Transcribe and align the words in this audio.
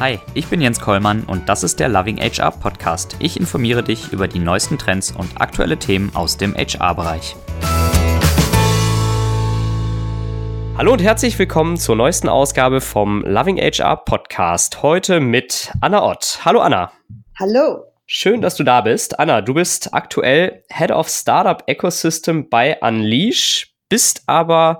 Hi, 0.00 0.20
ich 0.32 0.46
bin 0.46 0.60
Jens 0.60 0.78
Kollmann 0.78 1.24
und 1.24 1.48
das 1.48 1.64
ist 1.64 1.80
der 1.80 1.88
Loving 1.88 2.18
HR 2.18 2.52
Podcast. 2.52 3.16
Ich 3.18 3.36
informiere 3.36 3.82
dich 3.82 4.12
über 4.12 4.28
die 4.28 4.38
neuesten 4.38 4.78
Trends 4.78 5.10
und 5.10 5.40
aktuelle 5.40 5.76
Themen 5.76 6.14
aus 6.14 6.36
dem 6.36 6.54
HR-Bereich. 6.54 7.34
Hallo 10.76 10.92
und 10.92 11.02
herzlich 11.02 11.36
willkommen 11.36 11.76
zur 11.76 11.96
neuesten 11.96 12.28
Ausgabe 12.28 12.80
vom 12.80 13.22
Loving 13.22 13.58
HR 13.58 13.96
Podcast. 13.96 14.84
Heute 14.84 15.18
mit 15.18 15.72
Anna 15.80 16.04
Ott. 16.04 16.42
Hallo 16.44 16.60
Anna. 16.60 16.92
Hallo. 17.36 17.82
Schön, 18.06 18.40
dass 18.40 18.54
du 18.54 18.62
da 18.62 18.82
bist. 18.82 19.18
Anna, 19.18 19.40
du 19.40 19.54
bist 19.54 19.92
aktuell 19.94 20.62
Head 20.68 20.92
of 20.92 21.08
Startup 21.08 21.64
Ecosystem 21.66 22.48
bei 22.48 22.78
Unleash, 22.80 23.74
bist 23.88 24.22
aber 24.26 24.78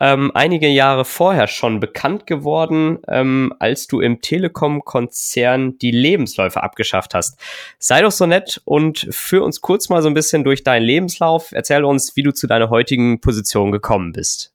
ähm, 0.00 0.30
einige 0.34 0.68
Jahre 0.68 1.04
vorher 1.04 1.46
schon 1.46 1.80
bekannt 1.80 2.26
geworden, 2.26 2.98
ähm, 3.08 3.52
als 3.58 3.86
du 3.86 4.00
im 4.00 4.20
Telekom-Konzern 4.20 5.78
die 5.78 5.90
Lebensläufe 5.90 6.62
abgeschafft 6.62 7.14
hast. 7.14 7.38
Sei 7.78 8.02
doch 8.02 8.12
so 8.12 8.26
nett 8.26 8.60
und 8.64 9.08
führ 9.10 9.44
uns 9.44 9.60
kurz 9.60 9.88
mal 9.88 10.02
so 10.02 10.08
ein 10.08 10.14
bisschen 10.14 10.44
durch 10.44 10.64
deinen 10.64 10.84
Lebenslauf. 10.84 11.52
Erzähl 11.52 11.84
uns, 11.84 12.16
wie 12.16 12.22
du 12.22 12.32
zu 12.32 12.46
deiner 12.46 12.70
heutigen 12.70 13.20
Position 13.20 13.72
gekommen 13.72 14.12
bist. 14.12 14.52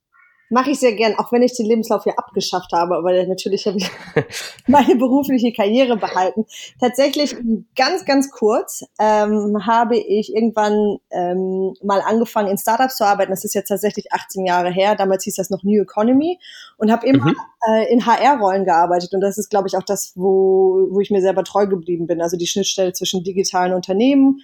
Mache 0.53 0.69
ich 0.69 0.79
sehr 0.79 0.93
gern, 0.93 1.15
auch 1.17 1.31
wenn 1.31 1.41
ich 1.41 1.55
den 1.55 1.65
Lebenslauf 1.65 2.03
hier 2.03 2.19
abgeschafft 2.19 2.71
habe, 2.73 2.95
aber 2.95 3.11
natürlich 3.25 3.65
habe 3.65 3.77
ich 3.77 3.89
meine 4.67 4.95
berufliche 4.95 5.51
Karriere 5.51 5.97
behalten. 5.97 6.45
Tatsächlich 6.79 7.35
ganz, 7.75 8.05
ganz 8.05 8.29
kurz 8.29 8.83
ähm, 8.99 9.65
habe 9.65 9.97
ich 9.97 10.35
irgendwann 10.35 10.97
ähm, 11.09 11.73
mal 11.81 12.01
angefangen, 12.01 12.49
in 12.49 12.59
Startups 12.59 12.97
zu 12.97 13.03
arbeiten. 13.03 13.31
Das 13.31 13.43
ist 13.43 13.55
jetzt 13.55 13.69
tatsächlich 13.69 14.13
18 14.13 14.45
Jahre 14.45 14.69
her. 14.69 14.95
Damals 14.95 15.23
hieß 15.23 15.37
das 15.37 15.49
noch 15.49 15.63
New 15.63 15.81
Economy 15.81 16.39
und 16.77 16.91
habe 16.91 17.07
immer 17.07 17.31
mhm. 17.31 17.35
äh, 17.67 17.91
in 17.91 18.05
HR-Rollen 18.05 18.65
gearbeitet. 18.65 19.13
Und 19.13 19.21
das 19.21 19.39
ist, 19.39 19.49
glaube 19.49 19.67
ich, 19.67 19.75
auch 19.75 19.83
das, 19.83 20.13
wo, 20.15 20.87
wo 20.91 20.99
ich 20.99 21.09
mir 21.09 21.21
selber 21.21 21.43
treu 21.43 21.65
geblieben 21.65 22.05
bin. 22.05 22.21
Also 22.21 22.37
die 22.37 22.45
Schnittstelle 22.45 22.93
zwischen 22.93 23.23
digitalen 23.23 23.73
Unternehmen 23.73 24.41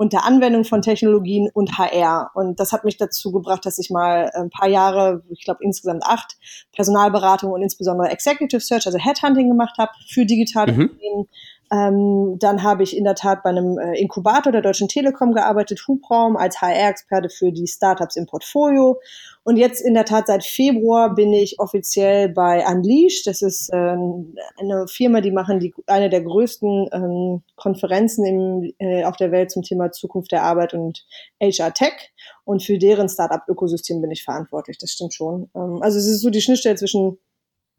und 0.00 0.14
der 0.14 0.24
Anwendung 0.24 0.64
von 0.64 0.80
Technologien 0.80 1.50
und 1.52 1.76
HR. 1.76 2.30
Und 2.32 2.58
das 2.58 2.72
hat 2.72 2.86
mich 2.86 2.96
dazu 2.96 3.32
gebracht, 3.32 3.66
dass 3.66 3.78
ich 3.78 3.90
mal 3.90 4.30
ein 4.32 4.48
paar 4.48 4.66
Jahre, 4.66 5.22
ich 5.28 5.44
glaube 5.44 5.62
insgesamt 5.62 6.04
acht, 6.04 6.38
Personalberatung 6.72 7.52
und 7.52 7.60
insbesondere 7.60 8.08
Executive 8.08 8.62
Search, 8.62 8.86
also 8.86 8.96
Headhunting 8.98 9.48
gemacht 9.48 9.76
habe 9.76 9.90
für 10.08 10.24
digitale 10.24 10.72
mhm. 10.72 10.80
Unternehmen, 10.84 11.28
ähm, 11.72 12.36
dann 12.40 12.64
habe 12.64 12.82
ich 12.82 12.96
in 12.96 13.04
der 13.04 13.14
Tat 13.14 13.44
bei 13.44 13.50
einem 13.50 13.78
äh, 13.78 13.94
Inkubator 14.00 14.50
der 14.50 14.60
Deutschen 14.60 14.88
Telekom 14.88 15.32
gearbeitet, 15.32 15.84
Hubraum, 15.86 16.36
als 16.36 16.60
HR-Experte 16.60 17.28
für 17.28 17.52
die 17.52 17.68
Startups 17.68 18.16
im 18.16 18.26
Portfolio. 18.26 19.00
Und 19.44 19.56
jetzt 19.56 19.80
in 19.80 19.94
der 19.94 20.04
Tat 20.04 20.26
seit 20.26 20.44
Februar 20.44 21.14
bin 21.14 21.32
ich 21.32 21.60
offiziell 21.60 22.28
bei 22.28 22.66
Unleash. 22.66 23.22
Das 23.22 23.40
ist 23.40 23.70
ähm, 23.72 24.34
eine 24.58 24.88
Firma, 24.88 25.20
die 25.20 25.30
machen 25.30 25.60
die, 25.60 25.72
eine 25.86 26.10
der 26.10 26.22
größten 26.22 26.88
ähm, 26.92 27.42
Konferenzen 27.54 28.24
im, 28.24 28.72
äh, 28.78 29.04
auf 29.04 29.16
der 29.16 29.30
Welt 29.30 29.52
zum 29.52 29.62
Thema 29.62 29.92
Zukunft 29.92 30.32
der 30.32 30.42
Arbeit 30.42 30.74
und 30.74 31.06
HR 31.40 31.72
Tech. 31.72 32.12
Und 32.44 32.64
für 32.64 32.78
deren 32.78 33.08
Startup-Ökosystem 33.08 34.00
bin 34.00 34.10
ich 34.10 34.24
verantwortlich. 34.24 34.76
Das 34.78 34.90
stimmt 34.90 35.14
schon. 35.14 35.48
Ähm, 35.54 35.78
also 35.82 35.98
es 35.98 36.06
ist 36.06 36.20
so 36.20 36.30
die 36.30 36.40
Schnittstelle 36.40 36.74
zwischen 36.74 37.18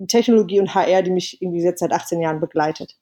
Technologie 0.07 0.61
und 0.61 0.73
HR, 0.73 1.03
die 1.03 1.11
mich 1.11 1.41
irgendwie 1.41 1.61
jetzt 1.61 1.79
seit 1.79 1.91
18 1.91 2.21
Jahren 2.21 2.39
begleitet. 2.39 2.95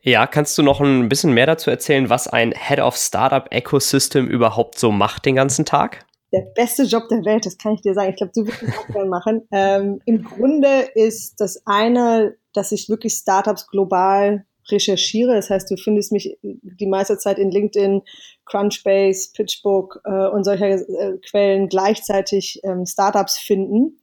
Ja, 0.00 0.26
kannst 0.26 0.56
du 0.58 0.62
noch 0.62 0.80
ein 0.80 1.08
bisschen 1.08 1.32
mehr 1.32 1.46
dazu 1.46 1.70
erzählen, 1.70 2.08
was 2.08 2.28
ein 2.28 2.52
Head 2.52 2.80
of 2.80 2.96
Startup 2.96 3.46
Ecosystem 3.50 4.28
überhaupt 4.28 4.78
so 4.78 4.92
macht 4.92 5.24
den 5.24 5.34
ganzen 5.34 5.64
Tag? 5.64 6.04
Der 6.32 6.42
beste 6.54 6.84
Job 6.84 7.08
der 7.08 7.24
Welt, 7.24 7.46
das 7.46 7.56
kann 7.56 7.74
ich 7.74 7.82
dir 7.82 7.94
sagen. 7.94 8.10
Ich 8.10 8.16
glaube, 8.16 8.32
du 8.34 8.46
wirst 8.46 8.62
es 8.62 8.76
auch 8.76 8.86
gerne 8.88 9.08
machen. 9.08 9.42
Ähm, 9.52 10.00
Im 10.04 10.24
Grunde 10.24 10.88
ist 10.94 11.40
das 11.40 11.62
eine, 11.66 12.36
dass 12.52 12.72
ich 12.72 12.88
wirklich 12.88 13.14
Startups 13.14 13.68
global 13.68 14.44
recherchiere. 14.70 15.34
Das 15.34 15.50
heißt, 15.50 15.70
du 15.70 15.76
findest 15.76 16.12
mich 16.12 16.36
die 16.42 16.86
meiste 16.86 17.18
Zeit 17.18 17.38
in 17.38 17.50
LinkedIn, 17.50 18.02
Crunchbase, 18.44 19.30
PitchBook 19.34 20.00
äh, 20.04 20.28
und 20.28 20.44
solcher 20.44 20.68
äh, 20.68 21.18
Quellen 21.28 21.68
gleichzeitig 21.68 22.60
ähm, 22.64 22.86
Startups 22.86 23.38
finden. 23.38 23.98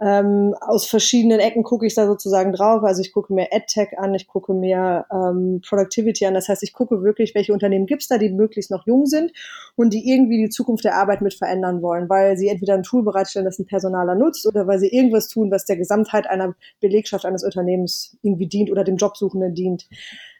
Ähm, 0.00 0.54
aus 0.60 0.86
verschiedenen 0.86 1.40
Ecken 1.40 1.64
gucke 1.64 1.84
ich 1.84 1.94
da 1.94 2.06
sozusagen 2.06 2.52
drauf. 2.52 2.84
Also 2.84 3.02
ich 3.02 3.12
gucke 3.12 3.32
mir 3.32 3.48
AdTech 3.52 3.98
an, 3.98 4.14
ich 4.14 4.28
gucke 4.28 4.54
mir 4.54 5.06
ähm, 5.12 5.60
Productivity 5.66 6.24
an. 6.26 6.34
Das 6.34 6.48
heißt, 6.48 6.62
ich 6.62 6.72
gucke 6.72 7.02
wirklich, 7.02 7.34
welche 7.34 7.52
Unternehmen 7.52 7.86
gibt's 7.86 8.06
da, 8.06 8.16
die 8.16 8.30
möglichst 8.30 8.70
noch 8.70 8.86
jung 8.86 9.06
sind 9.06 9.32
und 9.74 9.92
die 9.92 10.08
irgendwie 10.08 10.38
die 10.38 10.50
Zukunft 10.50 10.84
der 10.84 10.94
Arbeit 10.94 11.20
mit 11.20 11.34
verändern 11.34 11.82
wollen, 11.82 12.08
weil 12.08 12.36
sie 12.36 12.48
entweder 12.48 12.74
ein 12.74 12.84
Tool 12.84 13.02
bereitstellen, 13.02 13.44
das 13.44 13.58
ein 13.58 13.66
Personaler 13.66 14.14
nutzt, 14.14 14.46
oder 14.46 14.66
weil 14.68 14.78
sie 14.78 14.88
irgendwas 14.88 15.28
tun, 15.28 15.50
was 15.50 15.64
der 15.64 15.76
Gesamtheit 15.76 16.28
einer 16.28 16.54
Belegschaft 16.80 17.24
eines 17.26 17.42
Unternehmens 17.42 18.16
irgendwie 18.22 18.46
dient 18.46 18.70
oder 18.70 18.84
dem 18.84 18.96
Jobsuchenden 18.96 19.54
dient. 19.54 19.88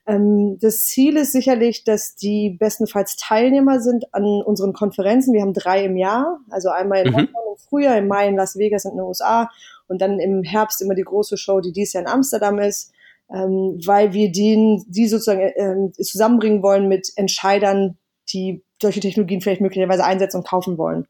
Ähm, 0.08 0.58
das 0.60 0.84
Ziel 0.86 1.18
ist 1.18 1.32
sicherlich, 1.32 1.84
dass 1.84 2.16
die 2.16 2.56
bestenfalls 2.58 3.16
Teilnehmer 3.16 3.80
sind 3.80 4.12
an 4.14 4.24
unseren 4.24 4.72
Konferenzen. 4.72 5.34
Wir 5.34 5.42
haben 5.42 5.52
drei 5.52 5.84
im 5.84 5.96
Jahr, 5.98 6.40
also 6.48 6.70
einmal 6.70 7.00
in 7.00 7.08
mhm. 7.08 7.18
London 7.18 7.34
im 7.52 7.58
Frühjahr, 7.68 7.98
im 7.98 8.08
Mai 8.08 8.28
in 8.28 8.36
Las 8.36 8.56
Vegas 8.56 8.86
und 8.86 8.92
in 8.92 8.96
den 8.98 9.06
USA 9.06 9.50
und 9.86 10.00
dann 10.00 10.18
im 10.18 10.42
Herbst 10.42 10.80
immer 10.80 10.94
die 10.94 11.02
große 11.02 11.36
Show, 11.36 11.60
die 11.60 11.72
dies 11.72 11.92
Jahr 11.92 12.04
in 12.04 12.08
Amsterdam 12.08 12.58
ist, 12.58 12.90
ähm, 13.30 13.78
weil 13.84 14.14
wir 14.14 14.32
die, 14.32 14.82
die 14.88 15.08
sozusagen 15.08 15.40
äh, 15.40 16.02
zusammenbringen 16.02 16.62
wollen 16.62 16.88
mit 16.88 17.12
Entscheidern, 17.16 17.98
die 18.32 18.62
solche 18.80 19.00
Technologien 19.00 19.42
vielleicht 19.42 19.60
möglicherweise 19.60 20.04
einsetzen 20.04 20.38
und 20.38 20.48
kaufen 20.48 20.78
wollen. 20.78 21.06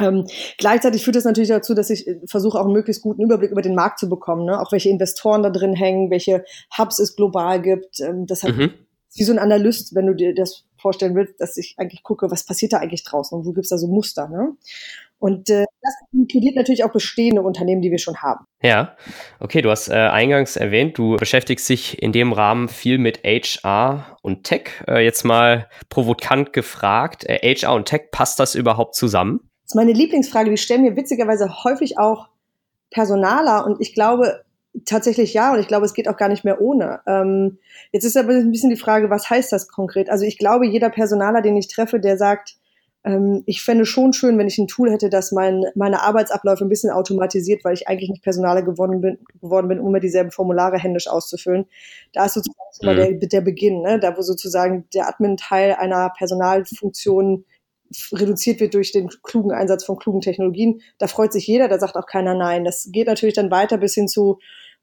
Ähm, 0.00 0.26
gleichzeitig 0.58 1.02
führt 1.02 1.16
das 1.16 1.24
natürlich 1.24 1.48
dazu, 1.48 1.74
dass 1.74 1.90
ich 1.90 2.06
äh, 2.06 2.20
versuche, 2.26 2.58
auch 2.58 2.64
einen 2.64 2.72
möglichst 2.72 3.02
guten 3.02 3.22
Überblick 3.22 3.50
über 3.50 3.62
den 3.62 3.74
Markt 3.74 3.98
zu 3.98 4.08
bekommen, 4.08 4.44
ne? 4.44 4.60
auch 4.60 4.70
welche 4.70 4.90
Investoren 4.90 5.42
da 5.42 5.50
drin 5.50 5.74
hängen, 5.74 6.10
welche 6.10 6.44
Hubs 6.76 6.98
es 6.98 7.16
global 7.16 7.60
gibt. 7.60 8.00
Ähm, 8.00 8.26
das 8.26 8.42
hat 8.42 8.56
mhm. 8.56 8.72
wie 9.14 9.24
so 9.24 9.32
ein 9.32 9.38
Analyst, 9.38 9.94
wenn 9.94 10.06
du 10.06 10.14
dir 10.14 10.34
das 10.34 10.64
vorstellen 10.80 11.16
willst, 11.16 11.40
dass 11.40 11.56
ich 11.56 11.74
eigentlich 11.78 12.04
gucke, 12.04 12.30
was 12.30 12.44
passiert 12.44 12.72
da 12.72 12.78
eigentlich 12.78 13.02
draußen 13.02 13.36
und 13.36 13.44
wo 13.44 13.52
gibt's 13.52 13.70
da 13.70 13.78
so 13.78 13.88
Muster. 13.88 14.28
Ne? 14.28 14.56
Und 15.18 15.50
äh, 15.50 15.64
das 15.82 15.94
inkludiert 16.12 16.54
natürlich 16.54 16.84
auch 16.84 16.92
bestehende 16.92 17.42
Unternehmen, 17.42 17.82
die 17.82 17.90
wir 17.90 17.98
schon 17.98 18.18
haben. 18.18 18.44
Ja, 18.62 18.96
okay, 19.40 19.62
du 19.62 19.70
hast 19.70 19.88
äh, 19.88 19.94
eingangs 19.94 20.54
erwähnt, 20.54 20.96
du 20.96 21.16
beschäftigst 21.16 21.68
dich 21.68 22.00
in 22.00 22.12
dem 22.12 22.32
Rahmen 22.32 22.68
viel 22.68 22.98
mit 22.98 23.24
HR 23.24 24.16
und 24.22 24.44
Tech. 24.44 24.70
Äh, 24.86 25.04
jetzt 25.04 25.24
mal 25.24 25.68
provokant 25.88 26.52
gefragt, 26.52 27.24
äh, 27.24 27.38
HR 27.42 27.74
und 27.74 27.86
Tech, 27.86 28.12
passt 28.12 28.38
das 28.38 28.54
überhaupt 28.54 28.94
zusammen? 28.94 29.47
Das 29.68 29.74
ist 29.74 29.86
meine 29.86 29.92
Lieblingsfrage, 29.92 30.48
die 30.48 30.56
stellen 30.56 30.80
mir 30.80 30.96
witzigerweise 30.96 31.62
häufig 31.62 31.98
auch 31.98 32.28
Personaler 32.90 33.66
und 33.66 33.82
ich 33.82 33.92
glaube 33.92 34.42
tatsächlich 34.86 35.34
ja 35.34 35.52
und 35.52 35.60
ich 35.60 35.68
glaube, 35.68 35.84
es 35.84 35.92
geht 35.92 36.08
auch 36.08 36.16
gar 36.16 36.30
nicht 36.30 36.42
mehr 36.42 36.62
ohne. 36.62 37.00
Ähm, 37.06 37.58
jetzt 37.92 38.04
ist 38.04 38.16
aber 38.16 38.32
ein 38.32 38.50
bisschen 38.50 38.70
die 38.70 38.76
Frage, 38.76 39.10
was 39.10 39.28
heißt 39.28 39.52
das 39.52 39.68
konkret? 39.68 40.08
Also 40.08 40.24
ich 40.24 40.38
glaube, 40.38 40.66
jeder 40.66 40.88
Personaler, 40.88 41.42
den 41.42 41.58
ich 41.58 41.68
treffe, 41.68 42.00
der 42.00 42.16
sagt, 42.16 42.56
ähm, 43.04 43.42
ich 43.44 43.62
fände 43.62 43.84
schon 43.84 44.14
schön, 44.14 44.38
wenn 44.38 44.46
ich 44.46 44.56
ein 44.56 44.68
Tool 44.68 44.90
hätte, 44.90 45.10
das 45.10 45.32
mein, 45.32 45.64
meine 45.74 46.00
Arbeitsabläufe 46.00 46.64
ein 46.64 46.70
bisschen 46.70 46.90
automatisiert, 46.90 47.62
weil 47.62 47.74
ich 47.74 47.88
eigentlich 47.88 48.08
nicht 48.08 48.24
Personaler 48.24 48.62
geworden 48.62 49.02
bin, 49.02 49.18
geworden 49.40 49.68
bin, 49.68 49.80
um 49.80 49.92
mir 49.92 50.00
dieselben 50.00 50.30
Formulare 50.30 50.78
händisch 50.78 51.08
auszufüllen. 51.08 51.66
Da 52.14 52.24
ist 52.24 52.34
sozusagen 52.34 52.56
mhm. 52.82 53.20
der, 53.20 53.28
der 53.28 53.40
Beginn, 53.42 53.82
ne? 53.82 54.00
da 54.00 54.16
wo 54.16 54.22
sozusagen 54.22 54.86
der 54.94 55.08
Admin-Teil 55.08 55.74
einer 55.74 56.10
Personalfunktion 56.16 57.44
reduziert 58.12 58.60
wird 58.60 58.74
durch 58.74 58.92
den 58.92 59.08
klugen 59.22 59.52
Einsatz 59.52 59.84
von 59.84 59.98
klugen 59.98 60.20
Technologien. 60.20 60.80
Da 60.98 61.06
freut 61.06 61.32
sich 61.32 61.46
jeder, 61.46 61.68
da 61.68 61.78
sagt 61.78 61.96
auch 61.96 62.06
keiner 62.06 62.34
nein. 62.34 62.64
Das 62.64 62.88
geht 62.92 63.06
natürlich 63.06 63.34
dann 63.34 63.50
weiter 63.50 63.78
bis 63.78 63.94
hin 63.94 64.08
zu, 64.08 64.38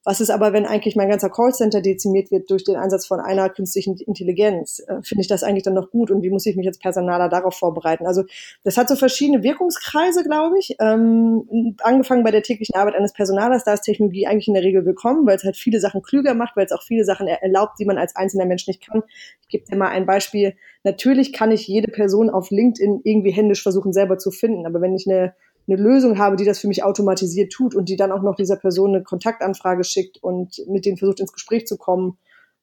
was 0.06 0.22
ist 0.22 0.30
aber, 0.30 0.54
wenn 0.54 0.68
eigentlich 0.68 0.96
mein 0.96 1.10
ganzer 1.10 1.32
Callcenter 1.32 1.82
dezimiert 1.82 2.30
wird 2.30 2.52
durch 2.52 2.64
den 2.64 2.76
Einsatz 2.76 3.08
von 3.08 3.20
einer 3.20 3.50
künstlichen 3.50 3.98
Intelligenz? 3.98 4.80
Äh, 4.88 5.02
Finde 5.02 5.24
ich 5.24 5.28
das 5.28 5.42
eigentlich 5.42 5.64
dann 5.64 5.74
noch 5.74 5.90
gut 5.90 6.12
und 6.12 6.22
wie 6.22 6.30
muss 6.30 6.46
ich 6.46 6.56
mich 6.56 6.68
als 6.68 6.78
Personaler 6.78 7.28
darauf 7.28 7.56
vorbereiten? 7.56 8.06
Also 8.06 8.24
das 8.64 8.78
hat 8.78 8.88
so 8.88 8.96
verschiedene 8.96 9.42
Wirkungskreise, 9.42 10.24
glaube 10.24 10.60
ich. 10.60 10.76
Ähm, 10.80 11.76
angefangen 11.82 12.24
bei 12.24 12.30
der 12.30 12.44
täglichen 12.44 12.75
Arbeit 12.75 12.94
eines 12.94 13.13
Personalers, 13.13 13.63
da 13.63 13.74
ist 13.74 13.81
Technologie 13.81 14.28
eigentlich 14.28 14.48
in 14.48 14.54
der 14.54 14.63
Regel 14.63 14.86
willkommen, 14.86 15.25
weil 15.25 15.38
es 15.38 15.44
halt 15.44 15.57
viele 15.57 15.80
Sachen 15.80 16.04
klüger 16.04 16.36
macht, 16.36 16.56
weil 16.56 16.66
es 16.66 16.72
auch 16.72 16.84
viele 16.84 17.04
Sachen 17.04 17.28
erlaubt, 17.28 17.80
die 17.80 17.86
man 17.86 17.98
als 17.98 18.16
einzelner 18.16 18.46
Mensch 18.46 18.68
nicht 18.68 18.86
kann. 18.86 19.01
Ich 19.42 19.48
gebe 19.48 19.66
dir 19.66 19.75
mal 19.75 19.90
ein 19.90 20.06
Beispiel. 20.06 20.56
Natürlich 20.84 21.34
kann 21.34 21.51
ich 21.51 21.68
jede 21.68 21.92
Person 21.92 22.30
auf 22.30 22.51
LinkedIn 22.51 23.01
irgendwie 23.04 23.31
händisch 23.31 23.63
versuchen, 23.63 23.92
selber 23.92 24.19
zu 24.19 24.30
finden, 24.30 24.68
aber 24.68 24.81
wenn 24.81 24.94
ich 24.94 25.08
eine 25.10 25.34
eine 25.67 25.81
Lösung 25.81 26.17
habe, 26.17 26.35
die 26.35 26.45
das 26.45 26.59
für 26.59 26.67
mich 26.67 26.83
automatisiert 26.83 27.51
tut 27.51 27.75
und 27.75 27.89
die 27.89 27.95
dann 27.95 28.12
auch 28.12 28.21
noch 28.21 28.35
dieser 28.35 28.56
Person 28.56 28.95
eine 28.95 29.03
Kontaktanfrage 29.03 29.83
schickt 29.83 30.21
und 30.21 30.62
mit 30.67 30.85
denen 30.85 30.97
versucht 30.97 31.19
ins 31.19 31.33
Gespräch 31.33 31.65
zu 31.65 31.77
kommen 31.77 32.17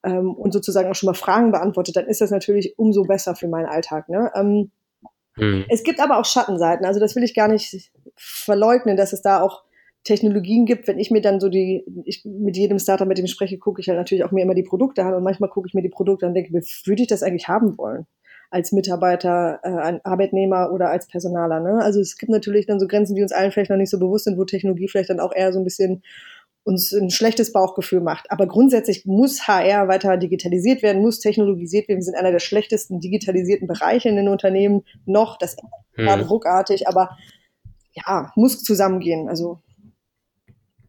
ähm, 0.04 0.32
und 0.32 0.52
sozusagen 0.52 0.88
auch 0.88 0.94
schon 0.94 1.08
mal 1.08 1.14
Fragen 1.14 1.50
beantwortet, 1.50 1.96
dann 1.96 2.06
ist 2.06 2.20
das 2.20 2.30
natürlich 2.30 2.78
umso 2.78 3.04
besser 3.04 3.34
für 3.34 3.48
meinen 3.48 3.66
Alltag. 3.66 4.08
Ne? 4.08 4.30
Ähm, 4.34 4.70
mhm. 5.36 5.64
Es 5.68 5.82
gibt 5.82 6.00
aber 6.00 6.18
auch 6.18 6.24
Schattenseiten, 6.24 6.86
also 6.86 7.00
das 7.00 7.16
will 7.16 7.24
ich 7.24 7.34
gar 7.34 7.48
nicht 7.48 7.90
verleugnen, 8.16 8.96
dass 8.96 9.12
es 9.12 9.22
da 9.22 9.42
auch 9.42 9.64
Technologien 10.04 10.66
gibt, 10.66 10.88
wenn 10.88 10.98
ich 10.98 11.10
mir 11.10 11.20
dann 11.20 11.38
so 11.38 11.48
die, 11.48 11.84
ich 12.04 12.24
mit 12.24 12.56
jedem 12.56 12.78
Startup, 12.78 13.06
mit 13.06 13.18
dem 13.18 13.24
ich 13.24 13.30
spreche, 13.30 13.58
gucke 13.58 13.80
ich 13.80 13.88
halt 13.88 13.98
natürlich 13.98 14.24
auch 14.24 14.32
mir 14.32 14.42
immer 14.42 14.54
die 14.54 14.64
Produkte 14.64 15.04
an 15.04 15.14
und 15.14 15.22
manchmal 15.22 15.50
gucke 15.50 15.68
ich 15.68 15.74
mir 15.74 15.82
die 15.82 15.88
Produkte 15.88 16.26
an 16.26 16.30
und 16.30 16.34
denke, 16.34 16.52
würde 16.52 17.02
ich 17.02 17.08
das 17.08 17.22
eigentlich 17.22 17.48
haben 17.48 17.78
wollen? 17.78 18.06
Als 18.52 18.70
Mitarbeiter, 18.70 19.60
äh, 19.62 19.98
Arbeitnehmer 20.04 20.72
oder 20.72 20.90
als 20.90 21.06
Personaler. 21.08 21.60
Ne? 21.60 21.82
Also 21.82 22.00
es 22.00 22.18
gibt 22.18 22.30
natürlich 22.30 22.66
dann 22.66 22.78
so 22.78 22.86
Grenzen, 22.86 23.14
die 23.14 23.22
uns 23.22 23.32
allen 23.32 23.50
vielleicht 23.50 23.70
noch 23.70 23.78
nicht 23.78 23.88
so 23.88 23.98
bewusst 23.98 24.24
sind, 24.24 24.36
wo 24.38 24.44
Technologie 24.44 24.88
vielleicht 24.88 25.08
dann 25.08 25.20
auch 25.20 25.34
eher 25.34 25.54
so 25.54 25.58
ein 25.58 25.64
bisschen 25.64 26.02
uns 26.62 26.92
ein 26.92 27.10
schlechtes 27.10 27.52
Bauchgefühl 27.52 28.00
macht. 28.00 28.30
Aber 28.30 28.46
grundsätzlich 28.46 29.06
muss 29.06 29.48
HR 29.48 29.88
weiter 29.88 30.18
digitalisiert 30.18 30.82
werden, 30.82 31.00
muss 31.00 31.18
technologisiert 31.18 31.88
werden. 31.88 32.00
Wir 32.00 32.04
sind 32.04 32.14
einer 32.14 32.30
der 32.30 32.40
schlechtesten 32.40 33.00
digitalisierten 33.00 33.66
Bereiche 33.66 34.10
in 34.10 34.16
den 34.16 34.28
Unternehmen 34.28 34.84
noch. 35.06 35.38
Das 35.38 35.54
ist 35.54 35.62
hm. 35.94 36.20
ruckartig, 36.20 36.86
aber 36.86 37.16
ja, 37.94 38.32
muss 38.36 38.62
zusammengehen. 38.62 39.30
Also 39.30 39.60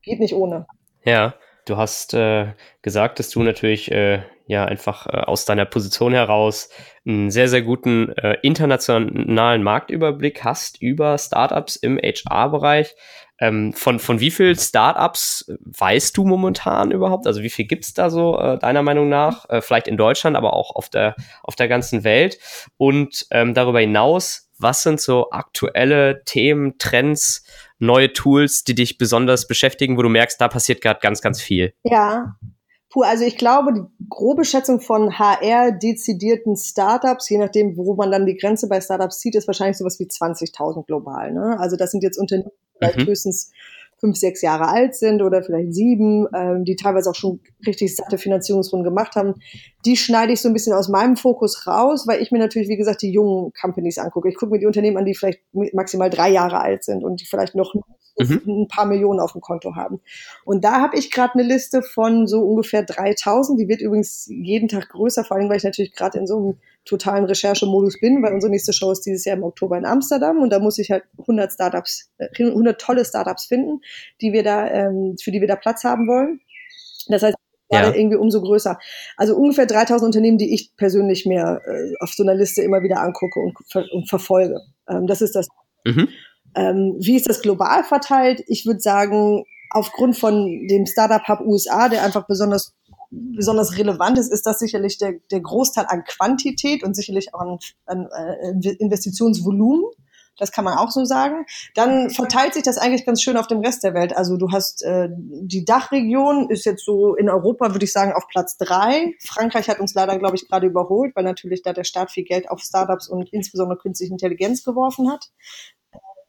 geht 0.01 0.19
nicht 0.19 0.35
ohne. 0.35 0.67
Ja, 1.05 1.35
du 1.65 1.77
hast 1.77 2.13
äh, 2.13 2.53
gesagt, 2.81 3.19
dass 3.19 3.29
du 3.29 3.41
natürlich 3.41 3.89
äh, 3.89 4.21
ja 4.45 4.65
einfach 4.65 5.07
äh, 5.07 5.17
aus 5.17 5.45
deiner 5.45 5.65
Position 5.65 6.13
heraus 6.13 6.69
einen 7.05 7.31
sehr, 7.31 7.47
sehr 7.47 7.61
guten 7.61 8.09
äh, 8.13 8.37
internationalen 8.41 9.63
Marktüberblick 9.63 10.43
hast 10.43 10.81
über 10.81 11.17
Startups 11.17 11.75
im 11.75 11.97
HR-Bereich. 11.97 12.95
Ähm, 13.39 13.73
von, 13.73 13.99
von 13.99 14.19
wie 14.19 14.31
viel 14.31 14.57
Startups 14.57 15.51
weißt 15.59 16.15
du 16.15 16.23
momentan 16.23 16.91
überhaupt? 16.91 17.27
Also 17.27 17.41
wie 17.41 17.49
viel 17.49 17.65
gibt's 17.65 17.93
da 17.93 18.09
so 18.09 18.39
äh, 18.39 18.57
deiner 18.59 18.83
Meinung 18.83 19.09
nach? 19.09 19.49
Äh, 19.49 19.61
vielleicht 19.61 19.87
in 19.87 19.97
Deutschland, 19.97 20.37
aber 20.37 20.53
auch 20.53 20.75
auf 20.75 20.89
der, 20.89 21.15
auf 21.41 21.55
der 21.55 21.67
ganzen 21.67 22.03
Welt. 22.03 22.37
Und 22.77 23.25
ähm, 23.31 23.53
darüber 23.53 23.79
hinaus, 23.79 24.49
was 24.59 24.83
sind 24.83 25.01
so 25.01 25.31
aktuelle 25.31 26.23
Themen, 26.23 26.77
Trends, 26.77 27.43
neue 27.79 28.13
Tools, 28.13 28.63
die 28.63 28.75
dich 28.75 28.97
besonders 28.97 29.47
beschäftigen, 29.47 29.97
wo 29.97 30.03
du 30.03 30.09
merkst, 30.09 30.39
da 30.39 30.47
passiert 30.47 30.81
gerade 30.81 30.99
ganz, 31.01 31.21
ganz 31.21 31.41
viel? 31.41 31.73
Ja, 31.83 32.35
Puh, 32.93 33.01
also 33.01 33.25
ich 33.25 33.37
glaube, 33.37 33.73
die 33.73 34.07
grobe 34.07 34.45
Schätzung 34.45 34.79
von 34.79 35.17
HR-dezidierten 35.17 36.55
Startups, 36.55 37.27
je 37.27 37.39
nachdem, 37.39 37.75
wo 37.75 37.95
man 37.95 38.11
dann 38.11 38.27
die 38.27 38.37
Grenze 38.37 38.69
bei 38.69 38.79
Startups 38.81 39.17
zieht, 39.17 39.33
ist 39.33 39.47
wahrscheinlich 39.47 39.79
sowas 39.79 39.99
wie 39.99 40.05
20.000 40.05 40.85
global. 40.85 41.33
Ne? 41.33 41.57
Also 41.59 41.75
das 41.75 41.89
sind 41.89 42.03
jetzt 42.03 42.19
Unternehmen, 42.19 42.51
die 42.83 43.01
mhm. 43.01 43.07
höchstens 43.07 43.51
fünf, 43.97 44.15
sechs 44.15 44.43
Jahre 44.43 44.67
alt 44.67 44.93
sind 44.93 45.23
oder 45.23 45.41
vielleicht 45.41 45.73
sieben, 45.73 46.27
ähm, 46.35 46.65
die 46.65 46.75
teilweise 46.75 47.09
auch 47.09 47.15
schon 47.15 47.39
richtig 47.65 47.95
satte 47.95 48.19
Finanzierungsrunden 48.19 48.83
gemacht 48.83 49.15
haben, 49.15 49.35
die 49.85 49.97
schneide 49.97 50.31
ich 50.33 50.41
so 50.41 50.49
ein 50.49 50.53
bisschen 50.53 50.73
aus 50.73 50.87
meinem 50.87 51.17
Fokus 51.17 51.65
raus, 51.65 52.05
weil 52.05 52.21
ich 52.21 52.31
mir 52.31 52.37
natürlich, 52.37 52.67
wie 52.67 52.77
gesagt, 52.77 53.01
die 53.01 53.11
jungen 53.11 53.53
Companies 53.59 53.97
angucke. 53.97 54.29
Ich 54.29 54.35
gucke 54.35 54.51
mir 54.51 54.59
die 54.59 54.67
Unternehmen 54.67 54.97
an, 54.97 55.05
die 55.05 55.15
vielleicht 55.15 55.39
maximal 55.51 56.11
drei 56.11 56.29
Jahre 56.29 56.59
alt 56.59 56.83
sind 56.83 57.03
und 57.03 57.21
die 57.21 57.25
vielleicht 57.25 57.55
noch 57.55 57.73
mhm. 58.17 58.41
ein 58.45 58.67
paar 58.67 58.85
Millionen 58.85 59.19
auf 59.19 59.33
dem 59.33 59.41
Konto 59.41 59.75
haben. 59.75 60.01
Und 60.45 60.63
da 60.63 60.81
habe 60.81 60.97
ich 60.97 61.11
gerade 61.11 61.33
eine 61.33 61.43
Liste 61.43 61.81
von 61.81 62.27
so 62.27 62.41
ungefähr 62.41 62.83
3000. 62.83 63.59
Die 63.59 63.67
wird 63.67 63.81
übrigens 63.81 64.27
jeden 64.27 64.67
Tag 64.67 64.89
größer, 64.89 65.23
vor 65.23 65.37
allem, 65.37 65.49
weil 65.49 65.57
ich 65.57 65.63
natürlich 65.63 65.93
gerade 65.93 66.17
in 66.17 66.27
so 66.27 66.37
einem 66.37 66.57
totalen 66.85 67.25
Recherchemodus 67.25 67.99
bin, 67.99 68.21
weil 68.21 68.33
unsere 68.33 68.51
nächste 68.51 68.73
Show 68.73 68.91
ist 68.91 69.05
dieses 69.05 69.23
Jahr 69.25 69.37
im 69.37 69.43
Oktober 69.43 69.77
in 69.77 69.85
Amsterdam 69.85 70.41
und 70.41 70.51
da 70.51 70.59
muss 70.59 70.77
ich 70.77 70.91
halt 70.91 71.03
100 71.19 71.53
Startups, 71.53 72.09
100 72.37 72.75
äh, 72.75 72.77
tolle 72.77 73.05
Startups 73.05 73.45
finden, 73.45 73.79
die 74.21 74.33
wir 74.33 74.43
da, 74.43 74.67
ähm, 74.67 75.15
für 75.21 75.31
die 75.31 75.39
wir 75.39 75.47
da 75.47 75.55
Platz 75.55 75.83
haben 75.85 76.07
wollen. 76.07 76.41
Das 77.07 77.23
heißt, 77.23 77.35
ja. 77.71 77.93
irgendwie 77.93 78.17
umso 78.17 78.41
größer. 78.41 78.77
Also 79.17 79.35
ungefähr 79.35 79.65
3000 79.65 80.07
Unternehmen, 80.07 80.37
die 80.37 80.53
ich 80.53 80.75
persönlich 80.75 81.25
mir 81.25 81.61
äh, 81.65 81.93
auf 81.99 82.11
so 82.11 82.23
einer 82.23 82.35
Liste 82.35 82.61
immer 82.61 82.83
wieder 82.83 83.01
angucke 83.01 83.39
und, 83.39 83.55
und 83.93 84.09
verfolge. 84.09 84.59
Ähm, 84.87 85.07
das 85.07 85.21
ist 85.21 85.35
das. 85.35 85.47
Mhm. 85.85 86.09
Ähm, 86.55 86.95
wie 86.99 87.15
ist 87.15 87.29
das 87.29 87.41
global 87.41 87.83
verteilt? 87.83 88.43
Ich 88.47 88.65
würde 88.65 88.79
sagen, 88.79 89.43
aufgrund 89.69 90.17
von 90.17 90.67
dem 90.67 90.85
Startup 90.85 91.27
Hub 91.27 91.41
USA, 91.41 91.89
der 91.89 92.03
einfach 92.03 92.27
besonders 92.27 92.73
besonders 93.13 93.77
relevant 93.77 94.17
ist, 94.17 94.31
ist 94.31 94.45
das 94.45 94.59
sicherlich 94.59 94.97
der, 94.97 95.13
der 95.31 95.39
Großteil 95.39 95.85
an 95.87 96.03
Quantität 96.03 96.83
und 96.83 96.95
sicherlich 96.95 97.33
auch 97.33 97.41
an, 97.41 97.59
an 97.85 98.07
äh, 98.11 98.69
Investitionsvolumen. 98.79 99.85
Das 100.37 100.51
kann 100.51 100.65
man 100.65 100.77
auch 100.79 100.89
so 100.89 101.05
sagen. 101.05 101.45
Dann 101.75 102.09
verteilt 102.09 102.55
sich 102.55 102.63
das 102.63 102.79
eigentlich 102.79 103.05
ganz 103.05 103.21
schön 103.21 103.37
auf 103.37 103.45
dem 103.45 103.59
Rest 103.59 103.83
der 103.83 103.93
Welt. 103.93 104.17
Also 104.17 104.35
du 104.35 104.51
hast 104.51 104.81
äh, 104.81 105.09
die 105.11 105.63
Dachregion 105.63 106.49
ist 106.49 106.65
jetzt 106.65 106.83
so 106.83 107.15
in 107.15 107.29
Europa, 107.29 107.71
würde 107.71 107.85
ich 107.85 107.93
sagen, 107.93 108.13
auf 108.13 108.27
Platz 108.27 108.57
drei. 108.57 109.13
Frankreich 109.19 109.69
hat 109.69 109.79
uns 109.79 109.93
leider, 109.93 110.17
glaube 110.17 110.35
ich, 110.35 110.47
gerade 110.47 110.65
überholt, 110.65 111.15
weil 111.15 111.23
natürlich 111.23 111.61
da 111.61 111.71
der 111.71 111.83
Staat 111.83 112.09
viel 112.09 112.23
Geld 112.23 112.49
auf 112.49 112.61
Startups 112.61 113.07
und 113.07 113.31
insbesondere 113.31 113.77
künstliche 113.77 114.11
Intelligenz 114.11 114.63
geworfen 114.63 115.11
hat. 115.11 115.29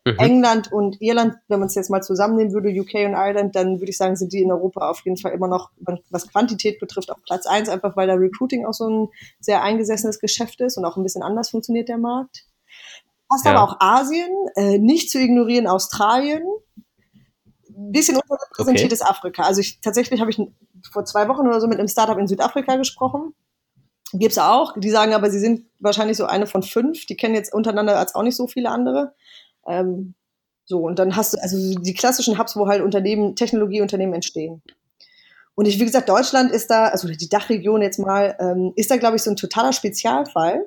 Mhm. 0.06 0.18
England 0.18 0.72
und 0.72 1.00
Irland, 1.00 1.36
wenn 1.48 1.60
man 1.60 1.68
es 1.68 1.74
jetzt 1.74 1.88
mal 1.88 2.02
zusammennehmen 2.02 2.52
würde, 2.52 2.68
UK 2.68 3.06
und 3.06 3.14
Ireland, 3.14 3.56
dann 3.56 3.80
würde 3.80 3.90
ich 3.90 3.96
sagen, 3.96 4.16
sind 4.16 4.34
die 4.34 4.42
in 4.42 4.52
Europa 4.52 4.90
auf 4.90 5.00
jeden 5.04 5.16
Fall 5.16 5.32
immer 5.32 5.48
noch, 5.48 5.70
was 6.10 6.28
Quantität 6.28 6.78
betrifft, 6.78 7.10
auf 7.10 7.22
Platz 7.22 7.46
eins, 7.46 7.70
einfach 7.70 7.96
weil 7.96 8.06
da 8.06 8.14
Recruiting 8.14 8.66
auch 8.66 8.74
so 8.74 8.88
ein 8.88 9.08
sehr 9.40 9.62
eingesessenes 9.62 10.20
Geschäft 10.20 10.60
ist 10.60 10.76
und 10.76 10.84
auch 10.84 10.98
ein 10.98 11.02
bisschen 11.02 11.22
anders 11.22 11.50
funktioniert 11.50 11.88
der 11.88 11.98
Markt. 11.98 12.44
Hast 13.32 13.46
ja. 13.46 13.52
aber 13.52 13.62
auch 13.62 13.76
Asien, 13.80 14.30
äh, 14.56 14.78
nicht 14.78 15.10
zu 15.10 15.18
ignorieren 15.18 15.66
Australien, 15.66 16.42
ein 17.70 17.92
bisschen 17.92 18.16
unterrepräsentiert 18.16 18.92
okay. 18.92 18.94
ist 18.94 19.02
Afrika. 19.02 19.42
Also 19.44 19.62
ich, 19.62 19.80
tatsächlich 19.80 20.20
habe 20.20 20.30
ich 20.30 20.40
vor 20.92 21.06
zwei 21.06 21.28
Wochen 21.28 21.46
oder 21.46 21.60
so 21.60 21.66
mit 21.66 21.78
einem 21.78 21.88
Startup 21.88 22.18
in 22.18 22.28
Südafrika 22.28 22.76
gesprochen. 22.76 23.34
Gibt's 24.12 24.38
auch. 24.38 24.74
Die 24.78 24.90
sagen 24.90 25.12
aber, 25.12 25.30
sie 25.30 25.40
sind 25.40 25.66
wahrscheinlich 25.80 26.16
so 26.16 26.26
eine 26.26 26.46
von 26.46 26.62
fünf. 26.62 27.06
Die 27.06 27.16
kennen 27.16 27.34
jetzt 27.34 27.52
untereinander 27.52 27.98
als 27.98 28.14
auch 28.14 28.22
nicht 28.22 28.36
so 28.36 28.46
viele 28.46 28.70
andere. 28.70 29.14
Ähm, 29.66 30.14
so, 30.64 30.80
und 30.80 30.98
dann 30.98 31.16
hast 31.16 31.34
du 31.34 31.42
also 31.42 31.78
die 31.78 31.94
klassischen 31.94 32.38
Hubs, 32.38 32.56
wo 32.56 32.66
halt 32.66 32.82
Unternehmen, 32.82 33.36
Technologieunternehmen 33.36 34.14
entstehen. 34.14 34.62
Und 35.54 35.66
ich, 35.66 35.78
wie 35.78 35.84
gesagt, 35.84 36.08
Deutschland 36.08 36.50
ist 36.50 36.70
da, 36.70 36.86
also 36.86 37.06
die 37.08 37.28
Dachregion 37.28 37.82
jetzt 37.82 37.98
mal, 37.98 38.36
ähm, 38.40 38.72
ist 38.76 38.90
da, 38.90 38.96
glaube 38.96 39.16
ich, 39.16 39.22
so 39.22 39.30
ein 39.30 39.36
totaler 39.36 39.72
Spezialfall. 39.72 40.64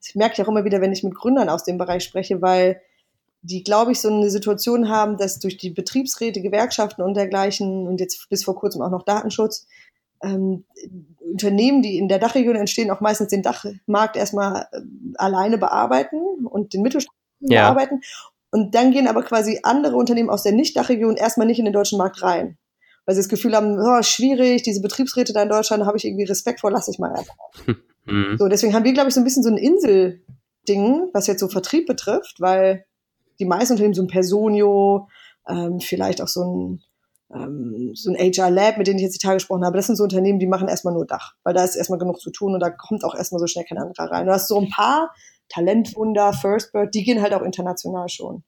Das 0.00 0.14
merke 0.14 0.34
ich 0.34 0.42
auch 0.42 0.48
immer 0.48 0.64
wieder, 0.64 0.80
wenn 0.80 0.92
ich 0.92 1.02
mit 1.02 1.14
Gründern 1.14 1.48
aus 1.48 1.64
dem 1.64 1.78
Bereich 1.78 2.04
spreche, 2.04 2.40
weil 2.40 2.80
die, 3.42 3.64
glaube 3.64 3.92
ich, 3.92 4.00
so 4.00 4.08
eine 4.08 4.30
Situation 4.30 4.88
haben, 4.88 5.16
dass 5.16 5.38
durch 5.38 5.56
die 5.56 5.70
Betriebsräte, 5.70 6.42
Gewerkschaften 6.42 7.02
und 7.02 7.14
dergleichen 7.14 7.88
und 7.88 7.98
jetzt 7.98 8.28
bis 8.28 8.44
vor 8.44 8.54
kurzem 8.54 8.82
auch 8.82 8.90
noch 8.90 9.02
Datenschutz, 9.02 9.66
ähm, 10.22 10.64
Unternehmen, 11.18 11.82
die 11.82 11.96
in 11.96 12.08
der 12.08 12.18
Dachregion 12.18 12.56
entstehen, 12.56 12.90
auch 12.90 13.00
meistens 13.00 13.28
den 13.28 13.42
Dachmarkt 13.42 14.16
erstmal 14.16 14.68
äh, 14.72 14.80
alleine 15.16 15.56
bearbeiten 15.56 16.46
und 16.46 16.74
den 16.74 16.82
Mittelstand 16.82 17.16
ja. 17.40 17.62
bearbeiten. 17.62 18.02
Und 18.50 18.74
dann 18.74 18.90
gehen 18.90 19.06
aber 19.06 19.22
quasi 19.22 19.60
andere 19.62 19.96
Unternehmen 19.96 20.30
aus 20.30 20.42
der 20.42 20.52
Nicht-Dachregion 20.52 21.16
erstmal 21.16 21.46
nicht 21.46 21.58
in 21.58 21.64
den 21.64 21.74
deutschen 21.74 21.98
Markt 21.98 22.22
rein. 22.22 22.58
Weil 23.06 23.14
sie 23.14 23.20
das 23.20 23.28
Gefühl 23.28 23.54
haben, 23.54 23.78
oh, 23.78 24.02
schwierig, 24.02 24.62
diese 24.62 24.82
Betriebsräte 24.82 25.32
da 25.32 25.42
in 25.42 25.48
Deutschland, 25.48 25.86
habe 25.86 25.96
ich 25.96 26.04
irgendwie 26.04 26.24
Respekt 26.24 26.60
vor, 26.60 26.70
lasse 26.70 26.90
ich 26.90 26.98
mal 26.98 27.14
erstmal. 27.14 27.76
Mhm. 28.06 28.36
So, 28.38 28.48
deswegen 28.48 28.74
haben 28.74 28.84
wir, 28.84 28.94
glaube 28.94 29.08
ich, 29.08 29.14
so 29.14 29.20
ein 29.20 29.24
bisschen 29.24 29.42
so 29.42 29.50
ein 29.50 29.58
Insel-Ding, 29.58 31.10
was 31.12 31.26
jetzt 31.26 31.40
so 31.40 31.48
Vertrieb 31.48 31.86
betrifft, 31.86 32.40
weil 32.40 32.86
die 33.38 33.44
meisten 33.44 33.74
Unternehmen, 33.74 33.94
so 33.94 34.02
ein 34.02 34.08
Personio, 34.08 35.08
ähm, 35.48 35.80
vielleicht 35.80 36.22
auch 36.22 36.28
so 36.28 36.42
ein, 36.42 36.82
ähm, 37.32 37.92
so 37.94 38.10
ein 38.10 38.16
HR 38.16 38.50
Lab, 38.50 38.78
mit 38.78 38.86
denen 38.86 38.98
ich 38.98 39.04
jetzt 39.04 39.14
die 39.14 39.24
Tage 39.24 39.36
gesprochen 39.36 39.64
habe, 39.64 39.76
das 39.76 39.86
sind 39.86 39.96
so 39.96 40.04
Unternehmen, 40.04 40.38
die 40.38 40.46
machen 40.46 40.68
erstmal 40.68 40.94
nur 40.94 41.06
Dach, 41.06 41.34
weil 41.44 41.54
da 41.54 41.64
ist 41.64 41.76
erstmal 41.76 41.98
genug 41.98 42.20
zu 42.20 42.30
tun 42.30 42.54
und 42.54 42.60
da 42.60 42.70
kommt 42.70 43.04
auch 43.04 43.14
erstmal 43.14 43.38
so 43.40 43.46
schnell 43.46 43.64
kein 43.64 43.78
anderer 43.78 44.10
rein. 44.10 44.26
Du 44.26 44.32
hast 44.32 44.48
so 44.48 44.58
ein 44.58 44.70
paar 44.70 45.14
Talentwunder, 45.48 46.32
First 46.32 46.72
Bird, 46.72 46.94
die 46.94 47.04
gehen 47.04 47.20
halt 47.20 47.34
auch 47.34 47.42
international 47.42 48.08
schon. 48.08 48.44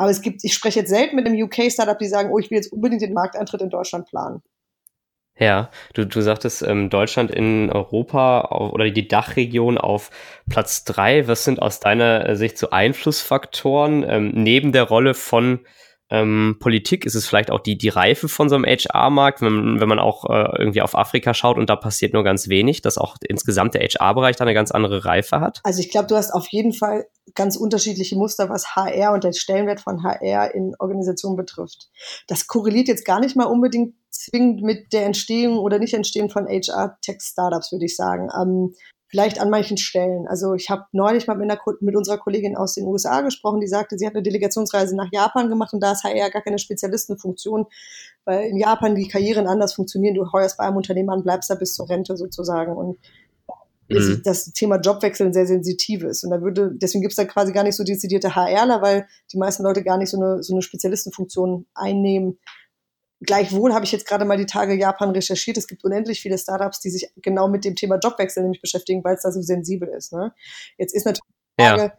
Aber 0.00 0.08
es 0.08 0.22
gibt, 0.22 0.42
ich 0.44 0.54
spreche 0.54 0.80
jetzt 0.80 0.88
selten 0.88 1.14
mit 1.14 1.26
einem 1.26 1.42
UK-Startup, 1.42 1.98
die 1.98 2.06
sagen, 2.06 2.30
oh, 2.32 2.38
ich 2.38 2.50
will 2.50 2.56
jetzt 2.56 2.72
unbedingt 2.72 3.02
den 3.02 3.12
Markteintritt 3.12 3.60
in 3.60 3.68
Deutschland 3.68 4.08
planen. 4.08 4.42
Ja, 5.38 5.68
du, 5.92 6.06
du 6.06 6.22
sagtest 6.22 6.62
ähm, 6.62 6.88
Deutschland 6.88 7.30
in 7.30 7.70
Europa 7.70 8.40
auf, 8.40 8.72
oder 8.72 8.88
die 8.88 9.08
Dachregion 9.08 9.76
auf 9.76 10.10
Platz 10.48 10.84
drei. 10.84 11.28
Was 11.28 11.44
sind 11.44 11.60
aus 11.60 11.80
deiner 11.80 12.34
Sicht 12.36 12.56
so 12.56 12.70
Einflussfaktoren 12.70 14.02
ähm, 14.08 14.30
neben 14.32 14.72
der 14.72 14.84
Rolle 14.84 15.12
von 15.12 15.66
ähm, 16.08 16.56
Politik? 16.60 17.04
Ist 17.04 17.14
es 17.14 17.26
vielleicht 17.26 17.50
auch 17.50 17.60
die, 17.60 17.76
die 17.76 17.90
Reife 17.90 18.30
von 18.30 18.48
so 18.48 18.54
einem 18.54 18.64
HR-Markt, 18.64 19.42
wenn, 19.42 19.80
wenn 19.80 19.88
man 19.88 19.98
auch 19.98 20.24
äh, 20.30 20.60
irgendwie 20.60 20.80
auf 20.80 20.96
Afrika 20.96 21.34
schaut 21.34 21.58
und 21.58 21.68
da 21.68 21.76
passiert 21.76 22.14
nur 22.14 22.24
ganz 22.24 22.48
wenig, 22.48 22.80
dass 22.80 22.96
auch 22.96 23.16
insgesamt 23.28 23.74
der 23.74 23.82
HR-Bereich 23.82 24.36
da 24.36 24.44
eine 24.44 24.54
ganz 24.54 24.70
andere 24.70 25.04
Reife 25.04 25.40
hat? 25.40 25.60
Also 25.62 25.80
ich 25.80 25.90
glaube, 25.90 26.06
du 26.06 26.16
hast 26.16 26.30
auf 26.30 26.48
jeden 26.48 26.72
Fall 26.72 27.04
ganz 27.34 27.56
unterschiedliche 27.56 28.16
Muster, 28.16 28.48
was 28.48 28.76
HR 28.76 29.12
und 29.12 29.24
den 29.24 29.32
Stellenwert 29.32 29.80
von 29.80 30.02
HR 30.02 30.54
in 30.54 30.74
Organisationen 30.78 31.36
betrifft. 31.36 31.88
Das 32.26 32.46
korreliert 32.46 32.88
jetzt 32.88 33.04
gar 33.04 33.20
nicht 33.20 33.36
mal 33.36 33.44
unbedingt 33.44 33.94
zwingend 34.10 34.62
mit 34.62 34.92
der 34.92 35.06
Entstehung 35.06 35.58
oder 35.58 35.78
nicht 35.78 35.94
Entstehung 35.94 36.30
von 36.30 36.46
HR-Tech-Startups, 36.46 37.72
würde 37.72 37.86
ich 37.86 37.96
sagen. 37.96 38.28
Ähm, 38.38 38.74
vielleicht 39.10 39.40
an 39.40 39.50
manchen 39.50 39.76
Stellen. 39.76 40.26
Also 40.28 40.54
ich 40.54 40.70
habe 40.70 40.84
neulich 40.92 41.26
mal 41.26 41.36
mit, 41.36 41.50
einer, 41.50 41.60
mit, 41.80 41.96
unserer 41.96 42.18
Kollegin 42.18 42.56
aus 42.56 42.74
den 42.74 42.86
USA 42.86 43.22
gesprochen, 43.22 43.60
die 43.60 43.66
sagte, 43.66 43.98
sie 43.98 44.06
hat 44.06 44.14
eine 44.14 44.22
Delegationsreise 44.22 44.94
nach 44.96 45.08
Japan 45.10 45.48
gemacht 45.48 45.72
und 45.72 45.80
da 45.80 45.92
ist 45.92 46.04
HR 46.04 46.30
gar 46.30 46.42
keine 46.42 46.58
Spezialistenfunktion, 46.58 47.66
weil 48.24 48.48
in 48.48 48.56
Japan 48.56 48.94
die 48.94 49.08
Karrieren 49.08 49.48
anders 49.48 49.74
funktionieren. 49.74 50.14
Du 50.14 50.30
heuerst 50.32 50.58
bei 50.58 50.64
einem 50.64 50.76
Unternehmen 50.76 51.10
an, 51.10 51.24
bleibst 51.24 51.50
da 51.50 51.56
bis 51.56 51.74
zur 51.74 51.88
Rente 51.88 52.16
sozusagen 52.16 52.76
und 52.76 52.98
mhm. 53.90 54.22
das 54.24 54.52
Thema 54.52 54.76
Jobwechsel 54.76 55.26
ein 55.26 55.32
sehr 55.32 55.46
sensitives. 55.46 56.24
Und 56.24 56.30
da 56.30 56.40
würde, 56.40 56.70
deswegen 56.74 57.02
gibt 57.02 57.12
es 57.12 57.16
da 57.16 57.24
quasi 57.24 57.52
gar 57.52 57.64
nicht 57.64 57.76
so 57.76 57.84
dezidierte 57.84 58.34
HRler, 58.34 58.82
weil 58.82 59.06
die 59.32 59.38
meisten 59.38 59.62
Leute 59.62 59.82
gar 59.82 59.98
nicht 59.98 60.10
so 60.10 60.16
eine, 60.16 60.42
so 60.42 60.54
eine 60.54 60.62
Spezialistenfunktion 60.62 61.66
einnehmen, 61.74 62.38
Gleichwohl 63.22 63.74
habe 63.74 63.84
ich 63.84 63.92
jetzt 63.92 64.06
gerade 64.06 64.24
mal 64.24 64.38
die 64.38 64.46
Tage 64.46 64.74
Japan 64.74 65.10
recherchiert. 65.10 65.58
Es 65.58 65.66
gibt 65.66 65.84
unendlich 65.84 66.22
viele 66.22 66.38
Startups, 66.38 66.80
die 66.80 66.88
sich 66.88 67.12
genau 67.16 67.48
mit 67.48 67.66
dem 67.66 67.76
Thema 67.76 67.98
Jobwechsel 67.98 68.42
nämlich 68.42 68.62
beschäftigen, 68.62 69.04
weil 69.04 69.16
es 69.16 69.22
da 69.22 69.30
so 69.30 69.42
sensibel 69.42 69.88
ist. 69.88 70.14
Ne? 70.14 70.32
Jetzt 70.78 70.94
ist 70.94 71.04
natürlich 71.04 71.34
die 71.58 71.62
Frage, 71.62 71.82
ja. 71.82 71.92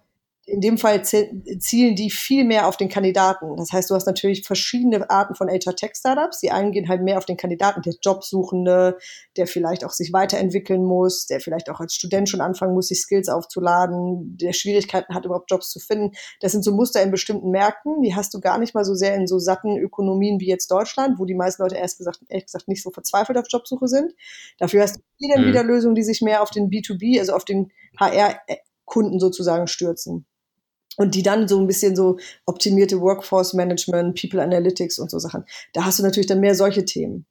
In 0.51 0.59
dem 0.59 0.77
Fall 0.77 1.03
zielen 1.03 1.95
die 1.95 2.09
viel 2.09 2.43
mehr 2.43 2.67
auf 2.67 2.75
den 2.75 2.89
Kandidaten. 2.89 3.55
Das 3.55 3.71
heißt, 3.71 3.89
du 3.89 3.95
hast 3.95 4.05
natürlich 4.05 4.45
verschiedene 4.45 5.09
Arten 5.09 5.33
von 5.33 5.47
HR-Tech-Startups. 5.47 6.39
Die 6.41 6.51
einen 6.51 6.71
gehen 6.71 6.89
halt 6.89 7.01
mehr 7.01 7.17
auf 7.17 7.25
den 7.25 7.37
Kandidaten, 7.37 7.81
der 7.81 7.93
Jobsuchende, 8.01 8.97
der 9.37 9.47
vielleicht 9.47 9.85
auch 9.85 9.91
sich 9.91 10.11
weiterentwickeln 10.11 10.83
muss, 10.83 11.25
der 11.25 11.39
vielleicht 11.39 11.69
auch 11.69 11.79
als 11.79 11.93
Student 11.93 12.27
schon 12.27 12.41
anfangen 12.41 12.73
muss, 12.73 12.87
sich 12.87 12.99
Skills 12.99 13.29
aufzuladen, 13.29 14.37
der 14.37 14.51
Schwierigkeiten 14.51 15.15
hat, 15.15 15.25
überhaupt 15.25 15.49
Jobs 15.49 15.69
zu 15.69 15.79
finden. 15.79 16.11
Das 16.41 16.51
sind 16.51 16.63
so 16.63 16.73
Muster 16.73 17.01
in 17.01 17.11
bestimmten 17.11 17.49
Märkten. 17.49 18.01
Die 18.01 18.13
hast 18.13 18.33
du 18.33 18.41
gar 18.41 18.57
nicht 18.57 18.75
mal 18.75 18.83
so 18.83 18.93
sehr 18.93 19.15
in 19.15 19.27
so 19.27 19.39
satten 19.39 19.77
Ökonomien 19.77 20.39
wie 20.41 20.47
jetzt 20.47 20.69
Deutschland, 20.69 21.17
wo 21.17 21.25
die 21.25 21.35
meisten 21.35 21.63
Leute 21.63 21.77
erst 21.77 21.97
gesagt, 21.97 22.19
ehrlich 22.27 22.45
gesagt 22.45 22.67
nicht 22.67 22.83
so 22.83 22.91
verzweifelt 22.91 23.37
auf 23.37 23.45
Jobsuche 23.49 23.87
sind. 23.87 24.13
Dafür 24.57 24.83
hast 24.83 24.97
du 24.97 25.01
dann 25.33 25.45
mhm. 25.45 25.47
wieder 25.49 25.63
Lösungen, 25.63 25.95
die 25.95 26.03
sich 26.03 26.21
mehr 26.21 26.41
auf 26.41 26.49
den 26.49 26.69
B2B, 26.69 27.19
also 27.19 27.33
auf 27.33 27.45
den 27.45 27.71
HR-Kunden 27.97 29.19
sozusagen 29.19 29.67
stürzen 29.67 30.25
und 30.97 31.15
die 31.15 31.23
dann 31.23 31.47
so 31.47 31.59
ein 31.59 31.67
bisschen 31.67 31.95
so 31.95 32.17
optimierte 32.45 32.99
Workforce 32.99 33.53
Management, 33.53 34.19
People 34.19 34.41
Analytics 34.41 34.99
und 34.99 35.09
so 35.09 35.19
Sachen. 35.19 35.45
Da 35.73 35.85
hast 35.85 35.99
du 35.99 36.03
natürlich 36.03 36.27
dann 36.27 36.39
mehr 36.39 36.55
solche 36.55 36.85
Themen. 36.85 37.25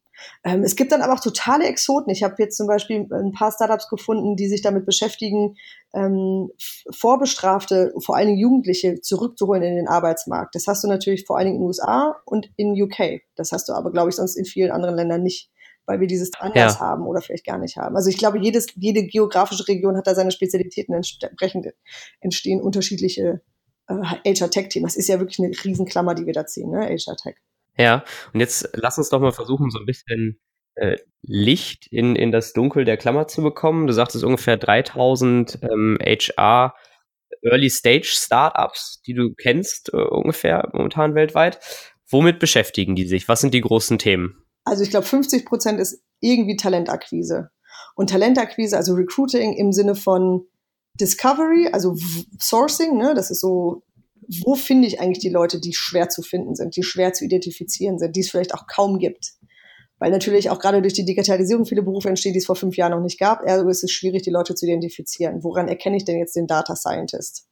Ähm, 0.45 0.63
es 0.63 0.77
gibt 0.77 0.93
dann 0.93 1.03
aber 1.03 1.15
auch 1.15 1.21
totale 1.21 1.65
Exoten. 1.65 2.11
Ich 2.11 2.23
habe 2.23 2.35
jetzt 2.39 2.57
zum 2.57 2.67
Beispiel 2.67 3.07
ein 3.13 3.33
paar 3.33 3.53
Startups 3.53 3.89
gefunden, 3.89 4.37
die 4.37 4.49
sich 4.49 4.63
damit 4.63 4.87
beschäftigen, 4.87 5.57
ähm, 5.95 6.51
Vorbestrafte, 6.91 7.93
vor 7.99 8.17
allen 8.17 8.29
Dingen 8.29 8.39
Jugendliche, 8.39 9.01
zurückzuholen 9.01 9.63
in 9.63 9.77
den 9.77 9.89
Arbeitsmarkt. 9.89 10.55
Das 10.55 10.67
hast 10.67 10.85
du 10.85 10.89
natürlich 10.89 11.27
vor 11.27 11.39
allen 11.39 11.47
Dingen 11.47 11.57
in 11.57 11.63
den 11.63 11.69
USA 11.69 12.17
und 12.25 12.51
in 12.57 12.81
UK. 12.81 13.23
Das 13.35 13.53
hast 13.53 13.69
du 13.69 13.73
aber, 13.73 13.91
glaube 13.91 14.11
ich, 14.11 14.17
sonst 14.17 14.37
in 14.37 14.45
vielen 14.45 14.71
anderen 14.71 14.97
Ländern 14.97 15.23
nicht, 15.23 15.51
weil 15.91 15.99
wir 15.99 16.07
dieses 16.07 16.31
anders 16.39 16.75
ja. 16.75 16.81
haben 16.81 17.05
oder 17.05 17.21
vielleicht 17.21 17.45
gar 17.45 17.59
nicht 17.59 17.77
haben. 17.77 17.97
Also 17.97 18.11
ich 18.11 18.17
glaube, 18.17 18.39
jedes, 18.39 18.69
jede 18.77 19.05
geografische 19.05 19.67
Region 19.67 19.97
hat 19.97 20.07
da 20.07 20.15
seine 20.15 20.31
Spezialitäten. 20.31 20.95
Entsprechend 20.95 21.67
entstehen 22.21 22.61
unterschiedliche 22.61 23.41
äh, 23.89 23.95
HR-Tech-Thema. 24.35 24.87
Das 24.87 24.97
ist 24.97 25.09
ja 25.09 25.19
wirklich 25.19 25.41
eine 25.41 25.51
Riesenklammer, 25.51 26.15
die 26.15 26.27
wir 26.27 26.33
da 26.33 26.47
ziehen, 26.47 26.71
ne? 26.71 26.87
HR-Tech. 26.87 27.35
Ja, 27.77 28.05
und 28.33 28.39
jetzt 28.39 28.69
lass 28.75 28.99
uns 28.99 29.09
doch 29.09 29.21
mal 29.21 29.33
versuchen, 29.33 29.71
so 29.71 29.81
ein 29.81 29.87
bisschen 29.87 30.39
äh, 30.77 30.97
Licht 31.23 31.89
in, 31.91 32.15
in 32.15 32.31
das 32.31 32.53
Dunkel 32.53 32.85
der 32.85 32.97
Klammer 32.97 33.27
zu 33.27 33.43
bekommen. 33.43 33.89
Du 33.89 33.93
sagtest 33.93 34.23
ungefähr 34.23 34.57
3000 34.57 35.59
ähm, 35.63 35.99
HR 36.01 36.75
Early 37.43 37.71
Stage 37.71 38.07
Startups, 38.13 39.03
die 39.03 39.15
du 39.15 39.35
kennst, 39.35 39.93
äh, 39.93 39.97
ungefähr 39.97 40.69
momentan 40.73 41.17
weltweit. 41.17 41.59
Womit 42.09 42.39
beschäftigen 42.39 42.95
die 42.95 43.07
sich? 43.07 43.27
Was 43.29 43.41
sind 43.41 43.55
die 43.55 43.61
großen 43.61 43.99
Themen? 43.99 44.45
Also 44.71 44.85
ich 44.85 44.91
glaube, 44.91 45.05
50 45.05 45.47
Prozent 45.47 45.81
ist 45.81 46.01
irgendwie 46.21 46.57
Talentakquise. 46.57 47.51
Und 47.97 48.11
Talentakquise, 48.11 48.77
also 48.77 48.95
Recruiting 48.95 49.53
im 49.55 49.73
Sinne 49.73 49.97
von 49.97 50.47
Discovery, 51.01 51.69
also 51.73 51.97
Sourcing, 52.41 52.97
ne, 52.97 53.15
das 53.15 53.33
ist 53.33 53.41
so, 53.41 53.83
wo 54.45 54.55
finde 54.55 54.87
ich 54.87 55.01
eigentlich 55.01 55.19
die 55.19 55.29
Leute, 55.29 55.59
die 55.59 55.75
schwer 55.75 56.09
zu 56.09 56.23
finden 56.23 56.55
sind, 56.55 56.77
die 56.77 56.85
schwer 56.85 57.13
zu 57.13 57.25
identifizieren 57.25 57.99
sind, 57.99 58.15
die 58.15 58.21
es 58.21 58.31
vielleicht 58.31 58.55
auch 58.55 58.69
kaum 58.69 59.01
gibt. 59.01 59.33
Weil 59.99 60.13
natürlich 60.13 60.51
auch 60.51 60.61
gerade 60.61 60.83
durch 60.83 60.95
die 60.95 61.05
Digitalisierung 61.05 61.67
viele 61.67 61.83
Berufe 61.83 62.09
entstehen, 62.09 62.33
die 62.33 62.39
es 62.39 62.47
vor 62.47 62.55
fünf 62.55 62.77
Jahren 62.77 62.93
noch 62.93 63.03
nicht 63.03 63.19
gab. 63.19 63.43
Ergo 63.43 63.69
ist 63.69 63.83
es 63.83 63.91
schwierig, 63.91 64.23
die 64.23 64.31
Leute 64.31 64.55
zu 64.55 64.67
identifizieren. 64.67 65.43
Woran 65.43 65.67
erkenne 65.67 65.97
ich 65.97 66.05
denn 66.05 66.19
jetzt 66.19 66.37
den 66.37 66.47
Data 66.47 66.77
Scientist? 66.77 67.50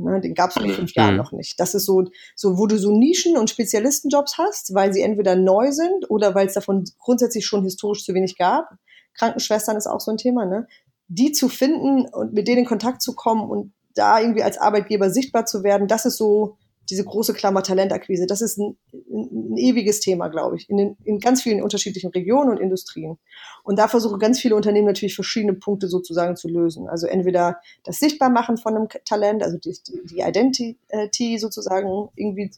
Ne, 0.00 0.20
den 0.20 0.34
gab 0.34 0.50
es 0.50 0.56
vor 0.56 0.68
fünf 0.68 0.94
Jahren 0.94 1.12
mhm. 1.12 1.18
noch 1.18 1.32
nicht. 1.32 1.58
Das 1.58 1.74
ist 1.74 1.86
so, 1.86 2.04
so, 2.34 2.58
wo 2.58 2.66
du 2.66 2.78
so 2.78 2.90
Nischen- 2.90 3.36
und 3.36 3.50
Spezialistenjobs 3.50 4.38
hast, 4.38 4.74
weil 4.74 4.92
sie 4.92 5.02
entweder 5.02 5.36
neu 5.36 5.72
sind 5.72 6.10
oder 6.10 6.34
weil 6.34 6.46
es 6.46 6.54
davon 6.54 6.84
grundsätzlich 6.98 7.46
schon 7.46 7.64
historisch 7.64 8.04
zu 8.04 8.14
wenig 8.14 8.36
gab. 8.36 8.68
Krankenschwestern 9.14 9.76
ist 9.76 9.86
auch 9.86 10.00
so 10.00 10.10
ein 10.10 10.18
Thema, 10.18 10.44
ne? 10.44 10.66
die 11.08 11.32
zu 11.32 11.48
finden 11.48 12.06
und 12.06 12.32
mit 12.32 12.48
denen 12.48 12.60
in 12.60 12.64
Kontakt 12.66 13.00
zu 13.02 13.14
kommen 13.14 13.48
und 13.48 13.72
da 13.94 14.20
irgendwie 14.20 14.42
als 14.42 14.58
Arbeitgeber 14.58 15.10
sichtbar 15.10 15.46
zu 15.46 15.62
werden, 15.62 15.88
das 15.88 16.04
ist 16.04 16.18
so 16.18 16.56
diese 16.90 17.04
große 17.04 17.34
Klammer 17.34 17.62
Talentakquise. 17.62 18.26
Das 18.26 18.40
ist 18.40 18.58
ein, 18.58 18.76
ein, 18.92 19.56
ewiges 19.56 20.00
Thema, 20.00 20.28
glaube 20.28 20.56
ich, 20.56 20.68
in, 20.68 20.76
den, 20.76 20.96
in 21.04 21.18
ganz 21.18 21.42
vielen 21.42 21.62
unterschiedlichen 21.62 22.10
Regionen 22.10 22.50
und 22.50 22.58
Industrien. 22.58 23.18
Und 23.64 23.78
da 23.78 23.88
versuchen 23.88 24.18
ganz 24.18 24.40
viele 24.40 24.56
Unternehmen 24.56 24.86
natürlich 24.86 25.14
verschiedene 25.14 25.54
Punkte 25.54 25.88
sozusagen 25.88 26.36
zu 26.36 26.48
lösen. 26.48 26.88
Also 26.88 27.06
entweder 27.06 27.60
das 27.84 27.98
Sichtbarmachen 27.98 28.56
von 28.56 28.76
einem 28.76 28.88
Talent, 29.04 29.42
also 29.42 29.58
die, 29.58 29.76
die 30.10 30.20
Identity 30.20 31.38
sozusagen 31.38 32.08
irgendwie 32.14 32.50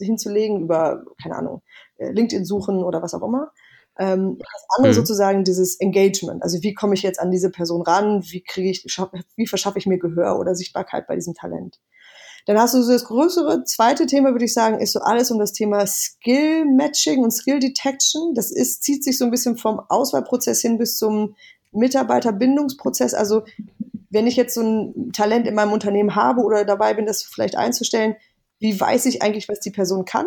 hinzulegen 0.00 0.60
über, 0.60 1.04
keine 1.22 1.36
Ahnung, 1.36 1.62
äh, 1.98 2.10
LinkedIn 2.10 2.44
suchen 2.44 2.82
oder 2.82 3.02
was 3.02 3.14
auch 3.14 3.22
immer. 3.22 3.52
Ähm, 3.98 4.38
das 4.38 4.66
andere 4.76 4.92
mhm. 4.92 4.96
sozusagen 4.96 5.44
dieses 5.44 5.80
Engagement. 5.80 6.42
Also 6.42 6.62
wie 6.62 6.74
komme 6.74 6.94
ich 6.94 7.02
jetzt 7.02 7.18
an 7.18 7.30
diese 7.30 7.50
Person 7.50 7.82
ran? 7.82 8.22
Wie 8.24 8.42
kriege 8.42 8.68
ich, 8.68 8.84
wie 9.36 9.46
verschaffe 9.46 9.78
ich 9.78 9.86
mir 9.86 9.98
Gehör 9.98 10.38
oder 10.38 10.54
Sichtbarkeit 10.54 11.06
bei 11.06 11.14
diesem 11.14 11.34
Talent? 11.34 11.80
Dann 12.46 12.58
hast 12.58 12.74
du 12.74 12.82
so 12.82 12.92
das 12.92 13.04
größere 13.04 13.64
zweite 13.64 14.06
Thema, 14.06 14.30
würde 14.30 14.44
ich 14.44 14.54
sagen, 14.54 14.80
ist 14.80 14.92
so 14.92 15.00
alles 15.00 15.32
um 15.32 15.38
das 15.38 15.52
Thema 15.52 15.84
Skill 15.84 16.64
Matching 16.64 17.22
und 17.22 17.32
Skill 17.32 17.58
Detection. 17.58 18.34
Das 18.34 18.52
ist, 18.52 18.84
zieht 18.84 19.02
sich 19.02 19.18
so 19.18 19.24
ein 19.24 19.32
bisschen 19.32 19.56
vom 19.56 19.80
Auswahlprozess 19.88 20.62
hin 20.62 20.78
bis 20.78 20.96
zum 20.96 21.34
Mitarbeiterbindungsprozess. 21.72 23.14
Also 23.14 23.42
wenn 24.10 24.28
ich 24.28 24.36
jetzt 24.36 24.54
so 24.54 24.62
ein 24.62 25.12
Talent 25.12 25.48
in 25.48 25.56
meinem 25.56 25.72
Unternehmen 25.72 26.14
habe 26.14 26.42
oder 26.42 26.64
dabei 26.64 26.94
bin, 26.94 27.04
das 27.04 27.24
vielleicht 27.24 27.56
einzustellen, 27.56 28.14
wie 28.60 28.78
weiß 28.78 29.06
ich 29.06 29.22
eigentlich, 29.22 29.48
was 29.48 29.58
die 29.58 29.72
Person 29.72 30.04
kann? 30.04 30.26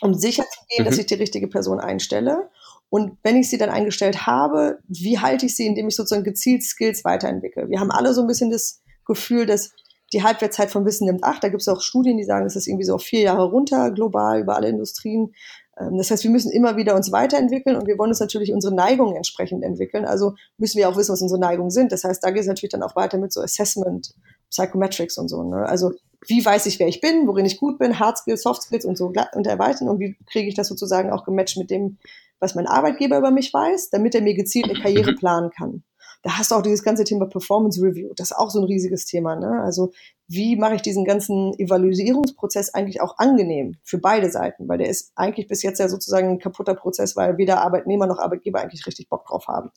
Um 0.00 0.14
sicher 0.14 0.44
zu 0.44 0.60
gehen, 0.68 0.84
mhm. 0.84 0.90
dass 0.90 0.98
ich 0.98 1.06
die 1.06 1.14
richtige 1.14 1.48
Person 1.48 1.80
einstelle. 1.80 2.50
Und 2.88 3.18
wenn 3.24 3.36
ich 3.36 3.50
sie 3.50 3.58
dann 3.58 3.70
eingestellt 3.70 4.26
habe, 4.26 4.78
wie 4.86 5.18
halte 5.18 5.46
ich 5.46 5.56
sie, 5.56 5.66
indem 5.66 5.88
ich 5.88 5.96
sozusagen 5.96 6.22
gezielt 6.22 6.62
Skills 6.62 7.04
weiterentwickle? 7.04 7.68
Wir 7.68 7.80
haben 7.80 7.90
alle 7.90 8.14
so 8.14 8.20
ein 8.20 8.28
bisschen 8.28 8.50
das 8.50 8.80
Gefühl, 9.04 9.44
dass 9.44 9.72
die 10.16 10.22
Halbwertszeit 10.22 10.70
von 10.70 10.86
Wissen 10.86 11.06
nimmt 11.06 11.24
acht. 11.24 11.44
Da 11.44 11.50
gibt 11.50 11.60
es 11.60 11.68
auch 11.68 11.82
Studien, 11.82 12.16
die 12.16 12.24
sagen, 12.24 12.46
es 12.46 12.56
ist 12.56 12.66
irgendwie 12.66 12.86
so 12.86 12.94
auf 12.94 13.02
vier 13.02 13.20
Jahre 13.20 13.50
runter, 13.50 13.90
global, 13.90 14.40
über 14.40 14.56
alle 14.56 14.70
Industrien. 14.70 15.34
Ähm, 15.78 15.98
das 15.98 16.10
heißt, 16.10 16.24
wir 16.24 16.30
müssen 16.30 16.50
immer 16.50 16.78
wieder 16.78 16.96
uns 16.96 17.12
weiterentwickeln 17.12 17.76
und 17.76 17.86
wir 17.86 17.98
wollen 17.98 18.08
uns 18.08 18.20
natürlich 18.20 18.54
unsere 18.54 18.74
Neigungen 18.74 19.14
entsprechend 19.14 19.62
entwickeln. 19.62 20.06
Also 20.06 20.34
müssen 20.56 20.78
wir 20.78 20.88
auch 20.88 20.96
wissen, 20.96 21.12
was 21.12 21.20
unsere 21.20 21.38
Neigungen 21.38 21.70
sind. 21.70 21.92
Das 21.92 22.04
heißt, 22.04 22.24
da 22.24 22.30
geht 22.30 22.40
es 22.40 22.46
natürlich 22.46 22.70
dann 22.70 22.82
auch 22.82 22.96
weiter 22.96 23.18
mit 23.18 23.30
so 23.30 23.42
Assessment, 23.42 24.14
Psychometrics 24.50 25.18
und 25.18 25.28
so. 25.28 25.42
Ne? 25.42 25.66
Also 25.66 25.92
wie 26.26 26.42
weiß 26.42 26.64
ich, 26.64 26.78
wer 26.78 26.88
ich 26.88 27.02
bin, 27.02 27.26
worin 27.26 27.44
ich 27.44 27.58
gut 27.58 27.78
bin, 27.78 27.98
Hard 27.98 28.16
Skills, 28.16 28.42
Soft 28.42 28.62
Skills 28.62 28.86
und 28.86 28.96
so 28.96 29.12
und 29.34 29.46
erweitern 29.46 29.90
und 29.90 30.00
wie 30.00 30.16
kriege 30.32 30.48
ich 30.48 30.54
das 30.54 30.68
sozusagen 30.68 31.10
auch 31.10 31.24
gematcht 31.24 31.58
mit 31.58 31.70
dem, 31.70 31.98
was 32.40 32.54
mein 32.54 32.66
Arbeitgeber 32.66 33.18
über 33.18 33.30
mich 33.30 33.52
weiß, 33.52 33.90
damit 33.90 34.14
er 34.14 34.22
mir 34.22 34.34
gezielt 34.34 34.70
eine 34.70 34.80
Karriere 34.80 35.14
planen 35.14 35.50
kann. 35.50 35.82
Da 36.26 36.38
hast 36.38 36.50
du 36.50 36.56
auch 36.56 36.62
dieses 36.62 36.82
ganze 36.82 37.04
Thema 37.04 37.26
Performance 37.26 37.80
Review. 37.80 38.12
Das 38.16 38.32
ist 38.32 38.36
auch 38.36 38.50
so 38.50 38.58
ein 38.58 38.64
riesiges 38.64 39.06
Thema. 39.06 39.36
Ne? 39.36 39.62
Also 39.62 39.92
wie 40.26 40.56
mache 40.56 40.74
ich 40.74 40.82
diesen 40.82 41.04
ganzen 41.04 41.54
Evaluierungsprozess 41.56 42.74
eigentlich 42.74 43.00
auch 43.00 43.16
angenehm 43.18 43.76
für 43.84 43.98
beide 43.98 44.28
Seiten? 44.28 44.68
Weil 44.68 44.78
der 44.78 44.88
ist 44.88 45.12
eigentlich 45.14 45.46
bis 45.46 45.62
jetzt 45.62 45.78
ja 45.78 45.88
sozusagen 45.88 46.28
ein 46.28 46.38
kaputter 46.40 46.74
Prozess, 46.74 47.14
weil 47.14 47.38
weder 47.38 47.60
Arbeitnehmer 47.60 48.08
noch 48.08 48.18
Arbeitgeber 48.18 48.60
eigentlich 48.60 48.88
richtig 48.88 49.08
Bock 49.08 49.24
drauf 49.24 49.46
haben. 49.46 49.70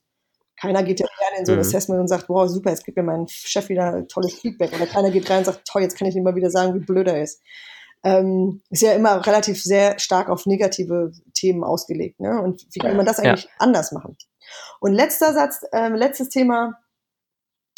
Keiner 0.59 0.81
geht 0.81 0.99
ja 0.99 1.05
gerne 1.19 1.39
in 1.39 1.45
so 1.45 1.51
ein 1.51 1.59
mhm. 1.59 1.61
Assessment 1.61 2.01
und 2.01 2.07
sagt, 2.07 2.29
wow, 2.29 2.49
super, 2.49 2.71
jetzt 2.71 2.83
gibt 2.83 2.97
mir 2.97 3.03
mein 3.03 3.27
Chef 3.27 3.69
wieder 3.69 4.07
tolles 4.07 4.33
Feedback. 4.33 4.73
Oder 4.73 4.87
keiner 4.87 5.11
geht 5.11 5.29
rein 5.29 5.37
und 5.37 5.45
sagt, 5.45 5.67
toll, 5.67 5.83
jetzt 5.83 5.99
kann 5.99 6.07
ich 6.07 6.15
ihm 6.15 6.23
mal 6.23 6.33
wieder 6.33 6.49
sagen, 6.49 6.73
wie 6.73 6.83
blöd 6.83 7.07
er 7.07 7.21
ist 7.21 7.43
ähm, 8.03 8.61
ist 8.69 8.81
ja 8.81 8.93
immer 8.93 9.25
relativ 9.25 9.61
sehr 9.61 9.99
stark 9.99 10.29
auf 10.29 10.45
negative 10.45 11.11
Themen 11.33 11.63
ausgelegt. 11.63 12.19
Ne? 12.19 12.41
Und 12.41 12.65
wie 12.71 12.79
kann 12.79 12.95
man 12.95 13.05
das 13.05 13.19
eigentlich 13.19 13.45
ja. 13.45 13.49
anders 13.59 13.91
machen? 13.91 14.17
Und 14.79 14.93
letzter 14.93 15.33
Satz, 15.33 15.61
äh, 15.71 15.89
letztes 15.89 16.29
Thema. 16.29 16.79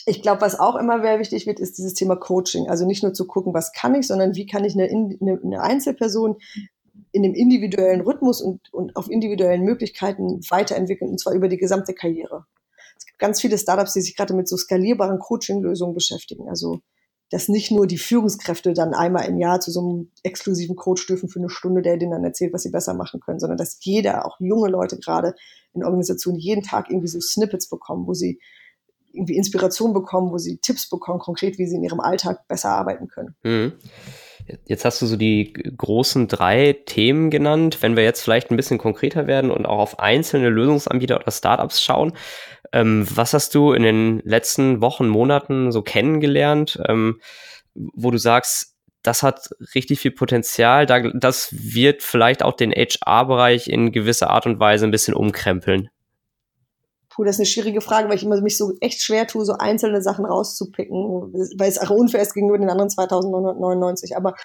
Ich 0.08 0.24
glaube, 0.24 0.42
was 0.42 0.60
auch 0.60 0.76
immer 0.76 1.02
sehr 1.02 1.20
wichtig 1.20 1.46
wird, 1.46 1.60
ist 1.60 1.78
dieses 1.78 1.94
Thema 1.94 2.16
Coaching. 2.16 2.68
Also 2.68 2.88
nicht 2.88 3.04
nur 3.04 3.14
zu 3.14 3.28
gucken, 3.28 3.54
was 3.54 3.72
kann 3.72 3.94
ich, 3.94 4.08
sondern 4.08 4.36
wie 4.36 4.48
kann 4.48 4.64
ich 4.64 4.74
eine, 4.74 4.86
eine, 4.86 5.40
eine 5.44 5.62
Einzelperson 5.62 6.38
in 7.12 7.24
dem 7.24 7.36
individuellen 7.36 8.02
Rhythmus 8.02 8.42
und, 8.42 8.74
und 8.74 8.96
auf 8.96 9.10
individuellen 9.10 9.64
Möglichkeiten 9.64 10.42
weiterentwickeln, 10.50 11.12
und 11.12 11.20
zwar 11.20 11.34
über 11.34 11.50
die 11.50 11.58
gesamte 11.58 11.94
Karriere. 11.94 12.46
Es 12.98 13.06
gibt 13.06 13.20
ganz 13.20 13.42
viele 13.42 13.58
Startups, 13.58 13.94
die 13.94 14.02
sich 14.02 14.16
gerade 14.16 14.34
mit 14.34 14.48
so 14.48 14.58
skalierbaren 14.58 15.20
Coaching-Lösungen 15.20 15.94
beschäftigen. 15.94 16.50
Also 16.50 16.82
dass 17.32 17.48
nicht 17.48 17.72
nur 17.72 17.88
die 17.88 17.98
Führungskräfte 17.98 18.74
dann 18.74 18.94
einmal 18.94 19.26
im 19.26 19.38
Jahr 19.38 19.62
zu 19.62 19.72
so 19.72 19.80
einem 19.80 20.12
exklusiven 20.22 20.76
Coach 20.76 21.08
dürfen 21.08 21.30
für 21.30 21.40
eine 21.40 21.50
Stunde, 21.50 21.82
der 21.82 21.98
denen 21.98 22.12
dann 22.12 22.26
erzählt, 22.26 22.54
was 22.54 22.64
sie 22.64 22.72
besser 22.72 22.94
machen 22.94 23.22
können, 23.22 23.40
sondern 23.40 23.58
dass 23.58 23.78
jeder, 23.80 24.26
auch 24.26 24.40
junge 24.40 24.70
Leute 24.70 24.98
gerade 25.00 25.34
in 25.74 25.84
Organisationen, 25.84 26.38
jeden 26.38 26.62
Tag 26.62 26.90
irgendwie 26.90 27.08
so 27.08 27.22
Snippets 27.22 27.70
bekommen, 27.70 28.06
wo 28.06 28.14
sie 28.14 28.40
irgendwie 29.14 29.38
Inspiration 29.38 29.94
bekommen, 29.94 30.32
wo 30.32 30.38
sie 30.38 30.58
Tipps 30.58 30.90
bekommen, 30.90 31.20
konkret, 31.20 31.58
wie 31.58 31.68
sie 31.68 31.76
in 31.76 31.84
ihrem 31.84 32.02
Alltag 32.02 32.48
besser 32.48 32.70
arbeiten 32.70 33.08
können. 33.08 33.36
Mhm. 33.44 33.74
Jetzt 34.66 34.86
hast 34.86 35.02
du 35.02 35.06
so 35.06 35.18
die 35.18 35.54
großen 35.54 36.28
drei 36.28 36.74
Themen 36.86 37.30
genannt. 37.30 37.78
Wenn 37.82 37.96
wir 37.96 38.04
jetzt 38.04 38.22
vielleicht 38.22 38.52
ein 38.52 38.58
bisschen 38.58 38.78
konkreter 38.78 39.28
werden 39.28 39.52
und 39.52 39.66
auch 39.66 39.80
auf 39.80 40.00
einzelne 40.00 40.50
Lösungsanbieter 40.50 41.20
oder 41.20 41.32
Startups 41.32 41.82
schauen, 41.82 42.14
ähm, 42.74 43.06
was 43.14 43.34
hast 43.34 43.56
du 43.56 43.74
in 43.74 43.84
den 43.84 44.22
letzten 44.24 44.82
Wochen, 44.82 45.08
Monaten 45.08 45.72
so 45.72 45.82
kennengelernt, 45.82 46.80
ähm, 46.88 47.20
wo 47.74 48.12
du 48.12 48.18
sagst, 48.18 48.76
das 49.04 49.24
hat 49.24 49.50
richtig 49.74 50.00
viel 50.00 50.12
Potenzial, 50.12 50.86
da, 50.86 51.00
das 51.00 51.50
wird 51.52 52.04
vielleicht 52.04 52.44
auch 52.44 52.54
den 52.54 52.72
HR-Bereich 52.72 53.68
in 53.68 53.92
gewisser 53.92 54.30
Art 54.30 54.46
und 54.46 54.60
Weise 54.60 54.86
ein 54.86 54.92
bisschen 54.92 55.14
umkrempeln? 55.14 55.90
Puh, 57.14 57.26
das 57.26 57.36
ist 57.36 57.40
eine 57.42 57.46
schwierige 57.46 57.82
Frage, 57.82 58.08
weil 58.08 58.16
ich 58.16 58.24
immer 58.24 58.40
mich 58.42 58.58
so 58.58 58.74
echt 58.80 59.02
schwer 59.02 59.28
tue, 59.28 59.44
so 59.44 59.54
einzelne 59.54 60.02
Sachen 60.02 60.26
rauszupicken, 60.26 61.34
weil 61.58 61.70
es 61.70 61.78
auch 61.78 61.90
unfair 61.90 62.22
ist 62.22 62.34
gegenüber 62.34 62.58
den 62.58 62.70
anderen 62.70 62.90
2999. 62.90 64.16
Aber 64.16 64.36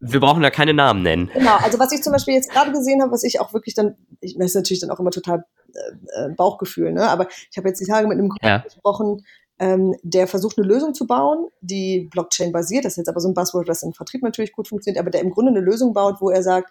wir 0.00 0.20
brauchen 0.20 0.42
da 0.42 0.50
keine 0.50 0.72
Namen 0.72 1.02
nennen. 1.02 1.30
Genau, 1.34 1.56
also 1.56 1.78
was 1.78 1.92
ich 1.92 2.02
zum 2.02 2.12
Beispiel 2.12 2.34
jetzt 2.34 2.50
gerade 2.50 2.72
gesehen 2.72 3.02
habe, 3.02 3.12
was 3.12 3.24
ich 3.24 3.40
auch 3.40 3.52
wirklich 3.52 3.74
dann, 3.74 3.96
ich 4.20 4.36
das 4.38 4.46
ist 4.48 4.54
natürlich 4.54 4.80
dann 4.80 4.90
auch 4.90 5.00
immer 5.00 5.10
total 5.10 5.44
äh, 5.74 6.24
äh, 6.24 6.28
Bauchgefühl, 6.30 6.92
ne? 6.92 7.08
Aber 7.10 7.28
ich 7.28 7.56
habe 7.58 7.68
jetzt 7.68 7.80
die 7.80 7.86
Tage 7.86 8.08
mit 8.08 8.18
einem 8.18 8.30
Kunden 8.30 8.46
ja. 8.46 8.58
gesprochen, 8.58 9.24
ähm, 9.58 9.94
der 10.02 10.26
versucht 10.26 10.58
eine 10.58 10.66
Lösung 10.66 10.94
zu 10.94 11.06
bauen, 11.06 11.48
die 11.60 12.08
Blockchain 12.10 12.52
basiert. 12.52 12.84
Das 12.84 12.94
ist 12.94 12.98
jetzt 12.98 13.08
aber 13.08 13.20
so 13.20 13.28
ein 13.28 13.34
Buzzword, 13.34 13.68
was 13.68 13.82
im 13.82 13.92
Vertrieb 13.92 14.22
natürlich 14.22 14.52
gut 14.52 14.68
funktioniert, 14.68 15.00
aber 15.00 15.10
der 15.10 15.20
im 15.20 15.30
Grunde 15.30 15.50
eine 15.50 15.60
Lösung 15.60 15.92
baut, 15.92 16.16
wo 16.20 16.30
er 16.30 16.42
sagt, 16.42 16.70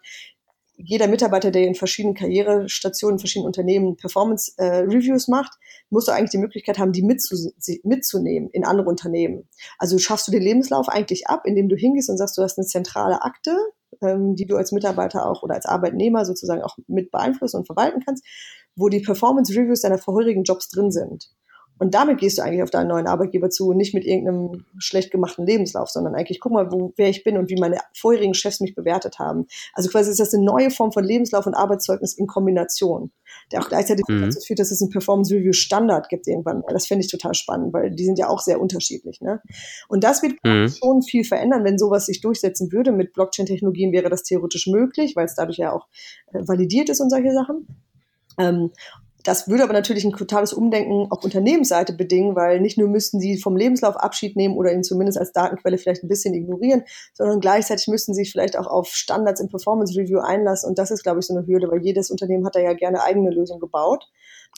jeder 0.75 1.07
Mitarbeiter, 1.07 1.51
der 1.51 1.67
in 1.67 1.75
verschiedenen 1.75 2.15
Karrierestationen, 2.15 3.15
in 3.15 3.19
verschiedenen 3.19 3.47
Unternehmen 3.47 3.95
Performance-Reviews 3.95 5.27
äh, 5.27 5.31
macht, 5.31 5.53
muss 5.89 6.09
eigentlich 6.09 6.31
die 6.31 6.37
Möglichkeit 6.37 6.79
haben, 6.79 6.91
die 6.91 7.03
mitzu 7.03 7.51
mitzunehmen 7.83 8.49
in 8.49 8.65
andere 8.65 8.89
Unternehmen. 8.89 9.47
Also 9.77 9.97
schaffst 9.99 10.27
du 10.27 10.31
den 10.31 10.41
Lebenslauf 10.41 10.89
eigentlich 10.89 11.27
ab, 11.27 11.43
indem 11.45 11.69
du 11.69 11.75
hingehst 11.75 12.09
und 12.09 12.17
sagst, 12.17 12.37
du 12.37 12.41
hast 12.41 12.57
eine 12.57 12.65
zentrale 12.65 13.21
Akte, 13.21 13.55
ähm, 14.01 14.35
die 14.35 14.47
du 14.47 14.57
als 14.57 14.71
Mitarbeiter 14.71 15.29
auch 15.29 15.43
oder 15.43 15.55
als 15.55 15.65
Arbeitnehmer 15.65 16.25
sozusagen 16.25 16.63
auch 16.63 16.77
mit 16.87 17.11
beeinflussen 17.11 17.57
und 17.57 17.65
verwalten 17.65 18.01
kannst, 18.03 18.25
wo 18.75 18.89
die 18.89 19.01
Performance-Reviews 19.01 19.81
deiner 19.81 19.99
vorherigen 19.99 20.43
Jobs 20.43 20.69
drin 20.69 20.91
sind. 20.91 21.29
Und 21.83 21.93
damit 21.93 22.17
gehst 22.17 22.37
du 22.37 22.43
eigentlich 22.43 22.63
auf 22.63 22.69
deinen 22.69 22.87
neuen 22.87 23.07
Arbeitgeber 23.07 23.49
zu, 23.49 23.73
nicht 23.73 23.93
mit 23.93 24.05
irgendeinem 24.05 24.63
schlecht 24.77 25.11
gemachten 25.11 25.45
Lebenslauf, 25.45 25.89
sondern 25.89 26.15
eigentlich 26.15 26.39
guck 26.39 26.53
mal, 26.53 26.71
wo, 26.71 26.93
wer 26.95 27.09
ich 27.09 27.25
bin 27.25 27.37
und 27.37 27.49
wie 27.49 27.59
meine 27.59 27.77
vorherigen 27.93 28.33
Chefs 28.33 28.61
mich 28.61 28.73
bewertet 28.73 29.19
haben. 29.19 29.47
Also 29.73 29.89
quasi 29.89 30.09
ist 30.09 30.21
das 30.21 30.33
eine 30.33 30.45
neue 30.45 30.71
Form 30.71 30.93
von 30.93 31.03
Lebenslauf 31.03 31.45
und 31.45 31.55
Arbeitszeugnis 31.55 32.13
in 32.13 32.25
Kombination, 32.25 33.11
der 33.51 33.61
auch 33.61 33.67
gleichzeitig 33.67 34.05
mhm. 34.07 34.21
dazu 34.21 34.39
führt, 34.39 34.59
dass 34.59 34.71
es 34.71 34.81
einen 34.81 34.91
Performance 34.91 35.35
Review 35.35 35.51
Standard 35.51 36.07
gibt 36.07 36.25
irgendwann. 36.25 36.63
Das 36.69 36.87
finde 36.87 37.03
ich 37.03 37.11
total 37.11 37.33
spannend, 37.33 37.73
weil 37.73 37.91
die 37.91 38.05
sind 38.05 38.17
ja 38.17 38.29
auch 38.29 38.39
sehr 38.39 38.61
unterschiedlich. 38.61 39.19
Ne? 39.19 39.41
Und 39.89 40.05
das 40.05 40.23
wird 40.23 40.35
mhm. 40.45 40.69
schon 40.69 41.01
viel 41.01 41.25
verändern, 41.25 41.65
wenn 41.65 41.77
sowas 41.77 42.05
sich 42.05 42.21
durchsetzen 42.21 42.71
würde. 42.71 42.93
Mit 42.93 43.11
Blockchain-Technologien 43.11 43.91
wäre 43.91 44.09
das 44.09 44.23
theoretisch 44.23 44.67
möglich, 44.67 45.17
weil 45.17 45.25
es 45.25 45.35
dadurch 45.35 45.57
ja 45.57 45.73
auch 45.73 45.89
äh, 46.31 46.47
validiert 46.47 46.87
ist 46.87 47.01
und 47.01 47.09
solche 47.09 47.33
Sachen. 47.33 47.67
Ähm, 48.39 48.71
das 49.23 49.47
würde 49.47 49.63
aber 49.63 49.73
natürlich 49.73 50.03
ein 50.03 50.11
totales 50.11 50.53
Umdenken 50.53 51.07
auf 51.09 51.23
Unternehmensseite 51.23 51.93
bedingen, 51.93 52.35
weil 52.35 52.59
nicht 52.59 52.77
nur 52.77 52.89
müssten 52.89 53.19
sie 53.19 53.37
vom 53.37 53.55
Lebenslauf 53.55 53.95
Abschied 53.95 54.35
nehmen 54.35 54.55
oder 54.55 54.73
ihn 54.73 54.83
zumindest 54.83 55.17
als 55.17 55.31
Datenquelle 55.31 55.77
vielleicht 55.77 56.03
ein 56.03 56.09
bisschen 56.09 56.33
ignorieren, 56.33 56.83
sondern 57.13 57.39
gleichzeitig 57.39 57.87
müssten 57.87 58.13
sie 58.13 58.23
sich 58.23 58.31
vielleicht 58.31 58.57
auch 58.57 58.67
auf 58.67 58.89
Standards 58.89 59.39
im 59.39 59.49
Performance 59.49 59.97
Review 59.97 60.19
einlassen. 60.19 60.69
Und 60.69 60.77
das 60.77 60.91
ist, 60.91 61.03
glaube 61.03 61.19
ich, 61.19 61.25
so 61.25 61.35
eine 61.35 61.47
Hürde, 61.47 61.71
weil 61.71 61.81
jedes 61.81 62.11
Unternehmen 62.11 62.45
hat 62.45 62.55
da 62.55 62.59
ja 62.59 62.73
gerne 62.73 63.01
eigene 63.01 63.31
Lösung 63.31 63.59
gebaut. 63.59 64.05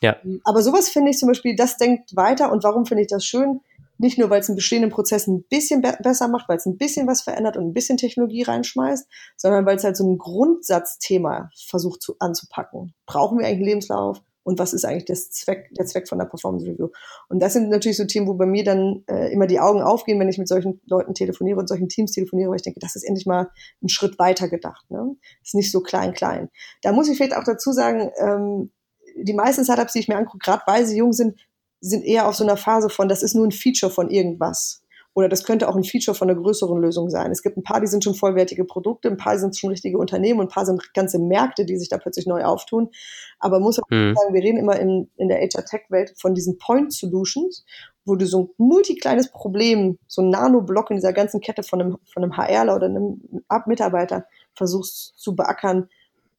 Ja. 0.01 0.17
Aber 0.43 0.62
sowas 0.62 0.89
finde 0.89 1.12
ich 1.12 1.17
zum 1.17 1.27
Beispiel, 1.27 1.55
das 1.55 1.77
denkt 1.77 2.15
weiter. 2.15 2.51
Und 2.51 2.63
warum 2.63 2.86
finde 2.86 3.03
ich 3.03 3.07
das 3.07 3.25
schön? 3.25 3.62
Nicht 3.98 4.17
nur, 4.17 4.29
weil 4.29 4.41
es 4.41 4.50
einen 4.50 4.57
bestehenden 4.57 4.91
Prozess 4.91 5.27
ein 5.27 5.43
bisschen 5.43 5.81
be 5.81 5.95
besser 6.01 6.27
macht, 6.27 6.50
weil 6.50 6.57
es 6.57 6.65
ein 6.65 6.77
bisschen 6.77 7.07
was 7.07 7.22
verändert 7.22 7.55
und 7.55 7.67
ein 7.67 7.74
bisschen 7.74 7.95
Technologie 7.98 8.43
reinschmeißt, 8.43 9.07
sondern 9.38 9.65
weil 9.65 9.77
es 9.77 9.86
halt 9.86 9.95
so 9.95 10.05
ein 10.05 10.17
Grundsatzthema 10.17 11.50
versucht 11.55 12.01
zu, 12.01 12.15
anzupacken. 12.19 12.93
Brauchen 13.05 13.39
wir 13.39 13.45
eigentlich 13.45 13.60
einen 13.60 13.65
Lebenslauf? 13.65 14.22
Und 14.46 14.60
was 14.60 14.74
ist 14.74 14.86
eigentlich 14.86 15.06
das 15.06 15.32
Zweck, 15.32 15.72
der 15.72 15.88
Zweck 15.88 16.08
von 16.08 16.20
der 16.20 16.25
Performance 16.25 16.68
Review. 16.68 16.90
Und 17.30 17.42
das 17.42 17.54
sind 17.54 17.70
natürlich 17.70 17.98
so 17.98 18.06
Themen, 18.06 18.28
wo 18.28 18.36
bei 18.36 18.46
mir 18.46 18.64
dann 18.64 19.04
äh, 19.08 19.34
immer 19.34 19.48
die 19.48 19.60
Augen 19.60 19.82
aufgehen, 19.82 20.20
wenn 20.20 20.30
ich 20.30 20.38
mit 20.38 20.48
solchen 20.48 20.80
Leuten 20.86 21.16
telefoniere 21.16 21.60
und 21.60 21.68
solchen 21.68 21.90
Teams 21.90 22.12
telefoniere, 22.12 22.52
weil 22.52 22.58
ich 22.58 22.62
denke, 22.62 22.80
das 22.80 22.96
ist 22.96 23.04
endlich 23.04 23.25
mal 23.25 23.50
ein 23.82 23.90
Schritt 23.90 24.20
weiter 24.20 24.48
gedacht. 24.48 24.90
Ne? 24.92 25.16
Ist 25.44 25.56
nicht 25.56 25.72
so 25.72 25.82
klein, 25.82 26.14
klein. 26.14 26.50
Da 26.84 26.92
muss 26.92 27.10
ich 27.10 27.18
vielleicht 27.18 27.36
auch 27.36 27.44
dazu 27.44 27.72
sagen, 27.72 28.12
ähm, 28.20 28.72
die 29.18 29.34
meisten 29.34 29.64
Startups, 29.64 29.94
die 29.94 30.00
ich 30.00 30.08
mir 30.08 30.18
angucke, 30.18 30.44
gerade 30.44 30.62
weil 30.68 30.86
sie 30.86 30.98
jung 30.98 31.12
sind, 31.12 31.40
sind 31.82 32.06
eher 32.06 32.28
auf 32.28 32.36
so 32.36 32.44
einer 32.44 32.58
Phase 32.58 32.90
von, 32.90 33.10
das 33.10 33.24
ist 33.24 33.34
nur 33.34 33.48
ein 33.48 33.52
Feature 33.52 33.92
von 33.92 34.12
irgendwas. 34.12 34.84
Oder 35.15 35.29
das 35.29 35.45
könnte 35.45 35.69
auch 35.69 35.77
ein 35.77 35.86
Feature 35.86 36.13
von 36.13 36.29
einer 36.29 36.39
größeren 36.39 36.77
Lösung 36.77 37.10
sein. 37.10 37.31
Es 37.31 37.41
gibt 37.41 37.55
ein 37.55 37.63
paar, 37.63 37.79
die 37.79 37.88
sind 37.88 38.03
schon 38.03 38.15
vollwertige 38.15 38.65
Produkte, 38.65 39.07
ein 39.07 39.15
paar 39.15 39.39
sind 39.39 39.57
schon 39.57 39.69
richtige 39.69 39.98
Unternehmen 39.98 40.41
und 40.41 40.48
ein 40.48 40.53
paar 40.53 40.65
sind 40.65 40.93
ganze 40.93 41.19
Märkte, 41.19 41.65
die 41.65 41.77
sich 41.77 41.88
da 41.88 41.98
plötzlich 41.98 42.27
neu 42.27 42.43
auftun. 42.43 42.89
Aber 43.39 43.62
muss 43.62 43.79
auch 43.79 43.89
mhm. 43.89 44.13
sagen, 44.13 44.34
wir 44.34 44.43
reden 44.43 44.57
immer 44.57 44.77
in, 44.77 45.10
in 45.15 45.30
der 45.30 45.39
HR-Tech-Welt 45.39 46.15
von 46.19 46.36
diesen 46.36 46.58
Point 46.58 46.91
Solutions, 46.91 47.63
wo 48.04 48.15
du 48.15 48.28
so 48.28 48.41
ein 48.41 48.49
multikleines 48.58 49.32
Problem, 49.32 49.97
so 50.06 50.21
ein 50.21 50.30
Nanoblock 50.30 50.91
in 50.91 50.97
dieser 50.97 51.13
ganzen 51.13 51.39
Kette 51.39 51.63
von 51.63 51.82
einem, 51.82 51.97
von 52.13 52.21
einem 52.21 52.36
HRler 52.36 52.75
oder 52.75 52.88
einem 52.88 53.21
Mitarbeiter 53.67 54.25
versuchst 54.54 55.17
zu 55.17 55.34
beackern, 55.34 55.88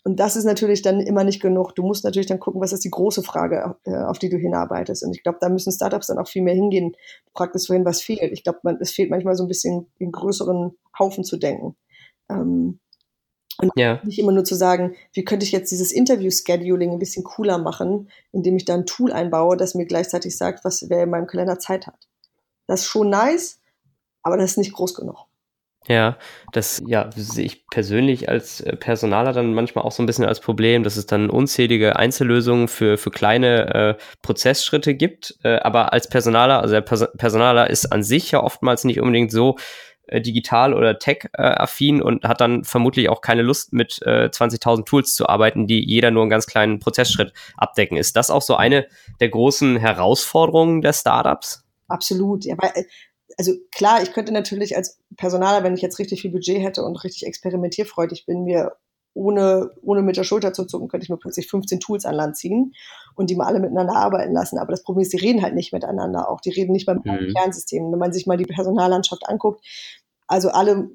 und 0.07 0.21
das 0.21 0.37
ist 0.37 0.45
natürlich 0.45 0.83
dann 0.83 1.01
immer 1.01 1.25
nicht 1.25 1.43
genug. 1.43 1.75
Du 1.75 1.83
musst 1.83 2.05
natürlich 2.05 2.29
dann 2.29 2.39
gucken, 2.39 2.61
was 2.61 2.73
ist 2.73 2.85
die 2.85 2.93
große 2.93 3.25
Frage, 3.25 3.75
äh, 3.83 3.97
auf 4.05 4.21
die 4.21 4.29
du 4.29 4.37
hinarbeitest. 4.37 5.03
Und 5.03 5.17
ich 5.17 5.25
glaube, 5.25 5.39
da 5.41 5.49
müssen 5.49 5.73
Startups 5.73 6.07
dann 6.07 6.19
auch 6.19 6.29
viel 6.29 6.43
mehr 6.43 6.55
hingehen. 6.55 6.93
Du 6.93 7.33
fragtest 7.35 7.67
vorhin, 7.67 7.85
was 7.85 8.03
fehlt. 8.03 8.31
Ich 8.31 8.45
glaube, 8.45 8.61
es 8.79 8.93
fehlt 8.93 9.11
manchmal 9.11 9.35
so 9.35 9.43
ein 9.43 9.49
bisschen 9.49 9.89
in 9.99 10.13
größeren 10.13 10.77
Haufen 10.97 11.25
zu 11.25 11.39
denken. 11.39 11.75
Ähm, 12.31 12.79
und 13.61 13.73
ja. 13.75 14.01
nicht 14.05 14.21
immer 14.21 14.31
nur 14.31 14.45
zu 14.45 14.55
sagen, 14.55 14.95
wie 15.13 15.25
könnte 15.25 15.45
ich 15.45 15.51
jetzt 15.51 15.73
dieses 15.73 15.91
Interview-Scheduling 15.91 16.93
ein 16.93 17.01
bisschen 17.01 17.25
cooler 17.25 17.59
machen, 17.59 18.09
indem 18.31 18.55
ich 18.55 18.65
da 18.65 18.75
ein 18.75 18.87
Tool 18.87 19.11
einbaue, 19.11 19.57
das 19.57 19.75
mir 19.75 19.87
gleichzeitig 19.87 20.37
sagt, 20.37 20.65
was 20.65 20.89
wer 20.89 21.03
in 21.03 21.11
meinem 21.11 21.27
Kalender 21.27 21.59
Zeit 21.59 21.89
hat. 21.89 22.07
Das 22.69 22.83
ist 22.83 22.87
schon 22.87 23.11
nice, 23.11 23.59
aber 24.23 24.37
das 24.37 24.53
ist 24.53 24.59
nicht 24.59 24.73
groß 24.73 24.95
genug. 24.95 25.27
Ja, 25.89 26.19
das 26.53 26.83
ja, 26.87 27.11
sehe 27.15 27.45
ich 27.45 27.69
persönlich 27.69 28.29
als 28.29 28.61
äh, 28.61 28.75
Personaler 28.77 29.33
dann 29.33 29.55
manchmal 29.55 29.85
auch 29.85 29.93
so 29.93 30.03
ein 30.03 30.07
bisschen 30.07 30.25
als 30.25 30.41
Problem, 30.41 30.83
dass 30.83 30.97
es 30.97 31.07
dann 31.07 31.31
unzählige 31.31 31.97
Einzellösungen 31.97 32.67
für, 32.67 32.99
für 32.99 33.11
kleine 33.11 33.75
äh, 33.75 34.03
Prozessschritte 34.23 34.95
gibt. 34.95 35.37
Äh, 35.45 35.59
aber 35.59 35.93
als 35.93 36.09
Personaler, 36.09 36.61
also 36.61 36.75
der 36.75 36.81
Pers 36.81 37.07
Personaler 37.17 37.71
ist 37.71 37.93
an 37.93 38.03
sich 38.03 38.33
ja 38.33 38.43
oftmals 38.43 38.83
nicht 38.83 39.01
unbedingt 39.01 39.31
so 39.31 39.57
äh, 40.09 40.21
digital 40.21 40.75
oder 40.75 40.99
tech-affin 40.99 42.03
und 42.03 42.25
hat 42.25 42.41
dann 42.41 42.65
vermutlich 42.65 43.09
auch 43.09 43.21
keine 43.21 43.43
Lust 43.43 43.73
mit 43.73 44.01
äh, 44.03 44.29
20.000 44.29 44.85
Tools 44.87 45.15
zu 45.15 45.29
arbeiten, 45.29 45.69
die 45.69 45.85
jeder 45.85 46.11
nur 46.11 46.23
einen 46.23 46.31
ganz 46.31 46.47
kleinen 46.47 46.81
Prozessschritt 46.81 47.33
abdecken. 47.57 47.97
Ist 47.97 48.17
das 48.17 48.31
auch 48.31 48.43
so 48.43 48.57
eine 48.57 48.87
der 49.21 49.29
großen 49.29 49.77
Herausforderungen 49.77 50.81
der 50.81 50.93
Startups? 50.93 51.65
Absolut. 51.89 52.45
Ja, 52.45 52.57
weil, 52.59 52.71
äh, 52.75 52.85
also 53.37 53.53
klar, 53.71 54.03
ich 54.03 54.13
könnte 54.13 54.33
natürlich 54.33 54.77
als 54.77 54.99
Personaler, 55.17 55.63
wenn 55.63 55.75
ich 55.75 55.83
jetzt 55.83 55.99
richtig 55.99 56.23
viel 56.23 56.31
Budget 56.31 56.63
hätte 56.63 56.85
und 56.85 56.97
richtig 57.05 57.27
experimentierfreudig 57.27 58.27
bin, 58.27 58.45
mir 58.45 58.77
ohne, 59.17 59.71
ohne 59.83 60.03
mit 60.03 60.17
der 60.17 60.25
Schulter 60.25 60.53
zu 60.53 60.67
zucken, 60.67 60.89
könnte 60.89 61.05
ich 61.05 61.11
mir 61.11 61.17
plötzlich 61.17 61.49
15 61.49 61.81
Tools 61.81 62.05
an 62.05 62.15
Land 62.15 62.37
ziehen 62.37 62.75
und 63.15 63.31
die 63.31 63.35
mal 63.35 63.47
alle 63.47 63.61
miteinander 63.61 63.97
arbeiten 63.97 64.33
lassen. 64.33 64.59
Aber 64.59 64.71
das 64.71 64.83
Problem 64.83 65.03
ist, 65.03 65.13
die 65.13 65.19
reden 65.19 65.43
halt 65.43 65.55
nicht 65.55 65.73
miteinander 65.73 66.29
auch. 66.29 66.41
Die 66.41 66.51
reden 66.51 66.73
nicht 66.73 66.87
beim 66.87 67.01
mhm. 67.03 67.33
Kernsystem. 67.35 67.91
Wenn 67.91 67.99
man 67.99 68.13
sich 68.13 68.27
mal 68.27 68.37
die 68.37 68.45
Personallandschaft 68.45 69.27
anguckt, 69.27 69.65
also 70.27 70.51
alle 70.51 70.91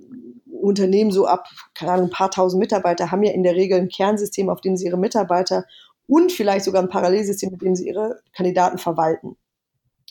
Unternehmen 0.52 1.12
so 1.12 1.26
ab, 1.26 1.48
keine 1.74 1.94
Ahnung, 1.94 2.08
ein 2.08 2.12
paar 2.12 2.30
tausend 2.30 2.60
Mitarbeiter 2.60 3.12
haben 3.12 3.24
ja 3.24 3.32
in 3.32 3.44
der 3.44 3.56
Regel 3.56 3.80
ein 3.80 3.90
Kernsystem, 3.90 4.50
auf 4.50 4.62
dem 4.62 4.78
sie 4.78 4.86
ihre 4.86 4.98
Mitarbeiter 4.98 5.66
und 6.08 6.32
vielleicht 6.32 6.66
sogar 6.66 6.84
ein 6.84 6.90
Parallelsystem, 6.90 7.52
mit 7.52 7.62
dem 7.62 7.76
sie 7.76 7.88
ihre 7.88 8.20
Kandidaten 8.34 8.78
verwalten. 8.78 9.36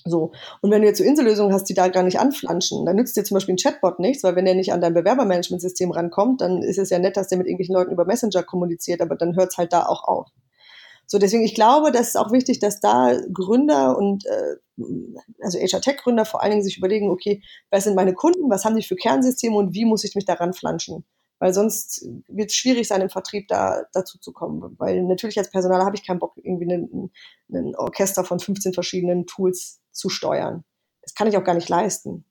So. 0.05 0.33
Und 0.63 0.71
wenn 0.71 0.83
du 0.83 0.89
jetzt 0.89 0.99
so 0.99 1.05
Insellösungen 1.05 1.53
hast, 1.53 1.65
die 1.65 1.75
da 1.75 1.89
gar 1.89 2.03
nicht 2.03 2.19
anflanschen, 2.19 2.87
dann 2.87 2.97
nützt 2.97 3.17
dir 3.17 3.25
zum 3.25 3.35
Beispiel 3.35 3.55
ein 3.55 3.59
Chatbot 3.59 3.99
nichts, 3.99 4.23
weil 4.25 4.37
wenn 4.37 4.47
der 4.47 4.55
nicht 4.55 4.73
an 4.73 4.81
dein 4.81 4.95
Bewerbermanagementsystem 4.95 5.91
rankommt, 5.91 6.41
dann 6.41 6.63
ist 6.63 6.79
es 6.79 6.91
ja 6.91 6.99
nett, 6.99 7.17
dass 7.17 7.29
der 7.29 7.39
mit 7.39 7.47
irgendwelchen 7.47 7.75
Leuten 7.75 7.93
über 7.93 8.07
Messenger 8.07 8.43
kommuniziert, 8.43 9.01
aber 9.01 9.17
dann 9.17 9.37
hört 9.37 9.51
es 9.51 9.59
halt 9.59 9.73
da 9.73 9.87
auch 9.87 10.05
auf. 10.05 10.29
So, 11.07 11.19
deswegen, 11.19 11.45
ich 11.45 11.55
glaube, 11.55 11.91
das 11.91 12.09
ist 12.09 12.17
auch 12.17 12.31
wichtig, 12.31 12.61
dass 12.61 12.81
da 12.81 13.13
Gründer 13.33 13.99
und 13.99 14.25
äh, 14.27 14.57
also 15.43 15.59
HR-Tech-Gründer 15.59 16.25
vor 16.25 16.41
allen 16.41 16.53
Dingen 16.53 16.63
sich 16.63 16.79
überlegen, 16.79 17.11
okay, 17.11 17.43
was 17.71 17.85
sind 17.85 17.97
meine 17.97 18.15
Kunden, 18.15 18.49
was 18.49 18.65
haben 18.65 18.77
die 18.77 18.85
für 18.85 18.97
Kernsysteme 18.97 19.57
und 19.57 19.75
wie 19.75 19.85
muss 19.85 20.05
ich 20.05 20.15
mich 20.15 20.25
daran 20.25 20.53
flanschen? 20.53 21.05
Weil 21.41 21.55
sonst 21.55 22.07
wird 22.29 22.51
es 22.51 22.55
schwierig 22.55 22.87
sein, 22.87 23.01
im 23.01 23.09
Vertrieb 23.09 23.49
da 23.49 23.83
dazu 23.93 24.19
zu 24.19 24.33
kommen. 24.33 24.77
Weil 24.79 25.03
natürlich 25.03 25.39
als 25.39 25.51
Personal 25.51 25.85
habe 25.85 25.97
ich 25.97 26.07
keinen 26.07 26.21
Bock, 26.21 26.35
irgendwie 26.37 26.71
ein 26.71 27.75
Orchester 27.77 28.25
von 28.25 28.39
15 28.39 28.75
verschiedenen 28.75 29.27
Tools 29.27 29.81
zu 29.91 30.11
steuern. 30.11 30.65
Das 31.03 31.15
kann 31.15 31.27
ich 31.27 31.37
auch 31.37 31.45
gar 31.45 31.55
nicht 31.55 31.71
leisten. 31.71 32.27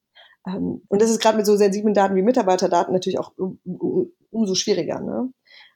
Ähm, 0.48 0.84
und 0.88 1.02
das 1.02 1.10
ist 1.10 1.22
gerade 1.22 1.38
mit 1.38 1.48
so 1.48 1.58
sensiblen 1.58 1.95
Daten 1.95 2.15
wie 2.15 2.22
Mitarbeiterdaten 2.22 2.93
natürlich 2.93 3.19
auch 3.19 3.34
umso 4.30 4.54
schwieriger. 4.54 5.02
Ne? 5.02 5.34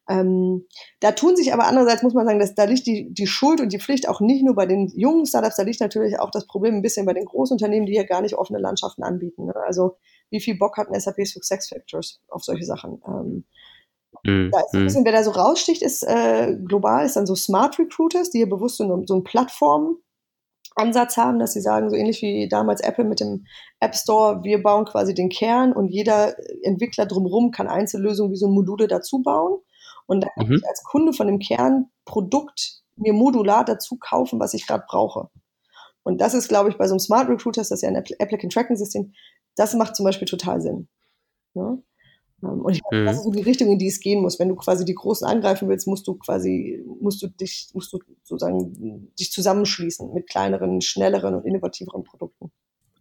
Ähm, 0.07 0.67
da 0.99 1.13
tun 1.13 1.35
sich 1.35 1.53
aber 1.53 1.65
andererseits, 1.65 2.03
muss 2.03 2.13
man 2.13 2.27
sagen, 2.27 2.39
dass 2.39 2.53
da 2.53 2.65
liegt 2.65 2.85
die, 2.85 3.11
die 3.11 3.27
Schuld 3.27 3.61
und 3.61 3.73
die 3.73 3.79
Pflicht 3.79 4.07
auch 4.07 4.21
nicht 4.21 4.43
nur 4.43 4.53
bei 4.53 4.67
den 4.67 4.89
jungen 4.95 5.25
Startups, 5.25 5.55
da 5.55 5.63
liegt 5.63 5.81
natürlich 5.81 6.19
auch 6.19 6.29
das 6.29 6.45
Problem 6.45 6.75
ein 6.75 6.81
bisschen 6.83 7.07
bei 7.07 7.13
den 7.13 7.25
Großunternehmen, 7.25 7.87
die 7.87 7.93
hier 7.93 8.05
gar 8.05 8.21
nicht 8.21 8.35
offene 8.35 8.59
Landschaften 8.59 9.03
anbieten. 9.03 9.45
Ne? 9.45 9.55
Also 9.55 9.97
wie 10.33 10.41
viel 10.41 10.57
Bock 10.57 10.77
hat 10.77 10.89
ein 10.89 10.99
SAP 10.99 11.25
Success 11.27 11.69
Factors 11.69 12.19
auf 12.27 12.43
solche 12.43 12.65
Sachen. 12.65 12.99
Ähm, 13.07 13.45
mm, 14.23 14.49
da 14.51 14.59
ist 14.61 14.73
ein 14.73 14.79
mhm. 14.79 14.85
bisschen, 14.85 15.05
wer 15.05 15.11
da 15.11 15.23
so 15.23 15.29
raussticht, 15.29 15.83
ist 15.83 16.01
äh, 16.03 16.57
global, 16.65 17.05
ist 17.05 17.15
dann 17.15 17.27
so 17.27 17.35
Smart 17.35 17.77
Recruiters, 17.77 18.31
die 18.31 18.39
hier 18.39 18.49
bewusst 18.49 18.77
so, 18.77 19.03
so 19.05 19.13
einen 19.13 19.23
Plattform-Ansatz 19.23 21.17
haben, 21.17 21.37
dass 21.37 21.53
sie 21.53 21.61
sagen, 21.61 21.91
so 21.91 21.95
ähnlich 21.95 22.23
wie 22.23 22.49
damals 22.49 22.81
Apple 22.81 23.05
mit 23.05 23.19
dem 23.19 23.45
App 23.79 23.95
Store, 23.95 24.43
wir 24.43 24.63
bauen 24.63 24.85
quasi 24.85 25.13
den 25.13 25.29
Kern 25.29 25.71
und 25.71 25.89
jeder 25.89 26.35
Entwickler 26.63 27.05
drumherum 27.05 27.51
kann 27.51 27.67
Einzellösungen 27.67 28.31
wie 28.31 28.37
so 28.37 28.47
Module 28.47 28.87
dazu 28.87 29.21
bauen. 29.21 29.59
Und 30.07 30.21
dann 30.21 30.31
kann 30.35 30.47
mhm. 30.47 30.55
ich 30.55 30.67
als 30.67 30.83
Kunde 30.83 31.13
von 31.13 31.27
dem 31.27 31.37
Kernprodukt 31.37 32.81
mir 32.95 33.13
modular 33.13 33.63
dazu 33.63 33.97
kaufen, 33.97 34.39
was 34.39 34.55
ich 34.55 34.65
gerade 34.65 34.85
brauche. 34.87 35.29
Und 36.03 36.19
das 36.19 36.33
ist, 36.33 36.49
glaube 36.49 36.69
ich, 36.69 36.77
bei 36.77 36.87
so 36.87 36.93
einem 36.93 36.99
Smart 36.99 37.29
Recruiters, 37.29 37.69
das 37.69 37.77
ist 37.77 37.83
ja 37.83 37.89
ein 37.89 37.95
Applicant 37.95 38.51
Tracking 38.51 38.75
System, 38.75 39.13
das 39.55 39.73
macht 39.73 39.95
zum 39.95 40.05
Beispiel 40.05 40.27
total 40.27 40.61
Sinn. 40.61 40.87
Ja? 41.53 41.77
Ähm, 42.43 42.61
und 42.61 42.73
ich 42.73 42.81
glaube, 42.81 43.05
das 43.05 43.15
mhm. 43.15 43.19
ist 43.19 43.23
so 43.23 43.31
die 43.31 43.43
Richtung, 43.43 43.71
in 43.71 43.79
die 43.79 43.87
es 43.87 43.99
gehen 43.99 44.21
muss. 44.21 44.39
Wenn 44.39 44.49
du 44.49 44.55
quasi 44.55 44.85
die 44.85 44.95
Großen 44.95 45.27
angreifen 45.27 45.67
willst, 45.69 45.87
musst 45.87 46.07
du 46.07 46.15
quasi, 46.15 46.83
musst 46.99 47.21
du 47.21 47.27
dich, 47.27 47.69
musst 47.73 47.91
du 47.93 47.99
sozusagen 48.23 49.13
dich 49.19 49.31
zusammenschließen 49.31 50.13
mit 50.13 50.29
kleineren, 50.29 50.81
schnelleren 50.81 51.35
und 51.35 51.45
innovativeren 51.45 52.03
Produkten. 52.03 52.51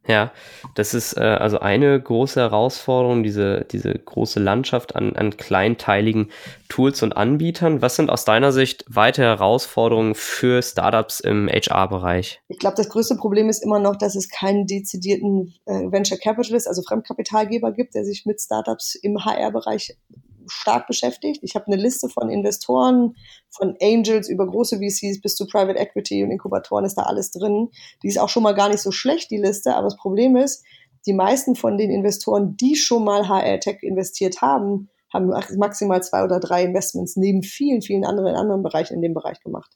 Ja, 0.08 0.32
das 0.74 0.94
ist 0.94 1.16
äh, 1.16 1.20
also 1.20 1.60
eine 1.60 2.00
große 2.00 2.40
Herausforderung, 2.40 3.22
diese, 3.22 3.64
diese 3.70 3.92
große 3.94 4.40
Landschaft 4.40 4.96
an, 4.96 5.14
an 5.14 5.36
kleinteiligen 5.36 6.30
Tools 6.68 7.04
und 7.04 7.16
Anbietern. 7.16 7.82
Was 7.82 7.96
sind 7.96 8.10
aus 8.10 8.24
deiner 8.24 8.50
Sicht 8.50 8.84
weitere 8.88 9.26
Herausforderungen 9.26 10.16
für 10.16 10.60
Startups 10.60 11.20
im 11.20 11.48
HR-Bereich? 11.48 12.40
Ich 12.48 12.58
glaube, 12.58 12.76
das 12.76 12.88
größte 12.88 13.14
Problem 13.14 13.48
ist 13.48 13.62
immer 13.62 13.78
noch, 13.78 13.94
dass 13.94 14.16
es 14.16 14.28
keinen 14.28 14.66
dezidierten 14.66 15.54
äh, 15.66 15.92
Venture 15.92 16.18
Capitalist, 16.18 16.66
also 16.66 16.82
Fremdkapitalgeber 16.82 17.70
gibt, 17.70 17.94
der 17.94 18.04
sich 18.04 18.26
mit 18.26 18.40
Startups 18.40 18.96
im 18.96 19.24
HR-Bereich 19.24 19.96
stark 20.46 20.86
beschäftigt. 20.86 21.40
Ich 21.42 21.54
habe 21.54 21.66
eine 21.66 21.76
Liste 21.76 22.08
von 22.08 22.30
Investoren, 22.30 23.16
von 23.50 23.76
Angels 23.80 24.28
über 24.28 24.46
große 24.46 24.78
VCs 24.78 25.20
bis 25.20 25.36
zu 25.36 25.46
Private 25.46 25.78
Equity 25.78 26.22
und 26.22 26.30
Inkubatoren 26.30 26.84
ist 26.84 26.96
da 26.96 27.02
alles 27.02 27.30
drin. 27.30 27.70
Die 28.02 28.08
ist 28.08 28.18
auch 28.18 28.28
schon 28.28 28.42
mal 28.42 28.54
gar 28.54 28.68
nicht 28.68 28.80
so 28.80 28.90
schlecht, 28.90 29.30
die 29.30 29.38
Liste, 29.38 29.74
aber 29.74 29.84
das 29.84 29.96
Problem 29.96 30.36
ist, 30.36 30.64
die 31.06 31.12
meisten 31.12 31.56
von 31.56 31.78
den 31.78 31.90
Investoren, 31.90 32.56
die 32.56 32.76
schon 32.76 33.04
mal 33.04 33.28
HR 33.28 33.60
Tech 33.60 33.78
investiert 33.82 34.40
haben, 34.40 34.88
haben 35.12 35.32
maximal 35.56 36.02
zwei 36.02 36.24
oder 36.24 36.40
drei 36.40 36.64
Investments 36.64 37.16
neben 37.16 37.42
vielen, 37.42 37.82
vielen 37.82 38.04
anderen 38.04 38.30
in 38.30 38.36
anderen 38.36 38.62
Bereichen 38.62 38.94
in 38.94 39.02
dem 39.02 39.14
Bereich 39.14 39.40
gemacht. 39.40 39.70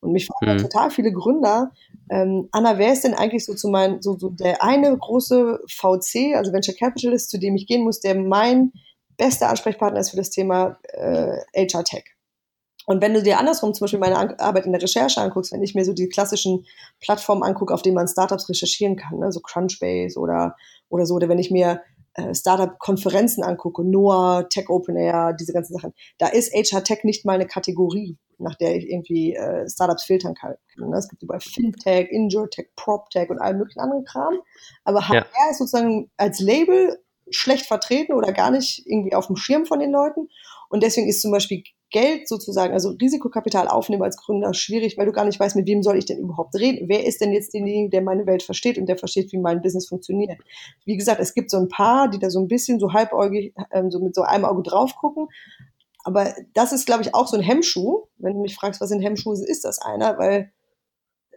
Und 0.00 0.12
mich 0.12 0.26
fragen 0.26 0.56
mhm. 0.56 0.58
total 0.58 0.90
viele 0.90 1.12
Gründer, 1.12 1.72
ähm, 2.10 2.48
Anna, 2.52 2.78
wer 2.78 2.92
ist 2.92 3.04
denn 3.04 3.14
eigentlich 3.14 3.44
so 3.46 3.54
zu 3.54 3.68
mein, 3.68 4.02
so, 4.02 4.18
so 4.18 4.28
der 4.28 4.62
eine 4.62 4.96
große 4.96 5.60
VC, 5.68 6.36
also 6.36 6.52
Venture 6.52 6.74
Capitalist, 6.74 7.30
zu 7.30 7.38
dem 7.38 7.56
ich 7.56 7.66
gehen 7.66 7.84
muss, 7.84 8.00
der 8.00 8.14
mein 8.14 8.72
beste 9.22 9.46
Ansprechpartner 9.46 10.00
ist 10.00 10.10
für 10.10 10.16
das 10.16 10.30
Thema 10.30 10.78
äh, 10.82 11.36
HR 11.54 11.84
Tech. 11.84 12.04
Und 12.86 13.00
wenn 13.00 13.14
du 13.14 13.22
dir 13.22 13.38
andersrum 13.38 13.72
zum 13.72 13.84
Beispiel 13.84 14.00
meine 14.00 14.40
Arbeit 14.40 14.66
in 14.66 14.72
der 14.72 14.82
Recherche 14.82 15.20
anguckst, 15.20 15.52
wenn 15.52 15.62
ich 15.62 15.76
mir 15.76 15.84
so 15.84 15.92
die 15.92 16.08
klassischen 16.08 16.66
Plattformen 17.00 17.44
angucke, 17.44 17.72
auf 17.72 17.82
denen 17.82 17.94
man 17.94 18.08
Startups 18.08 18.48
recherchieren 18.48 18.96
kann, 18.96 19.20
ne, 19.20 19.30
so 19.30 19.38
Crunchbase 19.38 20.18
oder, 20.18 20.56
oder 20.88 21.06
so, 21.06 21.14
oder 21.14 21.28
wenn 21.28 21.38
ich 21.38 21.52
mir 21.52 21.82
äh, 22.14 22.34
Startup-Konferenzen 22.34 23.44
angucke, 23.44 23.84
NOAA, 23.84 24.42
Tech 24.50 24.68
Open 24.68 24.96
Air, 24.96 25.36
diese 25.38 25.52
ganzen 25.52 25.74
Sachen, 25.74 25.94
da 26.18 26.26
ist 26.26 26.52
HR 26.52 26.82
Tech 26.82 27.04
nicht 27.04 27.24
mal 27.24 27.34
eine 27.34 27.46
Kategorie, 27.46 28.18
nach 28.38 28.56
der 28.56 28.74
ich 28.74 28.90
irgendwie 28.90 29.36
äh, 29.36 29.70
Startups 29.70 30.02
filtern 30.02 30.34
kann. 30.34 30.56
Ne? 30.76 30.96
Es 30.96 31.08
gibt 31.08 31.22
überall 31.22 31.40
Fintech, 31.40 32.10
Injurtech, 32.10 32.70
PropTech 32.74 33.30
und 33.30 33.38
all 33.38 33.54
möglichen 33.54 33.78
anderen 33.78 34.04
Kram. 34.04 34.40
Aber 34.82 35.08
HR 35.08 35.14
ja. 35.14 35.50
ist 35.52 35.58
sozusagen 35.58 36.10
als 36.16 36.40
Label 36.40 36.98
schlecht 37.32 37.66
vertreten 37.66 38.12
oder 38.12 38.32
gar 38.32 38.50
nicht 38.50 38.82
irgendwie 38.86 39.14
auf 39.14 39.26
dem 39.26 39.36
Schirm 39.36 39.66
von 39.66 39.80
den 39.80 39.90
Leuten. 39.90 40.28
Und 40.68 40.82
deswegen 40.82 41.08
ist 41.08 41.20
zum 41.20 41.30
Beispiel 41.30 41.64
Geld 41.92 42.26
sozusagen, 42.26 42.72
also 42.72 42.90
Risikokapital 42.90 43.68
aufnehmen 43.68 44.02
als 44.02 44.16
Gründer 44.16 44.54
schwierig, 44.54 44.96
weil 44.96 45.06
du 45.06 45.12
gar 45.12 45.26
nicht 45.26 45.38
weißt, 45.38 45.54
mit 45.54 45.66
wem 45.66 45.82
soll 45.82 45.98
ich 45.98 46.06
denn 46.06 46.18
überhaupt 46.18 46.54
reden? 46.54 46.88
Wer 46.88 47.06
ist 47.06 47.20
denn 47.20 47.32
jetzt 47.32 47.52
derjenige, 47.52 47.90
der 47.90 48.00
meine 48.00 48.26
Welt 48.26 48.42
versteht 48.42 48.78
und 48.78 48.86
der 48.86 48.96
versteht, 48.96 49.30
wie 49.32 49.38
mein 49.38 49.60
Business 49.60 49.88
funktioniert? 49.88 50.40
Wie 50.86 50.96
gesagt, 50.96 51.20
es 51.20 51.34
gibt 51.34 51.50
so 51.50 51.58
ein 51.58 51.68
paar, 51.68 52.08
die 52.08 52.18
da 52.18 52.30
so 52.30 52.40
ein 52.40 52.48
bisschen 52.48 52.80
so 52.80 52.94
halbäugig, 52.94 53.54
ähm, 53.70 53.90
so 53.90 54.00
mit 54.00 54.14
so 54.14 54.22
einem 54.22 54.46
Auge 54.46 54.62
drauf 54.62 54.96
gucken. 54.96 55.28
Aber 56.04 56.34
das 56.54 56.72
ist, 56.72 56.86
glaube 56.86 57.02
ich, 57.02 57.14
auch 57.14 57.28
so 57.28 57.36
ein 57.36 57.42
Hemmschuh. 57.42 58.06
Wenn 58.16 58.34
du 58.34 58.40
mich 58.40 58.56
fragst, 58.56 58.80
was 58.80 58.88
sind 58.88 59.02
Hemmschuhe, 59.02 59.34
ist 59.34 59.64
das 59.64 59.78
einer, 59.78 60.18
weil 60.18 60.50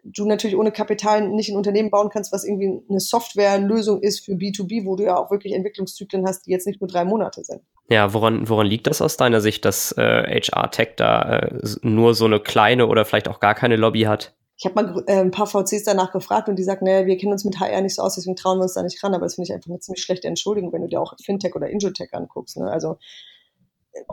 du 0.05 0.25
natürlich 0.25 0.55
ohne 0.55 0.71
Kapital 0.71 1.27
nicht 1.27 1.49
ein 1.49 1.57
Unternehmen 1.57 1.89
bauen 1.89 2.09
kannst, 2.09 2.31
was 2.31 2.45
irgendwie 2.45 2.81
eine 2.89 2.99
Softwarelösung 2.99 4.01
ist 4.01 4.23
für 4.23 4.33
B2B, 4.33 4.85
wo 4.85 4.95
du 4.95 5.03
ja 5.03 5.17
auch 5.17 5.31
wirklich 5.31 5.53
Entwicklungszyklen 5.53 6.25
hast, 6.27 6.45
die 6.45 6.51
jetzt 6.51 6.67
nicht 6.67 6.79
nur 6.79 6.87
drei 6.87 7.03
Monate 7.03 7.43
sind. 7.43 7.61
Ja, 7.89 8.13
woran, 8.13 8.47
woran 8.47 8.67
liegt 8.67 8.87
das 8.87 9.01
aus 9.01 9.17
deiner 9.17 9.41
Sicht, 9.41 9.65
dass 9.65 9.91
äh, 9.97 10.41
HR 10.41 10.71
Tech 10.71 10.89
da 10.97 11.39
äh, 11.39 11.59
nur 11.81 12.13
so 12.13 12.25
eine 12.25 12.39
kleine 12.39 12.87
oder 12.87 13.05
vielleicht 13.05 13.27
auch 13.27 13.39
gar 13.39 13.55
keine 13.55 13.75
Lobby 13.75 14.01
hat? 14.01 14.35
Ich 14.57 14.65
habe 14.65 14.75
mal 14.75 15.03
äh, 15.07 15.19
ein 15.19 15.31
paar 15.31 15.47
VCs 15.47 15.83
danach 15.83 16.11
gefragt 16.11 16.47
und 16.47 16.55
die 16.55 16.63
sagen, 16.63 16.85
naja, 16.85 17.05
wir 17.05 17.17
kennen 17.17 17.33
uns 17.33 17.43
mit 17.43 17.59
HR 17.59 17.81
nicht 17.81 17.95
so 17.95 18.03
aus, 18.03 18.15
deswegen 18.15 18.35
trauen 18.35 18.59
wir 18.59 18.63
uns 18.63 18.73
da 18.73 18.83
nicht 18.83 19.03
ran. 19.03 19.13
Aber 19.13 19.25
das 19.25 19.35
finde 19.35 19.49
ich 19.49 19.53
einfach 19.53 19.69
eine 19.69 19.79
ziemlich 19.79 20.03
schlechte 20.03 20.27
Entschuldigung, 20.27 20.71
wenn 20.71 20.81
du 20.81 20.87
dir 20.87 21.01
auch 21.01 21.13
Fintech 21.21 21.55
oder 21.55 21.69
Injotech 21.69 22.13
anguckst. 22.13 22.57
Ne? 22.57 22.71
Also 22.71 22.97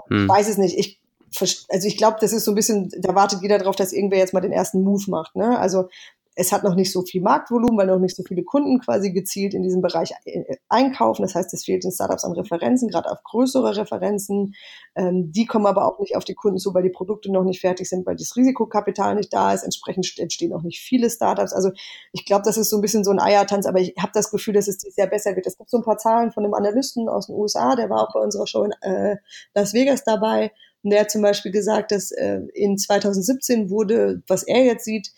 hm. 0.09 0.25
ich 0.25 0.29
weiß 0.29 0.49
es 0.49 0.59
nicht. 0.59 0.77
Ich 0.79 1.02
also 1.41 1.89
ich 1.89 1.97
glaube, 1.97 2.19
das 2.21 2.33
ist 2.33 2.45
so 2.45 2.53
ein 2.53 2.55
bisschen, 2.55 2.91
da 2.99 3.15
wartet 3.15 3.43
jeder 3.43 3.59
darauf, 3.59 3.77
dass 3.77 3.93
irgendwer 3.93 4.19
jetzt 4.19 4.35
mal 4.35 4.41
den 4.41 4.53
ersten 4.53 4.83
Move 4.83 5.05
macht. 5.09 5.37
Ne? 5.37 5.59
Also 5.59 5.89
es 6.35 6.51
hat 6.51 6.65
noch 6.65 6.75
nicht 6.75 6.93
so 6.93 7.03
viel 7.03 7.21
Marktvolumen, 7.21 7.77
weil 7.77 7.87
noch 7.87 7.99
nicht 7.99 8.17
so 8.17 8.23
viele 8.23 8.43
Kunden 8.43 8.81
quasi 8.81 9.13
gezielt 9.13 9.53
in 9.53 9.63
diesem 9.63 9.83
Bereich 9.83 10.13
äh, 10.25 10.57
einkaufen. 10.69 11.23
Das 11.23 11.35
heißt, 11.35 11.53
es 11.53 11.65
fehlt 11.65 11.85
den 11.85 11.93
Startups 11.93 12.25
an 12.25 12.33
Referenzen, 12.33 12.89
gerade 12.89 13.11
auf 13.11 13.23
größere 13.23 13.77
Referenzen. 13.77 14.55
Ähm, 14.95 15.31
die 15.31 15.45
kommen 15.45 15.67
aber 15.67 15.87
auch 15.87 15.99
nicht 15.99 16.17
auf 16.17 16.25
die 16.25 16.35
Kunden 16.35 16.59
zu, 16.59 16.73
weil 16.73 16.83
die 16.83 16.91
Produkte 16.91 17.31
noch 17.31 17.45
nicht 17.45 17.61
fertig 17.61 17.89
sind, 17.89 18.07
weil 18.07 18.17
das 18.17 18.35
Risikokapital 18.35 19.15
nicht 19.15 19.33
da 19.33 19.53
ist. 19.53 19.63
Entsprechend 19.63 20.11
entstehen 20.19 20.55
auch 20.55 20.63
nicht 20.63 20.81
viele 20.81 21.11
Startups. 21.11 21.53
Also 21.53 21.71
ich 22.13 22.25
glaube, 22.25 22.45
das 22.47 22.57
ist 22.57 22.71
so 22.71 22.79
ein 22.79 22.83
bisschen 22.83 23.05
so 23.05 23.11
ein 23.11 23.21
Eiertanz, 23.21 23.67
aber 23.67 23.81
ich 23.81 23.95
habe 23.99 24.13
das 24.15 24.31
Gefühl, 24.31 24.55
dass 24.55 24.69
es 24.69 24.79
dieses 24.79 24.97
Jahr 24.97 25.09
besser 25.09 25.37
wird. 25.37 25.47
Es 25.47 25.59
gibt 25.59 25.69
so 25.69 25.79
ein 25.79 25.85
paar 25.85 25.99
Zahlen 25.99 26.33
von 26.33 26.45
einem 26.45 26.55
Analysten 26.55 27.11
aus 27.11 27.27
den 27.27 27.37
USA, 27.37 27.77
der 27.77 27.91
war 27.91 28.09
auch 28.09 28.13
bei 28.15 28.21
unserer 28.21 28.47
Show 28.47 28.65
in 28.65 28.73
äh, 28.81 29.17
Las 29.55 29.75
Vegas 29.75 30.03
dabei. 30.05 30.51
Und 30.83 30.91
der 30.91 31.01
hat 31.03 31.11
zum 31.11 31.23
Beispiel 31.23 31.53
gesagt, 31.53 31.93
dass 31.93 32.11
äh, 32.11 32.41
in 32.55 32.77
2017 32.77 33.71
wurde, 33.71 34.23
was 34.27 34.43
er 34.43 34.65
jetzt 34.65 34.85
sieht, 34.85 35.13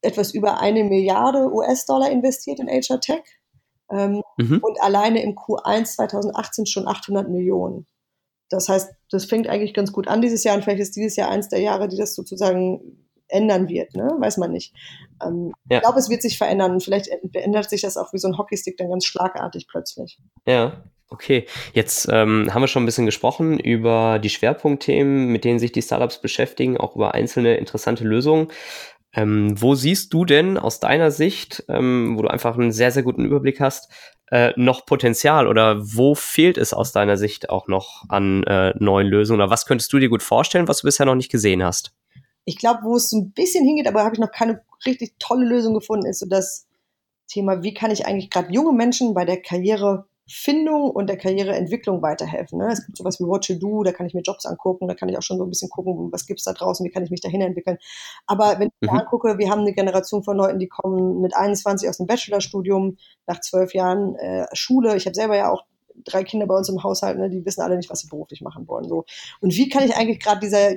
etwas 0.00 0.34
über 0.34 0.60
eine 0.60 0.84
Milliarde 0.84 1.52
US-Dollar 1.52 2.10
investiert 2.10 2.58
in 2.58 2.68
HR 2.68 3.00
Tech. 3.00 3.22
Ähm, 3.90 4.22
mhm. 4.38 4.58
Und 4.62 4.80
alleine 4.80 5.22
im 5.22 5.36
Q1 5.36 5.94
2018 5.94 6.66
schon 6.66 6.88
800 6.88 7.28
Millionen. 7.28 7.86
Das 8.48 8.68
heißt, 8.68 8.90
das 9.10 9.24
fängt 9.24 9.48
eigentlich 9.48 9.74
ganz 9.74 9.92
gut 9.92 10.08
an 10.08 10.20
dieses 10.20 10.44
Jahr 10.44 10.56
und 10.56 10.62
vielleicht 10.62 10.80
ist 10.80 10.96
dieses 10.96 11.16
Jahr 11.16 11.30
eins 11.30 11.48
der 11.48 11.60
Jahre, 11.60 11.88
die 11.88 11.96
das 11.96 12.14
sozusagen 12.14 13.01
ändern 13.32 13.68
wird, 13.68 13.94
ne? 13.94 14.08
Weiß 14.18 14.36
man 14.36 14.52
nicht. 14.52 14.74
Ähm, 15.24 15.52
ja. 15.70 15.78
Ich 15.78 15.82
glaube, 15.82 15.98
es 15.98 16.10
wird 16.10 16.22
sich 16.22 16.38
verändern 16.38 16.72
und 16.72 16.82
vielleicht 16.82 17.08
verändert 17.32 17.68
sich 17.68 17.82
das 17.82 17.96
auch 17.96 18.12
wie 18.12 18.18
so 18.18 18.28
ein 18.28 18.38
Hockeystick 18.38 18.76
dann 18.76 18.90
ganz 18.90 19.04
schlagartig 19.04 19.66
plötzlich. 19.68 20.18
Ja, 20.46 20.82
Okay, 21.12 21.44
jetzt 21.74 22.08
ähm, 22.10 22.48
haben 22.54 22.62
wir 22.62 22.68
schon 22.68 22.84
ein 22.84 22.86
bisschen 22.86 23.04
gesprochen 23.04 23.58
über 23.58 24.18
die 24.18 24.30
Schwerpunktthemen, 24.30 25.26
mit 25.26 25.44
denen 25.44 25.58
sich 25.58 25.70
die 25.70 25.82
Startups 25.82 26.22
beschäftigen, 26.22 26.78
auch 26.78 26.96
über 26.96 27.12
einzelne 27.12 27.56
interessante 27.56 28.04
Lösungen. 28.04 28.48
Ähm, 29.14 29.60
wo 29.60 29.74
siehst 29.74 30.14
du 30.14 30.24
denn 30.24 30.56
aus 30.56 30.80
deiner 30.80 31.10
Sicht, 31.10 31.64
ähm, 31.68 32.16
wo 32.16 32.22
du 32.22 32.28
einfach 32.28 32.56
einen 32.56 32.72
sehr, 32.72 32.90
sehr 32.92 33.02
guten 33.02 33.26
Überblick 33.26 33.60
hast, 33.60 33.92
äh, 34.30 34.54
noch 34.56 34.86
Potenzial 34.86 35.46
oder 35.46 35.76
wo 35.82 36.14
fehlt 36.14 36.56
es 36.56 36.72
aus 36.72 36.92
deiner 36.92 37.18
Sicht 37.18 37.50
auch 37.50 37.68
noch 37.68 38.04
an 38.08 38.42
äh, 38.44 38.72
neuen 38.78 39.06
Lösungen 39.06 39.42
oder 39.42 39.50
was 39.50 39.66
könntest 39.66 39.92
du 39.92 39.98
dir 39.98 40.08
gut 40.08 40.22
vorstellen, 40.22 40.66
was 40.66 40.78
du 40.78 40.86
bisher 40.86 41.04
noch 41.04 41.14
nicht 41.14 41.30
gesehen 41.30 41.62
hast? 41.62 41.92
Ich 42.44 42.58
glaube, 42.58 42.80
wo 42.84 42.96
es 42.96 43.10
so 43.10 43.18
ein 43.18 43.32
bisschen 43.32 43.64
hingeht, 43.64 43.86
aber 43.86 44.04
habe 44.04 44.14
ich 44.14 44.20
noch 44.20 44.32
keine 44.32 44.62
richtig 44.84 45.14
tolle 45.18 45.46
Lösung 45.46 45.74
gefunden, 45.74 46.06
ist 46.06 46.20
so 46.20 46.26
das 46.26 46.66
Thema, 47.28 47.62
wie 47.62 47.74
kann 47.74 47.90
ich 47.90 48.06
eigentlich 48.06 48.30
gerade 48.30 48.52
junge 48.52 48.72
Menschen 48.72 49.14
bei 49.14 49.24
der 49.24 49.40
Karriere 49.40 50.06
Findung 50.28 50.90
und 50.90 51.08
der 51.08 51.18
Karriereentwicklung 51.18 52.00
weiterhelfen. 52.00 52.58
Ne? 52.58 52.68
Es 52.72 52.86
gibt 52.86 52.96
sowas 52.96 53.18
wie 53.18 53.24
What 53.24 53.48
You 53.48 53.58
Do, 53.58 53.82
da 53.82 53.92
kann 53.92 54.06
ich 54.06 54.14
mir 54.14 54.22
Jobs 54.22 54.46
angucken, 54.46 54.86
da 54.88 54.94
kann 54.94 55.08
ich 55.08 55.18
auch 55.18 55.22
schon 55.22 55.36
so 55.36 55.44
ein 55.44 55.50
bisschen 55.50 55.68
gucken, 55.68 56.12
was 56.12 56.26
gibt's 56.26 56.44
da 56.44 56.52
draußen, 56.52 56.86
wie 56.86 56.90
kann 56.90 57.02
ich 57.02 57.10
mich 57.10 57.20
dahin 57.20 57.40
entwickeln. 57.40 57.78
Aber 58.26 58.58
wenn 58.58 58.68
ich 58.68 58.74
mhm. 58.80 58.94
mir 58.94 59.00
angucke, 59.02 59.36
wir 59.38 59.50
haben 59.50 59.60
eine 59.60 59.74
Generation 59.74 60.22
von 60.22 60.36
Leuten, 60.36 60.58
die 60.58 60.68
kommen 60.68 61.20
mit 61.20 61.34
21 61.34 61.88
aus 61.88 61.98
dem 61.98 62.06
Bachelorstudium, 62.06 62.96
nach 63.26 63.40
zwölf 63.40 63.74
Jahren 63.74 64.14
äh, 64.16 64.46
Schule. 64.52 64.96
Ich 64.96 65.06
habe 65.06 65.14
selber 65.14 65.36
ja 65.36 65.50
auch 65.50 65.64
drei 66.04 66.24
Kinder 66.24 66.46
bei 66.46 66.56
uns 66.56 66.68
im 66.68 66.82
Haushalt, 66.82 67.18
ne, 67.18 67.30
die 67.30 67.44
wissen 67.44 67.60
alle 67.62 67.76
nicht, 67.76 67.90
was 67.90 68.00
sie 68.00 68.08
beruflich 68.08 68.40
machen 68.40 68.66
wollen. 68.68 68.88
So. 68.88 69.04
Und 69.40 69.54
wie 69.54 69.68
kann 69.68 69.84
ich 69.84 69.94
eigentlich 69.96 70.20
gerade 70.20 70.40
dieser, 70.40 70.74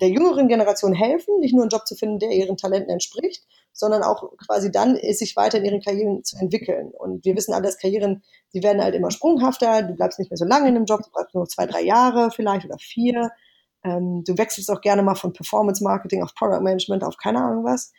der 0.00 0.08
jüngeren 0.08 0.48
Generation 0.48 0.92
helfen, 0.92 1.40
nicht 1.40 1.54
nur 1.54 1.62
einen 1.62 1.70
Job 1.70 1.86
zu 1.86 1.94
finden, 1.94 2.18
der 2.18 2.30
ihren 2.30 2.56
Talenten 2.56 2.90
entspricht, 2.90 3.44
sondern 3.72 4.02
auch 4.02 4.36
quasi 4.38 4.70
dann 4.70 4.96
sich 4.96 5.36
weiter 5.36 5.58
in 5.58 5.64
ihren 5.64 5.80
Karrieren 5.80 6.24
zu 6.24 6.36
entwickeln. 6.36 6.90
Und 6.98 7.24
wir 7.24 7.36
wissen 7.36 7.52
alle, 7.52 7.64
dass 7.64 7.78
Karrieren, 7.78 8.22
die 8.52 8.62
werden 8.62 8.82
halt 8.82 8.94
immer 8.94 9.10
sprunghafter, 9.10 9.82
du 9.82 9.94
bleibst 9.94 10.18
nicht 10.18 10.30
mehr 10.30 10.38
so 10.38 10.44
lange 10.44 10.68
in 10.68 10.76
einem 10.76 10.84
Job, 10.84 11.02
du 11.02 11.10
bleibst 11.10 11.34
nur 11.34 11.46
zwei, 11.46 11.66
drei 11.66 11.82
Jahre 11.82 12.30
vielleicht 12.30 12.66
oder 12.66 12.78
vier. 12.78 13.30
Ähm, 13.84 14.24
du 14.24 14.36
wechselst 14.36 14.70
auch 14.70 14.80
gerne 14.80 15.02
mal 15.02 15.14
von 15.14 15.32
Performance 15.32 15.82
Marketing 15.84 16.22
auf 16.22 16.34
Product 16.34 16.60
Management 16.62 17.04
auf 17.04 17.16
keine 17.16 17.40
Ahnung 17.40 17.64
was. 17.64 17.92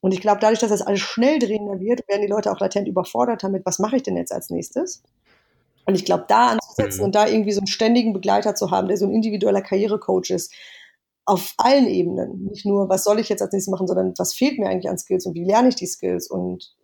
Und 0.00 0.12
ich 0.12 0.20
glaube, 0.20 0.40
dadurch, 0.40 0.58
dass 0.58 0.70
das 0.70 0.82
alles 0.82 1.00
schnell 1.00 1.38
drehender 1.38 1.78
wird, 1.78 2.08
werden 2.08 2.22
die 2.22 2.28
Leute 2.28 2.50
auch 2.50 2.58
latent 2.58 2.88
überfordert 2.88 3.44
damit, 3.44 3.64
was 3.64 3.78
mache 3.78 3.96
ich 3.96 4.02
denn 4.02 4.16
jetzt 4.16 4.32
als 4.32 4.50
nächstes? 4.50 5.04
Und 5.84 5.94
ich 5.94 6.04
glaube, 6.04 6.24
da 6.28 6.48
anzusetzen 6.48 7.00
mhm. 7.00 7.06
und 7.06 7.14
da 7.14 7.26
irgendwie 7.26 7.52
so 7.52 7.60
einen 7.60 7.66
ständigen 7.66 8.12
Begleiter 8.12 8.54
zu 8.54 8.70
haben, 8.70 8.88
der 8.88 8.96
so 8.96 9.06
ein 9.06 9.12
individueller 9.12 9.62
Karrierecoach 9.62 10.30
ist, 10.30 10.52
auf 11.24 11.54
allen 11.58 11.86
Ebenen. 11.86 12.44
Nicht 12.46 12.66
nur, 12.66 12.88
was 12.88 13.04
soll 13.04 13.18
ich 13.18 13.28
jetzt 13.28 13.42
als 13.42 13.52
nächstes 13.52 13.70
machen, 13.70 13.86
sondern 13.86 14.14
was 14.18 14.34
fehlt 14.34 14.58
mir 14.58 14.68
eigentlich 14.68 14.90
an 14.90 14.98
Skills 14.98 15.26
und 15.26 15.34
wie 15.34 15.44
lerne 15.44 15.68
ich 15.68 15.76
die 15.76 15.86
Skills 15.86 16.28
und 16.30 16.74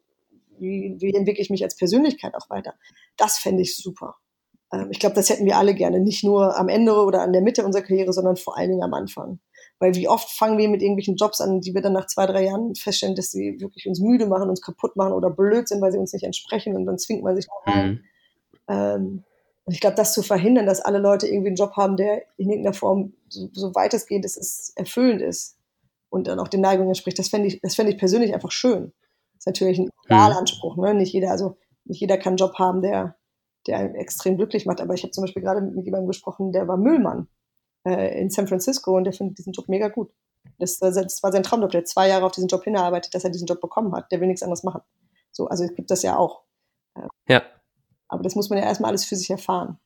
wie, 0.59 0.97
wie 0.99 1.15
entwickle 1.15 1.43
ich 1.43 1.51
mich 1.51 1.63
als 1.63 1.77
Persönlichkeit 1.77 2.35
auch 2.35 2.51
weiter. 2.51 2.75
Das 3.17 3.39
fände 3.39 3.63
ich 3.63 3.77
super. 3.77 4.17
Ähm, 4.73 4.89
ich 4.91 4.99
glaube, 4.99 5.15
das 5.15 5.29
hätten 5.31 5.47
wir 5.47 5.57
alle 5.57 5.75
gerne. 5.75 6.01
Nicht 6.01 6.25
nur 6.25 6.57
am 6.57 6.69
Ende 6.69 6.95
oder 6.95 7.23
an 7.23 7.33
der 7.33 7.43
Mitte 7.43 7.65
unserer 7.65 7.83
Karriere, 7.83 8.13
sondern 8.13 8.37
vor 8.37 8.57
allen 8.57 8.71
Dingen 8.71 8.83
am 8.83 8.95
Anfang. 8.95 9.41
Weil 9.79 9.95
wie 9.95 10.09
oft 10.09 10.31
fangen 10.31 10.59
wir 10.59 10.69
mit 10.69 10.83
irgendwelchen 10.83 11.17
Jobs 11.17 11.41
an, 11.41 11.61
die 11.61 11.75
wir 11.75 11.83
dann 11.83 11.93
nach 11.93 12.07
zwei, 12.07 12.27
drei 12.27 12.45
Jahren 12.45 12.75
feststellen, 12.75 13.15
dass 13.15 13.31
sie 13.31 13.61
wirklich 13.61 13.87
uns 13.87 14.01
müde 14.01 14.27
machen, 14.27 14.49
uns 14.49 14.61
kaputt 14.61 14.97
machen 14.97 15.13
oder 15.13 15.31
blöd 15.31 15.69
sind, 15.69 15.81
weil 15.81 15.93
sie 15.93 15.99
uns 15.99 16.13
nicht 16.13 16.25
entsprechen 16.25 16.77
und 16.77 16.87
dann 16.87 16.99
zwingt 16.99 17.23
man 17.23 17.37
sich. 17.37 17.47
Mhm. 17.67 18.01
Ähm, 18.69 19.25
und 19.65 19.75
ich 19.75 19.81
glaube, 19.81 19.97
das 19.97 20.15
zu 20.15 20.23
verhindern, 20.23 20.67
dass 20.67 20.81
alle 20.81 20.99
Leute 20.99 21.27
irgendwie 21.27 21.49
einen 21.49 21.57
Job 21.57 21.73
haben, 21.77 21.97
der 21.97 22.23
in 22.39 22.49
irgendeiner 22.49 22.75
Form 22.75 23.13
so, 23.29 23.49
so 23.53 23.75
weitestgehend 23.75 24.25
ist, 24.25 24.37
ist, 24.37 24.73
erfüllend 24.77 25.21
ist 25.21 25.59
und 26.09 26.27
dann 26.27 26.41
auch 26.41 26.49
den 26.49 26.63
Neigungen 26.63 26.89
entspricht, 26.89 27.19
das 27.19 27.29
fände 27.29 27.49
ich, 27.49 27.61
das 27.61 27.75
fände 27.75 27.93
ich 27.93 27.99
persönlich 27.99 28.33
einfach 28.33 28.51
schön. 28.51 28.93
Das 29.35 29.41
ist 29.41 29.47
natürlich 29.47 29.79
ein 29.79 29.91
Idealanspruch, 30.05 30.77
ne? 30.77 30.95
Nicht 30.95 31.13
jeder, 31.13 31.31
also 31.31 31.59
nicht 31.85 32.01
jeder 32.01 32.17
kann 32.17 32.33
einen 32.33 32.39
Job 32.39 32.55
haben, 32.59 32.81
der, 32.83 33.17
der 33.67 33.79
einen 33.79 33.95
extrem 33.95 34.37
glücklich 34.37 34.65
macht. 34.65 34.81
Aber 34.81 34.95
ich 34.95 35.03
habe 35.03 35.11
zum 35.11 35.25
Beispiel 35.25 35.43
gerade 35.43 35.61
mit 35.61 35.85
jemandem 35.85 36.09
gesprochen, 36.09 36.53
der 36.53 36.67
war 36.67 36.77
Müllmann 36.77 37.29
äh, 37.85 38.19
in 38.21 38.31
San 38.31 38.49
Francisco 38.49 38.97
und 38.97 39.05
der 39.05 39.13
findet 39.13 39.39
diesen 39.39 39.53
Job 39.53 39.69
mega 39.69 39.89
gut. 39.89 40.11
Das, 40.59 40.79
das 40.79 41.23
war 41.23 41.31
sein 41.31 41.43
Traumjob. 41.43 41.71
Der 41.71 41.85
zwei 41.85 42.09
Jahre 42.09 42.25
auf 42.25 42.33
diesen 42.33 42.49
Job 42.49 42.65
hingearbeitet, 42.65 43.15
dass 43.15 43.25
er 43.25 43.31
diesen 43.31 43.47
Job 43.47 43.61
bekommen 43.61 43.95
hat. 43.95 44.11
Der 44.11 44.21
will 44.21 44.29
nichts 44.29 44.43
anderes 44.43 44.63
machen. 44.63 44.81
So, 45.31 45.47
also 45.47 45.65
es 45.65 45.75
gibt 45.75 45.91
das 45.91 46.03
ja 46.03 46.17
auch. 46.17 46.43
Ja. 47.29 47.43
Aber 48.09 48.23
das 48.23 48.35
muss 48.35 48.51
man 48.51 48.59
ja 48.59 48.65
erstmal 48.65 48.91
alles 48.91 49.05
für 49.05 49.17
sich 49.17 49.31
erfahren. 49.31 49.79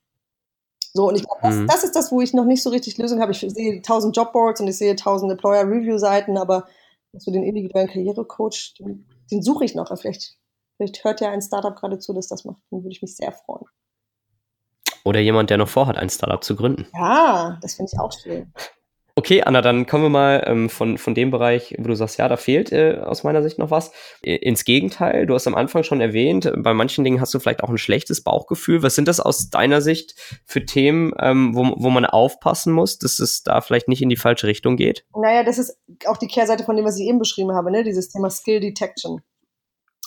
So, 0.94 1.08
und 1.08 1.16
ich 1.16 1.24
glaube, 1.24 1.40
das, 1.42 1.56
mhm. 1.56 1.66
das, 1.66 1.84
ist 1.84 1.96
das, 1.96 2.12
wo 2.12 2.20
ich 2.20 2.34
noch 2.34 2.44
nicht 2.44 2.62
so 2.62 2.70
richtig 2.70 2.98
Lösung 2.98 3.20
habe. 3.20 3.32
Ich 3.32 3.40
sehe 3.40 3.80
tausend 3.82 4.16
Jobboards 4.16 4.60
und 4.60 4.68
ich 4.68 4.76
sehe 4.76 4.94
tausend 4.94 5.32
Employer-Review-Seiten, 5.32 6.36
aber 6.36 6.66
so 7.14 7.30
den 7.30 7.42
individuellen 7.42 7.88
Karrierecoach, 7.88 8.74
den, 8.78 9.06
den 9.30 9.42
suche 9.42 9.64
ich 9.64 9.74
noch. 9.74 9.88
Vielleicht, 9.98 10.36
vielleicht 10.76 11.02
hört 11.04 11.20
ja 11.20 11.30
ein 11.30 11.42
Startup 11.42 11.74
gerade 11.74 11.98
zu, 11.98 12.12
das 12.12 12.28
das 12.28 12.44
macht. 12.44 12.60
Dann 12.70 12.82
würde 12.82 12.92
ich 12.92 13.02
mich 13.02 13.16
sehr 13.16 13.32
freuen. 13.32 13.64
Oder 15.04 15.20
jemand, 15.20 15.50
der 15.50 15.58
noch 15.58 15.68
vorhat, 15.68 15.96
ein 15.96 16.10
Startup 16.10 16.42
zu 16.42 16.54
gründen. 16.56 16.86
Ja, 16.94 17.58
das 17.60 17.74
finde 17.74 17.90
ich 17.92 17.98
auch 17.98 18.12
schön. 18.12 18.52
Okay, 19.14 19.42
Anna, 19.42 19.60
dann 19.60 19.86
kommen 19.86 20.04
wir 20.04 20.08
mal 20.08 20.42
ähm, 20.46 20.70
von, 20.70 20.96
von 20.96 21.14
dem 21.14 21.30
Bereich, 21.30 21.74
wo 21.78 21.88
du 21.88 21.94
sagst, 21.94 22.18
ja, 22.18 22.28
da 22.28 22.38
fehlt 22.38 22.72
äh, 22.72 22.98
aus 23.04 23.24
meiner 23.24 23.42
Sicht 23.42 23.58
noch 23.58 23.70
was, 23.70 23.92
ins 24.22 24.64
Gegenteil. 24.64 25.26
Du 25.26 25.34
hast 25.34 25.46
am 25.46 25.54
Anfang 25.54 25.82
schon 25.82 26.00
erwähnt, 26.00 26.50
bei 26.56 26.72
manchen 26.72 27.04
Dingen 27.04 27.20
hast 27.20 27.34
du 27.34 27.38
vielleicht 27.38 27.62
auch 27.62 27.68
ein 27.68 27.76
schlechtes 27.76 28.22
Bauchgefühl. 28.22 28.82
Was 28.82 28.94
sind 28.94 29.08
das 29.08 29.20
aus 29.20 29.50
deiner 29.50 29.82
Sicht 29.82 30.14
für 30.46 30.64
Themen, 30.64 31.12
ähm, 31.18 31.54
wo, 31.54 31.74
wo 31.76 31.90
man 31.90 32.06
aufpassen 32.06 32.72
muss, 32.72 32.98
dass 32.98 33.18
es 33.18 33.42
da 33.42 33.60
vielleicht 33.60 33.88
nicht 33.88 34.00
in 34.00 34.08
die 34.08 34.16
falsche 34.16 34.46
Richtung 34.46 34.76
geht? 34.76 35.04
Naja, 35.14 35.44
das 35.44 35.58
ist 35.58 35.76
auch 36.06 36.16
die 36.16 36.28
Kehrseite 36.28 36.64
von 36.64 36.76
dem, 36.76 36.86
was 36.86 36.98
ich 36.98 37.06
eben 37.06 37.18
beschrieben 37.18 37.52
habe, 37.52 37.70
ne? 37.70 37.84
dieses 37.84 38.08
Thema 38.08 38.30
Skill 38.30 38.60
Detection. 38.60 39.20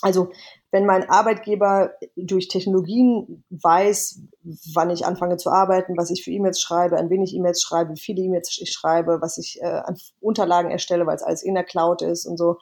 Also 0.01 0.31
wenn 0.75 0.85
mein 0.85 1.09
Arbeitgeber 1.09 1.93
durch 2.17 2.49
Technologien 2.49 3.45
weiß, 3.49 4.23
wann 4.73 4.89
ich 4.89 5.05
anfange 5.05 5.37
zu 5.37 5.49
arbeiten, 5.49 5.95
was 5.95 6.11
ich 6.11 6.21
für 6.21 6.31
E-Mails 6.31 6.59
schreibe, 6.59 6.97
an 6.97 7.09
wen 7.09 7.23
ich 7.23 7.33
E-Mails 7.33 7.61
schreibe, 7.61 7.93
wie 7.93 7.99
viele 7.99 8.21
E-Mails 8.23 8.59
ich 8.61 8.73
schreibe, 8.73 9.21
was 9.21 9.37
ich 9.37 9.61
äh, 9.61 9.67
an 9.67 9.95
Unterlagen 10.19 10.71
erstelle, 10.71 11.07
weil 11.07 11.15
es 11.15 11.23
alles 11.23 11.43
in 11.43 11.53
der 11.53 11.63
Cloud 11.63 12.01
ist 12.01 12.25
und 12.25 12.35
so. 12.35 12.57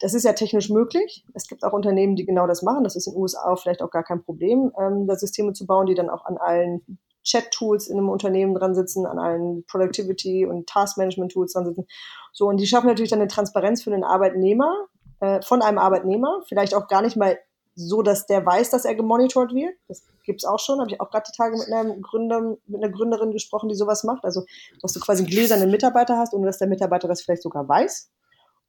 Das 0.00 0.14
ist 0.14 0.24
ja 0.24 0.32
technisch 0.32 0.70
möglich. 0.70 1.26
Es 1.34 1.46
gibt 1.46 1.62
auch 1.62 1.74
Unternehmen, 1.74 2.16
die 2.16 2.24
genau 2.24 2.46
das 2.46 2.62
machen. 2.62 2.84
Das 2.84 2.96
ist 2.96 3.06
in 3.06 3.12
den 3.12 3.20
USA 3.20 3.54
vielleicht 3.56 3.82
auch 3.82 3.90
gar 3.90 4.02
kein 4.02 4.22
Problem, 4.22 4.72
ähm, 4.80 5.06
da 5.06 5.16
Systeme 5.16 5.52
zu 5.52 5.66
bauen, 5.66 5.84
die 5.84 5.94
dann 5.94 6.08
auch 6.08 6.24
an 6.24 6.38
allen 6.38 6.98
Chat-Tools 7.22 7.88
in 7.88 7.98
einem 7.98 8.08
Unternehmen 8.08 8.54
dran 8.54 8.74
sitzen, 8.74 9.04
an 9.04 9.18
allen 9.18 9.66
Productivity- 9.66 10.46
und 10.46 10.66
Task-Management-Tools 10.66 11.52
dran 11.52 11.66
sitzen. 11.66 11.86
So, 12.32 12.46
und 12.46 12.56
die 12.56 12.66
schaffen 12.66 12.86
natürlich 12.86 13.10
dann 13.10 13.20
eine 13.20 13.28
Transparenz 13.28 13.82
für 13.82 13.90
den 13.90 14.04
Arbeitnehmer, 14.04 14.72
äh, 15.20 15.42
von 15.42 15.60
einem 15.60 15.76
Arbeitnehmer, 15.76 16.40
vielleicht 16.46 16.74
auch 16.74 16.88
gar 16.88 17.02
nicht 17.02 17.16
mal 17.16 17.38
so, 17.78 18.02
dass 18.02 18.26
der 18.26 18.44
weiß, 18.44 18.70
dass 18.70 18.84
er 18.84 18.94
gemonitort 18.94 19.54
wird. 19.54 19.74
Das 19.86 20.04
gibt's 20.24 20.44
auch 20.44 20.58
schon. 20.58 20.80
Habe 20.80 20.90
ich 20.90 21.00
auch 21.00 21.10
gerade 21.10 21.30
die 21.30 21.36
Tage 21.36 21.56
mit 21.56 21.72
einem 21.72 22.02
Gründer, 22.02 22.56
mit 22.66 22.82
einer 22.82 22.92
Gründerin 22.92 23.30
gesprochen, 23.30 23.68
die 23.68 23.76
sowas 23.76 24.02
macht. 24.02 24.24
Also, 24.24 24.44
dass 24.82 24.92
du 24.92 25.00
quasi 25.00 25.24
gläserne 25.24 25.66
Mitarbeiter 25.66 26.18
hast, 26.18 26.34
ohne 26.34 26.46
dass 26.46 26.58
der 26.58 26.66
Mitarbeiter 26.66 27.06
das 27.06 27.22
vielleicht 27.22 27.42
sogar 27.42 27.68
weiß. 27.68 28.10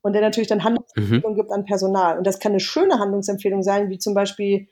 Und 0.01 0.13
der 0.13 0.21
natürlich 0.21 0.47
dann 0.47 0.63
Handlungsempfehlungen 0.63 1.31
mhm. 1.31 1.35
gibt 1.35 1.51
an 1.51 1.65
Personal. 1.65 2.17
Und 2.19 2.27
das 2.27 2.39
kann 2.39 2.51
eine 2.51 2.59
schöne 2.59 2.99
Handlungsempfehlung 2.99 3.63
sein, 3.63 3.89
wie 3.89 3.97
zum 3.97 4.13
Beispiel, 4.13 4.67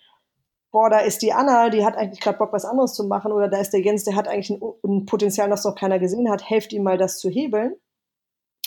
boah, 0.71 0.89
da 0.89 0.99
ist 0.99 1.21
die 1.23 1.33
Anna, 1.33 1.69
die 1.69 1.83
hat 1.83 1.97
eigentlich 1.97 2.21
gerade 2.21 2.37
Bock, 2.37 2.53
was 2.53 2.63
anderes 2.63 2.93
zu 2.93 3.05
machen. 3.05 3.31
Oder 3.31 3.49
da 3.49 3.59
ist 3.59 3.71
der 3.71 3.81
Jens, 3.81 4.03
der 4.03 4.15
hat 4.15 4.27
eigentlich 4.27 4.51
ein, 4.51 4.61
ein 4.83 5.05
Potenzial, 5.05 5.49
das 5.49 5.65
noch 5.65 5.75
keiner 5.75 5.97
gesehen 5.97 6.29
hat. 6.29 6.47
Helft 6.47 6.71
ihm 6.73 6.83
mal, 6.83 6.97
das 6.97 7.19
zu 7.19 7.29
hebeln. 7.29 7.75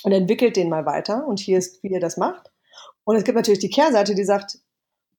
Und 0.03 0.13
entwickelt 0.13 0.57
den 0.57 0.69
mal 0.69 0.85
weiter. 0.85 1.27
Und 1.27 1.39
hier 1.39 1.59
ist, 1.59 1.83
wie 1.83 1.93
ihr 1.93 2.01
das 2.01 2.17
macht. 2.17 2.51
Und 3.05 3.17
es 3.17 3.25
gibt 3.25 3.37
natürlich 3.37 3.61
die 3.61 3.71
Kehrseite, 3.71 4.15
die 4.15 4.25
sagt, 4.25 4.59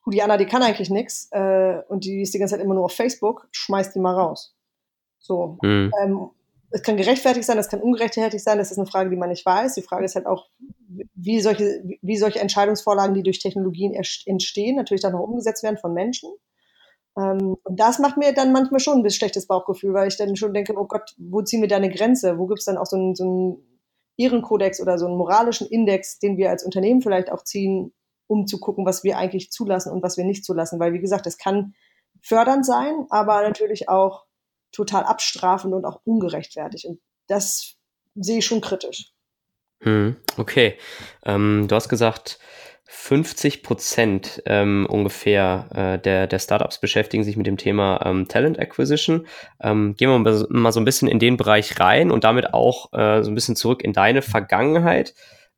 die 0.07 0.21
Anna, 0.21 0.37
die 0.37 0.45
kann 0.45 0.63
eigentlich 0.63 0.89
nichts 0.89 1.27
äh, 1.31 1.81
und 1.87 2.05
die 2.05 2.21
ist 2.21 2.33
die 2.33 2.39
ganze 2.39 2.55
Zeit 2.55 2.63
immer 2.63 2.73
nur 2.73 2.85
auf 2.85 2.93
Facebook, 2.93 3.47
schmeißt 3.51 3.93
die 3.93 3.99
mal 3.99 4.15
raus. 4.15 4.55
So. 5.19 5.57
Mhm. 5.61 5.91
Ähm, 6.01 6.29
es 6.71 6.83
kann 6.83 6.97
gerechtfertigt 6.97 7.45
sein, 7.45 7.57
es 7.57 7.67
kann 7.67 7.81
ungerechtfertigt 7.81 8.43
sein, 8.43 8.57
das 8.57 8.71
ist 8.71 8.77
eine 8.77 8.87
Frage, 8.87 9.09
die 9.09 9.17
man 9.17 9.29
nicht 9.29 9.45
weiß. 9.45 9.75
Die 9.75 9.81
Frage 9.81 10.05
ist 10.05 10.15
halt 10.15 10.25
auch, 10.25 10.47
wie 11.13 11.41
solche, 11.41 11.83
wie 12.01 12.17
solche 12.17 12.39
Entscheidungsvorlagen, 12.39 13.13
die 13.13 13.23
durch 13.23 13.39
Technologien 13.39 13.93
entstehen, 13.93 14.77
natürlich 14.77 15.01
dann 15.01 15.13
auch 15.13 15.27
umgesetzt 15.27 15.63
werden 15.63 15.77
von 15.77 15.93
Menschen. 15.93 16.31
Ähm, 17.17 17.57
und 17.63 17.79
das 17.79 17.99
macht 17.99 18.17
mir 18.17 18.33
dann 18.33 18.53
manchmal 18.53 18.79
schon 18.79 19.03
ein 19.03 19.09
schlechtes 19.09 19.47
Bauchgefühl, 19.47 19.93
weil 19.93 20.07
ich 20.07 20.17
dann 20.17 20.35
schon 20.35 20.53
denke, 20.53 20.73
oh 20.77 20.85
Gott, 20.85 21.13
wo 21.17 21.41
ziehen 21.41 21.61
wir 21.61 21.67
da 21.67 21.75
eine 21.75 21.91
Grenze? 21.91 22.37
Wo 22.37 22.47
gibt 22.47 22.59
es 22.59 22.65
dann 22.65 22.77
auch 22.77 22.85
so 22.85 22.95
einen, 22.95 23.15
so 23.15 23.23
einen 23.23 23.79
Ehrenkodex 24.17 24.81
oder 24.81 24.97
so 24.97 25.07
einen 25.07 25.17
moralischen 25.17 25.67
Index, 25.67 26.19
den 26.19 26.37
wir 26.37 26.49
als 26.49 26.63
Unternehmen 26.63 27.01
vielleicht 27.01 27.31
auch 27.31 27.43
ziehen, 27.43 27.93
um 28.31 28.47
zu 28.47 28.61
gucken, 28.61 28.85
was 28.85 29.03
wir 29.03 29.17
eigentlich 29.17 29.51
zulassen 29.51 29.91
und 29.91 30.03
was 30.03 30.15
wir 30.15 30.23
nicht 30.23 30.45
zulassen. 30.45 30.79
Weil, 30.79 30.93
wie 30.93 31.01
gesagt, 31.01 31.25
das 31.25 31.37
kann 31.37 31.73
fördernd 32.21 32.65
sein, 32.65 33.05
aber 33.09 33.41
natürlich 33.41 33.89
auch 33.89 34.23
total 34.71 35.03
abstrafend 35.03 35.73
und 35.73 35.83
auch 35.83 35.99
ungerechtfertigt. 36.05 36.85
Und 36.85 37.01
das 37.27 37.75
sehe 38.15 38.37
ich 38.37 38.45
schon 38.45 38.61
kritisch. 38.61 39.11
Hm, 39.81 40.15
okay. 40.37 40.77
Ähm, 41.25 41.65
du 41.67 41.75
hast 41.75 41.89
gesagt, 41.89 42.39
50 42.85 43.63
Prozent 43.63 44.41
ähm, 44.45 44.87
ungefähr 44.89 45.67
äh, 45.73 45.99
der, 46.01 46.27
der 46.27 46.39
Startups 46.39 46.79
beschäftigen 46.79 47.25
sich 47.25 47.35
mit 47.35 47.47
dem 47.47 47.57
Thema 47.57 47.99
ähm, 48.05 48.29
Talent 48.29 48.59
Acquisition. 48.59 49.27
Ähm, 49.59 49.95
gehen 49.97 50.09
wir 50.09 50.47
mal 50.49 50.71
so 50.71 50.79
ein 50.79 50.85
bisschen 50.85 51.09
in 51.09 51.19
den 51.19 51.35
Bereich 51.35 51.81
rein 51.81 52.11
und 52.11 52.23
damit 52.23 52.53
auch 52.53 52.93
äh, 52.93 53.23
so 53.23 53.31
ein 53.31 53.35
bisschen 53.35 53.57
zurück 53.57 53.83
in 53.83 53.91
deine 53.91 54.21
Vergangenheit. 54.21 55.15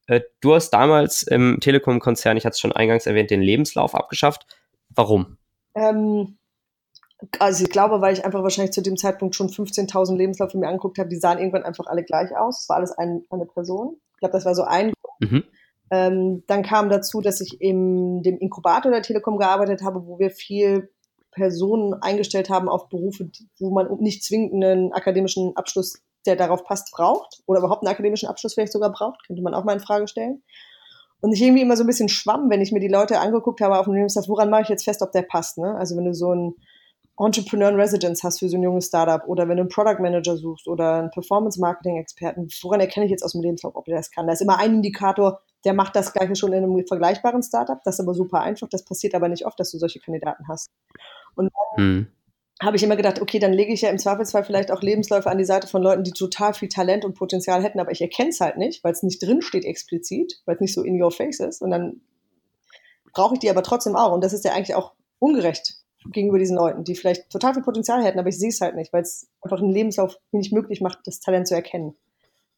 Äh, 0.07 0.21
du 0.41 0.53
hast 0.53 0.71
damals 0.71 1.23
im 1.23 1.59
Telekom-Konzern, 1.59 2.37
ich 2.37 2.45
hatte 2.45 2.53
es 2.53 2.59
schon 2.59 2.73
eingangs 2.73 3.05
erwähnt, 3.05 3.31
den 3.31 3.41
Lebenslauf 3.41 3.95
abgeschafft. 3.95 4.45
Warum? 4.89 5.37
Ähm, 5.75 6.37
also 7.39 7.63
ich 7.63 7.69
glaube, 7.69 8.01
weil 8.01 8.13
ich 8.13 8.25
einfach 8.25 8.43
wahrscheinlich 8.43 8.73
zu 8.73 8.81
dem 8.81 8.97
Zeitpunkt 8.97 9.35
schon 9.35 9.49
15.000 9.49 10.15
Lebenslaufe 10.17 10.57
mir 10.57 10.67
angeguckt 10.67 10.97
habe, 10.97 11.09
die 11.09 11.15
sahen 11.15 11.39
irgendwann 11.39 11.63
einfach 11.63 11.85
alle 11.87 12.03
gleich 12.03 12.35
aus. 12.35 12.63
Es 12.63 12.69
war 12.69 12.77
alles 12.77 12.91
ein, 12.91 13.23
eine 13.29 13.45
Person. 13.45 13.97
Ich 14.13 14.19
glaube, 14.19 14.33
das 14.33 14.45
war 14.45 14.55
so 14.55 14.63
ein. 14.63 14.93
Mhm. 15.19 15.43
Ähm, 15.91 16.43
dann 16.47 16.63
kam 16.63 16.89
dazu, 16.89 17.21
dass 17.21 17.39
ich 17.41 17.61
in 17.61 18.23
dem 18.23 18.37
Inkubator 18.37 18.91
der 18.91 19.01
Telekom 19.01 19.37
gearbeitet 19.37 19.83
habe, 19.83 20.05
wo 20.05 20.19
wir 20.19 20.31
viel 20.31 20.89
Personen 21.31 21.93
eingestellt 21.93 22.49
haben 22.49 22.69
auf 22.69 22.89
Berufe, 22.89 23.29
wo 23.59 23.71
man 23.71 23.87
nicht 23.99 24.23
zwingend 24.23 24.63
einen 24.63 24.93
akademischen 24.93 25.55
Abschluss 25.55 26.01
der 26.25 26.35
darauf 26.35 26.63
passt, 26.63 26.91
braucht 26.91 27.41
oder 27.45 27.59
überhaupt 27.59 27.83
einen 27.83 27.93
akademischen 27.93 28.29
Abschluss 28.29 28.53
vielleicht 28.53 28.73
sogar 28.73 28.91
braucht, 28.91 29.25
könnte 29.25 29.41
man 29.41 29.53
auch 29.53 29.63
mal 29.63 29.73
in 29.73 29.79
Frage 29.79 30.07
stellen. 30.07 30.43
Und 31.21 31.31
ich 31.31 31.41
irgendwie 31.41 31.61
immer 31.61 31.77
so 31.77 31.83
ein 31.83 31.87
bisschen 31.87 32.09
schwamm, 32.09 32.49
wenn 32.49 32.61
ich 32.61 32.71
mir 32.71 32.81
die 32.81 32.89
Leute 32.89 33.19
angeguckt 33.19 33.61
habe 33.61 33.79
auf 33.79 33.85
dem 33.85 33.93
Lebenslauf, 33.93 34.27
woran 34.27 34.49
mache 34.49 34.63
ich 34.63 34.69
jetzt 34.69 34.83
fest, 34.83 35.01
ob 35.01 35.11
der 35.13 35.21
passt. 35.21 35.57
Ne? 35.57 35.75
Also 35.77 35.95
wenn 35.95 36.05
du 36.05 36.13
so 36.13 36.31
einen 36.31 36.55
Entrepreneur 37.17 37.69
in 37.69 37.79
Residence 37.79 38.23
hast 38.23 38.39
für 38.39 38.49
so 38.49 38.57
ein 38.57 38.63
junges 38.63 38.87
Startup 38.87 39.25
oder 39.27 39.47
wenn 39.47 39.57
du 39.57 39.61
einen 39.61 39.69
Product 39.69 40.01
Manager 40.01 40.35
suchst 40.35 40.67
oder 40.67 40.95
einen 40.95 41.11
Performance 41.11 41.59
Marketing 41.61 41.97
Experten, 41.97 42.49
woran 42.61 42.81
erkenne 42.81 43.05
ich 43.05 43.11
jetzt 43.11 43.23
aus 43.23 43.33
dem 43.33 43.41
Lebenslauf, 43.41 43.75
ob 43.75 43.85
der 43.85 43.95
das 43.95 44.11
kann? 44.11 44.27
Da 44.27 44.33
ist 44.33 44.41
immer 44.41 44.59
ein 44.59 44.75
Indikator, 44.75 45.39
der 45.63 45.73
macht 45.73 45.95
das 45.95 46.11
gleiche 46.11 46.35
schon 46.35 46.51
in 46.51 46.63
einem 46.63 46.85
vergleichbaren 46.85 47.41
Startup. 47.41 47.79
Das 47.85 47.95
ist 47.95 47.99
aber 48.01 48.15
super 48.15 48.41
einfach. 48.41 48.67
Das 48.67 48.83
passiert 48.83 49.15
aber 49.15 49.29
nicht 49.29 49.45
oft, 49.45 49.57
dass 49.59 49.71
du 49.71 49.77
solche 49.77 49.99
Kandidaten 49.99 50.47
hast. 50.49 50.71
Und 51.35 51.51
hm 51.77 52.07
habe 52.63 52.77
ich 52.77 52.83
immer 52.83 52.95
gedacht, 52.95 53.21
okay, 53.21 53.39
dann 53.39 53.53
lege 53.53 53.73
ich 53.73 53.81
ja 53.81 53.89
im 53.89 53.97
Zweifelsfall 53.97 54.43
vielleicht 54.43 54.71
auch 54.71 54.81
Lebensläufe 54.81 55.29
an 55.29 55.37
die 55.37 55.45
Seite 55.45 55.67
von 55.67 55.81
Leuten, 55.81 56.03
die 56.03 56.11
total 56.11 56.53
viel 56.53 56.69
Talent 56.69 57.05
und 57.05 57.13
Potenzial 57.15 57.63
hätten, 57.63 57.79
aber 57.79 57.91
ich 57.91 58.01
erkenne 58.01 58.29
es 58.29 58.41
halt 58.41 58.57
nicht, 58.57 58.83
weil 58.83 58.93
es 58.93 59.03
nicht 59.03 59.21
drin 59.21 59.41
steht 59.41 59.65
explizit, 59.65 60.41
weil 60.45 60.55
es 60.55 60.61
nicht 60.61 60.73
so 60.73 60.83
in 60.83 61.01
your 61.01 61.11
face 61.11 61.39
ist. 61.39 61.61
Und 61.61 61.71
dann 61.71 62.01
brauche 63.13 63.35
ich 63.35 63.39
die 63.39 63.49
aber 63.49 63.63
trotzdem 63.63 63.95
auch. 63.95 64.13
Und 64.13 64.23
das 64.23 64.33
ist 64.33 64.45
ja 64.45 64.53
eigentlich 64.53 64.75
auch 64.75 64.93
ungerecht 65.19 65.77
gegenüber 66.11 66.39
diesen 66.39 66.57
Leuten, 66.57 66.83
die 66.83 66.95
vielleicht 66.95 67.29
total 67.29 67.53
viel 67.53 67.63
Potenzial 67.63 68.03
hätten, 68.03 68.19
aber 68.19 68.29
ich 68.29 68.37
sehe 68.37 68.49
es 68.49 68.59
halt 68.59 68.75
nicht, 68.75 68.91
weil 68.91 69.03
es 69.03 69.29
einfach 69.41 69.61
einen 69.61 69.71
Lebenslauf 69.71 70.17
nicht 70.31 70.51
möglich 70.51 70.81
macht, 70.81 70.99
das 71.05 71.19
Talent 71.19 71.47
zu 71.47 71.55
erkennen. 71.55 71.95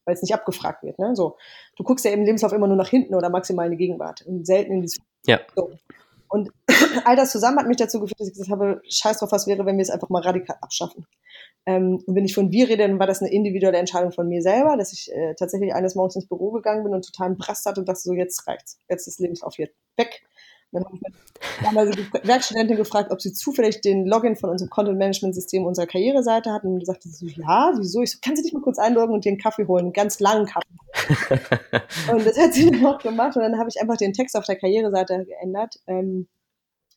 Weil 0.04 0.14
es 0.14 0.22
nicht 0.22 0.34
abgefragt 0.34 0.82
wird. 0.82 0.98
Ne? 0.98 1.16
So, 1.16 1.36
du 1.76 1.84
guckst 1.84 2.04
ja 2.04 2.12
im 2.12 2.24
Lebenslauf 2.24 2.52
immer 2.52 2.68
nur 2.68 2.76
nach 2.76 2.88
hinten 2.88 3.14
oder 3.14 3.28
maximal 3.28 3.66
in 3.66 3.72
die 3.72 3.78
Gegenwart 3.78 4.22
und 4.22 4.46
selten 4.46 4.72
in 4.72 4.82
die 4.82 4.88
Zukunft. 4.88 5.26
Ja. 5.26 5.40
So. 5.54 5.70
Und 6.28 6.50
all 7.04 7.16
das 7.16 7.32
zusammen 7.32 7.58
hat 7.58 7.66
mich 7.66 7.76
dazu 7.76 8.00
geführt, 8.00 8.20
dass 8.20 8.28
ich 8.28 8.34
gesagt 8.34 8.50
habe, 8.50 8.80
scheiß 8.88 9.18
drauf, 9.18 9.32
was 9.32 9.46
wäre, 9.46 9.66
wenn 9.66 9.76
wir 9.76 9.82
es 9.82 9.90
einfach 9.90 10.08
mal 10.08 10.22
radikal 10.22 10.56
abschaffen. 10.60 11.06
Ähm, 11.66 12.02
und 12.06 12.14
wenn 12.14 12.24
ich 12.24 12.34
von 12.34 12.52
wir 12.52 12.68
rede, 12.68 12.86
dann 12.86 12.98
war 12.98 13.06
das 13.06 13.20
eine 13.20 13.32
individuelle 13.32 13.78
Entscheidung 13.78 14.12
von 14.12 14.28
mir 14.28 14.42
selber, 14.42 14.76
dass 14.76 14.92
ich 14.92 15.12
äh, 15.12 15.34
tatsächlich 15.34 15.74
eines 15.74 15.94
Morgens 15.94 16.16
ins 16.16 16.28
Büro 16.28 16.50
gegangen 16.52 16.84
bin 16.84 16.94
und 16.94 17.04
total 17.04 17.26
einen 17.26 17.38
Brast 17.38 17.66
hatte 17.66 17.80
und 17.80 17.88
dachte 17.88 18.00
so, 18.00 18.12
jetzt 18.12 18.46
reicht's. 18.46 18.78
Jetzt 18.88 19.06
ist 19.06 19.20
Lebenslauf 19.20 19.54
hier 19.56 19.68
weg. 19.96 20.22
Dann 20.72 20.84
habe 20.84 20.96
ich 20.96 21.72
meine 21.72 21.90
die 21.90 22.28
Werkstudentin 22.28 22.76
gefragt, 22.76 23.10
ob 23.12 23.20
sie 23.20 23.32
zufällig 23.32 23.80
den 23.80 24.06
Login 24.06 24.36
von 24.36 24.50
unserem 24.50 24.68
Content-Management-System 24.68 25.64
unserer 25.64 25.86
Karriereseite 25.86 26.52
hatten. 26.52 26.68
Und 26.68 26.80
die 26.80 26.86
sagte 26.86 27.08
so, 27.08 27.26
ja, 27.26 27.72
wieso? 27.76 28.02
Ich 28.02 28.12
so, 28.12 28.18
kann 28.20 28.36
sie 28.36 28.42
dich 28.42 28.52
mal 28.52 28.62
kurz 28.62 28.78
einloggen 28.78 29.14
und 29.14 29.24
dir 29.24 29.30
einen 29.30 29.38
Kaffee 29.38 29.66
holen, 29.66 29.86
einen 29.86 29.92
ganz 29.92 30.20
langen 30.20 30.46
Kaffee. 30.46 30.66
und 32.12 32.26
das 32.26 32.38
hat 32.38 32.54
sie 32.54 32.70
dann 32.70 32.84
auch 32.86 32.98
gemacht 32.98 33.36
und 33.36 33.42
dann 33.42 33.58
habe 33.58 33.68
ich 33.68 33.80
einfach 33.80 33.96
den 33.96 34.12
Text 34.12 34.36
auf 34.36 34.44
der 34.44 34.56
Karriereseite 34.56 35.24
geändert. 35.24 35.76
Ähm, 35.86 36.28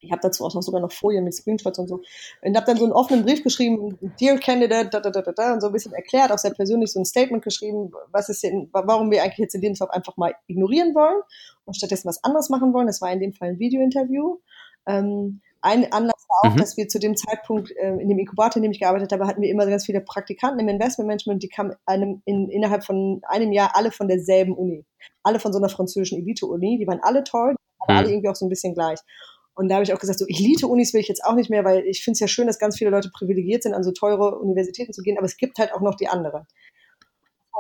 ich 0.02 0.12
habe 0.12 0.22
dazu 0.22 0.46
auch 0.46 0.54
noch 0.54 0.62
sogar 0.62 0.80
noch 0.82 0.92
Folien 0.92 1.26
mit 1.26 1.34
Screenshots 1.34 1.78
und 1.78 1.88
so. 1.88 2.02
Und 2.42 2.56
habe 2.56 2.66
dann 2.66 2.78
so 2.78 2.86
einen 2.86 2.94
offenen 2.94 3.26
Brief 3.26 3.44
geschrieben, 3.44 3.98
Dear 4.20 4.38
Candidate, 4.38 4.90
da, 4.90 5.00
da, 5.00 5.10
da, 5.10 5.22
da, 5.22 5.54
und 5.54 5.62
so 5.62 5.68
ein 5.68 5.74
bisschen 5.74 5.94
erklärt, 5.94 6.32
auch 6.32 6.38
sehr 6.38 6.54
persönlich 6.54 6.92
so 6.94 7.00
ein 7.00 7.06
Statement 7.06 7.44
geschrieben, 7.44 7.92
was 8.12 8.30
ist 8.30 8.44
denn, 8.44 8.70
warum 8.72 9.12
wir 9.12 9.24
eigentlich 9.24 9.40
jetzt 9.40 9.54
den 9.54 9.62
Lebenslauf 9.62 9.90
einfach 9.90 10.16
mal 10.16 10.34
ignorieren 10.48 10.96
wollen 10.96 11.22
und 11.66 11.76
stattdessen 11.76 12.08
was 12.08 12.24
anderes 12.24 12.50
machen 12.50 12.74
wollen. 12.74 12.88
Das 12.88 13.02
war 13.02 13.12
in 13.12 13.20
dem 13.20 13.34
Fall 13.34 13.50
ein 13.50 13.60
Videointerview. 13.60 14.38
Ähm, 14.88 15.42
ein 15.62 15.92
Anlass 15.92 16.26
war 16.28 16.50
auch, 16.50 16.56
mhm. 16.56 16.60
dass 16.60 16.78
wir 16.78 16.88
zu 16.88 17.00
dem 17.00 17.16
Zeitpunkt 17.16 17.72
äh, 17.72 17.96
in 17.98 18.08
dem 18.08 18.20
Inkubator, 18.20 18.58
in 18.58 18.64
dem 18.64 18.72
ich 18.72 18.80
gearbeitet 18.80 19.12
habe, 19.12 19.28
hatten 19.28 19.42
wir 19.42 19.50
immer 19.50 19.66
ganz 19.66 19.86
viele 19.86 20.02
Praktikanten 20.02 20.60
im 20.60 20.70
Investmentmanagement, 20.70 21.44
die 21.44 21.50
kamen 21.50 21.76
einem 21.86 22.22
in, 22.26 22.50
innerhalb 22.50 22.86
von 22.86 23.22
einem 23.28 23.52
Jahr 23.52 23.76
alle 23.76 23.92
von 23.92 24.08
derselben 24.08 24.56
Uni. 24.56 24.86
Alle 25.24 25.40
von 25.40 25.52
so 25.52 25.60
einer 25.60 25.70
französischen 25.70 26.20
Elite-Uni, 26.20 26.78
die 26.80 26.88
waren 26.88 27.02
alle 27.02 27.24
toll, 27.24 27.56
aber 27.80 27.94
mhm. 27.94 28.00
alle 28.00 28.10
irgendwie 28.10 28.30
auch 28.30 28.36
so 28.36 28.46
ein 28.46 28.50
bisschen 28.50 28.74
gleich. 28.74 29.00
Und 29.56 29.68
da 29.68 29.76
habe 29.76 29.84
ich 29.84 29.94
auch 29.94 30.00
gesagt, 30.00 30.20
so 30.20 30.26
Elite-Unis 30.26 30.94
will 30.94 31.02
ich 31.02 31.10
jetzt 31.10 31.26
auch 31.26 31.36
nicht 31.36 31.50
mehr, 31.50 31.66
weil 31.66 31.84
ich 31.86 32.02
finde 32.02 32.14
es 32.14 32.22
ja 32.22 32.30
schön, 32.30 32.48
dass 32.48 32.60
ganz 32.60 32.78
viele 32.78 32.92
Leute 32.92 33.10
privilegiert 33.14 33.64
sind, 33.64 33.74
an 33.74 33.84
so 33.84 33.92
teure 33.92 34.40
Universitäten 34.40 34.94
zu 34.94 35.02
gehen, 35.02 35.18
aber 35.18 35.26
es 35.26 35.36
gibt 35.36 35.60
halt 35.60 35.74
auch 35.74 35.82
noch 35.82 35.96
die 35.96 36.08
anderen. 36.08 36.46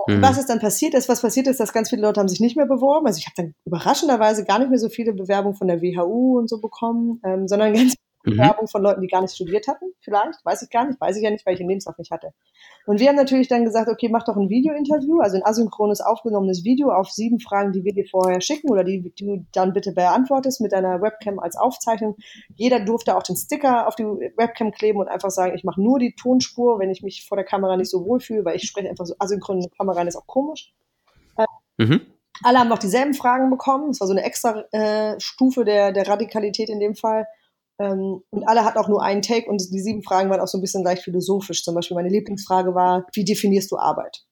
Mhm. 0.07 0.21
Was 0.21 0.37
ist 0.37 0.49
dann 0.49 0.59
passiert 0.59 0.93
ist, 0.93 1.09
was 1.09 1.21
passiert 1.21 1.47
ist, 1.47 1.59
dass 1.59 1.73
ganz 1.73 1.89
viele 1.89 2.01
Leute 2.01 2.19
haben 2.19 2.27
sich 2.27 2.39
nicht 2.39 2.57
mehr 2.57 2.65
beworben. 2.65 3.07
Also 3.07 3.19
ich 3.19 3.25
habe 3.25 3.35
dann 3.35 3.53
überraschenderweise 3.65 4.45
gar 4.45 4.59
nicht 4.59 4.69
mehr 4.69 4.79
so 4.79 4.89
viele 4.89 5.13
Bewerbungen 5.13 5.57
von 5.57 5.67
der 5.67 5.81
WHU 5.81 6.37
und 6.37 6.49
so 6.49 6.59
bekommen, 6.59 7.21
ähm, 7.25 7.47
sondern 7.47 7.73
ganz 7.73 7.95
mhm. 8.25 8.37
Werbung 8.37 8.67
von 8.67 8.81
Leuten, 8.81 9.01
die 9.01 9.07
gar 9.07 9.21
nicht 9.21 9.35
studiert 9.35 9.67
hatten, 9.67 9.85
vielleicht, 10.01 10.43
weiß 10.43 10.61
ich 10.61 10.69
gar 10.69 10.85
nicht, 10.85 10.99
weiß 10.99 11.17
ich 11.17 11.23
ja 11.23 11.29
nicht, 11.29 11.45
weil 11.45 11.53
ich 11.53 11.59
den 11.59 11.69
Lebenslauf 11.69 11.97
nicht 11.97 12.11
hatte. 12.11 12.33
Und 12.85 12.99
wir 12.99 13.07
haben 13.07 13.15
natürlich 13.15 13.47
dann 13.47 13.65
gesagt, 13.65 13.89
okay, 13.89 14.09
mach 14.09 14.23
doch 14.23 14.35
ein 14.35 14.49
Video-Interview, 14.49 15.19
also 15.19 15.37
ein 15.37 15.45
asynchrones 15.45 16.01
aufgenommenes 16.01 16.63
Video 16.63 16.91
auf 16.91 17.09
sieben 17.09 17.39
Fragen, 17.39 17.71
die 17.71 17.83
wir 17.83 17.93
dir 17.93 18.05
vorher 18.05 18.41
schicken 18.41 18.69
oder 18.69 18.83
die, 18.83 19.01
die 19.01 19.25
du 19.25 19.45
dann 19.53 19.73
bitte 19.73 19.91
beantwortest 19.91 20.61
mit 20.61 20.71
deiner 20.71 21.01
Webcam 21.01 21.39
als 21.39 21.55
Aufzeichnung. 21.55 22.15
Jeder 22.55 22.79
durfte 22.79 23.15
auch 23.15 23.23
den 23.23 23.35
Sticker 23.35 23.87
auf 23.87 23.95
die 23.95 24.03
Webcam 24.03 24.71
kleben 24.71 24.99
und 24.99 25.07
einfach 25.07 25.31
sagen, 25.31 25.55
ich 25.55 25.63
mache 25.63 25.81
nur 25.81 25.99
die 25.99 26.15
Tonspur, 26.15 26.79
wenn 26.79 26.89
ich 26.89 27.03
mich 27.03 27.25
vor 27.27 27.37
der 27.37 27.45
Kamera 27.45 27.77
nicht 27.77 27.91
so 27.91 28.05
wohlfühle, 28.05 28.45
weil 28.45 28.55
ich 28.55 28.63
spreche 28.63 28.89
einfach 28.89 29.05
so 29.05 29.15
asynchron 29.19 29.57
in 29.57 29.63
die 29.63 29.77
Kamera 29.77 29.97
rein, 29.97 30.07
ist 30.07 30.15
auch 30.15 30.27
komisch. 30.27 30.73
Mhm. 31.77 32.01
Alle 32.43 32.59
haben 32.59 32.69
noch 32.69 32.79
dieselben 32.79 33.13
Fragen 33.13 33.49
bekommen. 33.49 33.89
Es 33.89 33.99
war 33.99 34.07
so 34.07 34.13
eine 34.13 34.23
extra 34.23 34.63
äh, 34.71 35.19
Stufe 35.19 35.65
der, 35.65 35.91
der 35.91 36.07
Radikalität 36.07 36.69
in 36.69 36.79
dem 36.79 36.95
Fall. 36.95 37.25
Ähm, 37.79 38.21
und 38.29 38.47
alle 38.47 38.65
hatten 38.65 38.77
auch 38.77 38.89
nur 38.89 39.01
einen 39.01 39.21
Take 39.21 39.49
und 39.49 39.61
die 39.71 39.79
sieben 39.79 40.03
Fragen 40.03 40.29
waren 40.29 40.41
auch 40.41 40.47
so 40.47 40.57
ein 40.57 40.61
bisschen 40.61 40.83
leicht 40.83 41.03
philosophisch. 41.03 41.63
Zum 41.63 41.75
Beispiel 41.75 41.95
meine 41.95 42.09
Lieblingsfrage 42.09 42.75
war, 42.75 43.07
wie 43.13 43.23
definierst 43.23 43.71
du 43.71 43.77
Arbeit? 43.77 44.25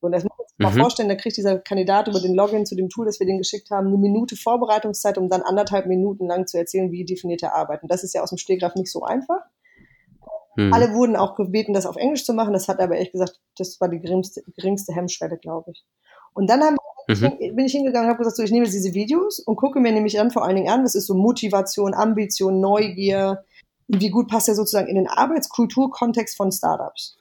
Und 0.00 0.12
das 0.12 0.22
muss 0.22 0.32
man 0.38 0.46
sich 0.46 0.58
mhm. 0.58 0.64
mal 0.64 0.82
vorstellen, 0.82 1.08
da 1.08 1.16
kriegt 1.16 1.36
dieser 1.36 1.58
Kandidat 1.58 2.06
über 2.06 2.20
den 2.20 2.34
Login 2.34 2.64
zu 2.64 2.76
dem 2.76 2.88
Tool, 2.88 3.06
das 3.06 3.18
wir 3.18 3.26
den 3.26 3.38
geschickt 3.38 3.70
haben, 3.70 3.88
eine 3.88 3.96
Minute 3.96 4.36
Vorbereitungszeit, 4.36 5.18
um 5.18 5.28
dann 5.28 5.42
anderthalb 5.42 5.86
Minuten 5.86 6.26
lang 6.26 6.46
zu 6.46 6.58
erzählen, 6.58 6.92
wie 6.92 7.04
definiert 7.04 7.42
er 7.42 7.54
Arbeit. 7.54 7.82
Und 7.82 7.90
das 7.90 8.04
ist 8.04 8.14
ja 8.14 8.22
aus 8.22 8.30
dem 8.30 8.38
Stegreif 8.38 8.76
nicht 8.76 8.92
so 8.92 9.02
einfach. 9.02 9.40
Mhm. 10.56 10.72
Alle 10.72 10.94
wurden 10.94 11.16
auch 11.16 11.34
gebeten, 11.34 11.74
das 11.74 11.86
auf 11.86 11.96
Englisch 11.96 12.24
zu 12.24 12.34
machen. 12.34 12.52
Das 12.52 12.68
hat 12.68 12.78
aber 12.78 12.94
ehrlich 12.94 13.12
gesagt, 13.12 13.40
das 13.56 13.80
war 13.80 13.88
die 13.88 14.00
geringste, 14.00 14.42
geringste 14.56 14.94
Hemmschwelle, 14.94 15.38
glaube 15.38 15.72
ich. 15.72 15.84
Und 16.34 16.48
dann 16.48 16.62
haben, 16.62 16.76
mhm. 17.08 17.54
bin 17.54 17.66
ich 17.66 17.72
hingegangen 17.72 18.06
und 18.08 18.12
habe 18.12 18.18
gesagt, 18.18 18.36
so, 18.36 18.42
ich 18.42 18.50
nehme 18.50 18.64
jetzt 18.64 18.74
diese 18.74 18.94
Videos 18.94 19.38
und 19.38 19.56
gucke 19.56 19.80
mir 19.80 19.92
nämlich 19.92 20.14
dann 20.14 20.30
vor 20.30 20.44
allen 20.44 20.56
Dingen 20.56 20.68
an, 20.68 20.84
was 20.84 20.94
ist 20.94 21.06
so 21.06 21.14
Motivation, 21.14 21.94
Ambition, 21.94 22.60
Neugier, 22.60 23.44
wie 23.88 24.10
gut 24.10 24.28
passt 24.28 24.48
er 24.48 24.54
sozusagen 24.54 24.88
in 24.88 24.96
den 24.96 25.06
Arbeitskulturkontext 25.06 26.36
von 26.36 26.50
Startups. 26.50 27.16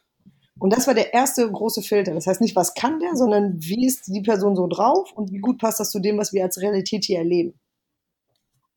Und 0.57 0.73
das 0.73 0.87
war 0.87 0.93
der 0.93 1.13
erste 1.13 1.49
große 1.51 1.81
Filter. 1.81 2.13
Das 2.13 2.27
heißt 2.27 2.41
nicht, 2.41 2.55
was 2.55 2.73
kann 2.73 2.99
der, 2.99 3.15
sondern 3.15 3.57
wie 3.59 3.85
ist 3.85 4.07
die 4.07 4.21
Person 4.21 4.55
so 4.55 4.67
drauf 4.67 5.11
und 5.13 5.31
wie 5.31 5.39
gut 5.39 5.59
passt 5.59 5.79
das 5.79 5.91
zu 5.91 5.99
dem, 5.99 6.17
was 6.17 6.33
wir 6.33 6.43
als 6.43 6.59
Realität 6.61 7.03
hier 7.03 7.19
erleben. 7.19 7.59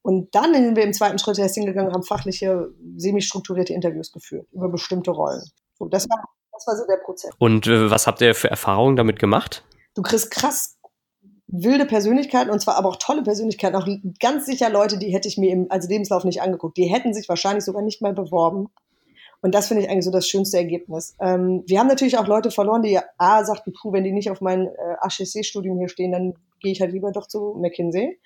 Und 0.02 0.34
dann 0.34 0.54
sind 0.54 0.76
wir 0.76 0.84
im 0.84 0.92
zweiten 0.92 1.18
Schritt 1.18 1.38
erst 1.38 1.54
hingegangen 1.54 1.88
und 1.88 1.94
haben 1.94 2.02
fachliche, 2.02 2.70
semi-strukturierte 2.96 3.74
Interviews 3.74 4.12
geführt 4.12 4.46
über 4.52 4.68
bestimmte 4.68 5.12
Rollen. 5.12 5.42
So, 5.78 5.86
das 5.86 6.08
war, 6.08 6.24
das 6.52 6.66
war 6.66 6.76
so 6.76 6.86
der 6.86 6.96
Prozess. 7.04 7.30
Und 7.38 7.66
äh, 7.66 7.90
was 7.90 8.06
habt 8.06 8.20
ihr 8.20 8.34
für 8.34 8.50
Erfahrungen 8.50 8.96
damit 8.96 9.18
gemacht? 9.18 9.64
du 9.98 10.02
kriegst 10.02 10.30
krass 10.30 10.77
wilde 11.48 11.86
Persönlichkeiten 11.86 12.50
und 12.50 12.60
zwar 12.60 12.76
aber 12.76 12.88
auch 12.88 12.96
tolle 12.96 13.22
Persönlichkeiten, 13.22 13.74
auch 13.74 13.88
ganz 14.20 14.46
sicher 14.46 14.70
Leute, 14.70 14.98
die 14.98 15.12
hätte 15.12 15.28
ich 15.28 15.38
mir 15.38 15.50
im, 15.50 15.66
als 15.70 15.88
Lebenslauf 15.88 16.24
nicht 16.24 16.42
angeguckt. 16.42 16.76
Die 16.76 16.84
hätten 16.84 17.14
sich 17.14 17.28
wahrscheinlich 17.28 17.64
sogar 17.64 17.82
nicht 17.82 18.02
mal 18.02 18.12
beworben. 18.12 18.68
Und 19.40 19.54
das 19.54 19.68
finde 19.68 19.84
ich 19.84 19.90
eigentlich 19.90 20.04
so 20.04 20.10
das 20.10 20.28
schönste 20.28 20.56
Ergebnis. 20.58 21.16
Ähm, 21.20 21.62
wir 21.66 21.78
haben 21.78 21.86
natürlich 21.86 22.18
auch 22.18 22.26
Leute 22.26 22.50
verloren, 22.50 22.82
die 22.82 22.98
A 23.18 23.44
sagten, 23.44 23.72
puh, 23.72 23.92
wenn 23.92 24.04
die 24.04 24.12
nicht 24.12 24.30
auf 24.30 24.40
mein 24.40 24.66
äh, 24.66 24.96
HSC-Studium 25.00 25.78
hier 25.78 25.88
stehen, 25.88 26.12
dann 26.12 26.34
gehe 26.60 26.72
ich 26.72 26.80
halt 26.80 26.92
lieber 26.92 27.12
doch 27.12 27.28
zu 27.28 27.56
McKinsey. 27.58 28.18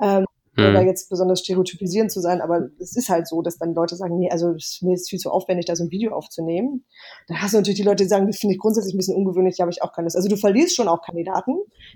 Ähm, 0.00 0.26
mhm. 0.56 0.66
oder 0.66 0.82
jetzt 0.82 1.08
besonders 1.08 1.40
stereotypisierend 1.40 2.10
zu 2.10 2.20
sein, 2.20 2.40
aber 2.40 2.68
es 2.78 2.96
ist 2.96 3.08
halt 3.08 3.28
so, 3.28 3.42
dass 3.42 3.58
dann 3.58 3.74
Leute 3.74 3.96
sagen, 3.96 4.18
nee, 4.18 4.30
also 4.30 4.54
mir 4.82 4.94
ist 4.94 5.08
viel 5.08 5.18
zu 5.18 5.30
aufwendig, 5.30 5.66
da 5.66 5.76
so 5.76 5.84
ein 5.84 5.90
Video 5.90 6.12
aufzunehmen. 6.12 6.84
Da 7.28 7.36
hast 7.36 7.54
du 7.54 7.58
natürlich 7.58 7.78
die 7.78 7.84
Leute, 7.84 8.04
die 8.04 8.08
sagen, 8.08 8.26
das 8.26 8.38
finde 8.38 8.54
ich 8.54 8.60
grundsätzlich 8.60 8.94
ein 8.94 8.98
bisschen 8.98 9.16
ungewöhnlich, 9.16 9.56
da 9.56 9.62
habe 9.62 9.72
ich 9.72 9.82
auch 9.82 9.92
keine 9.92 10.06
Lust. 10.06 10.16
Also 10.16 10.28
du 10.28 10.36
verlierst 10.36 10.76
schon 10.76 10.88
auch 10.88 11.02
Kandidaten, 11.02 11.54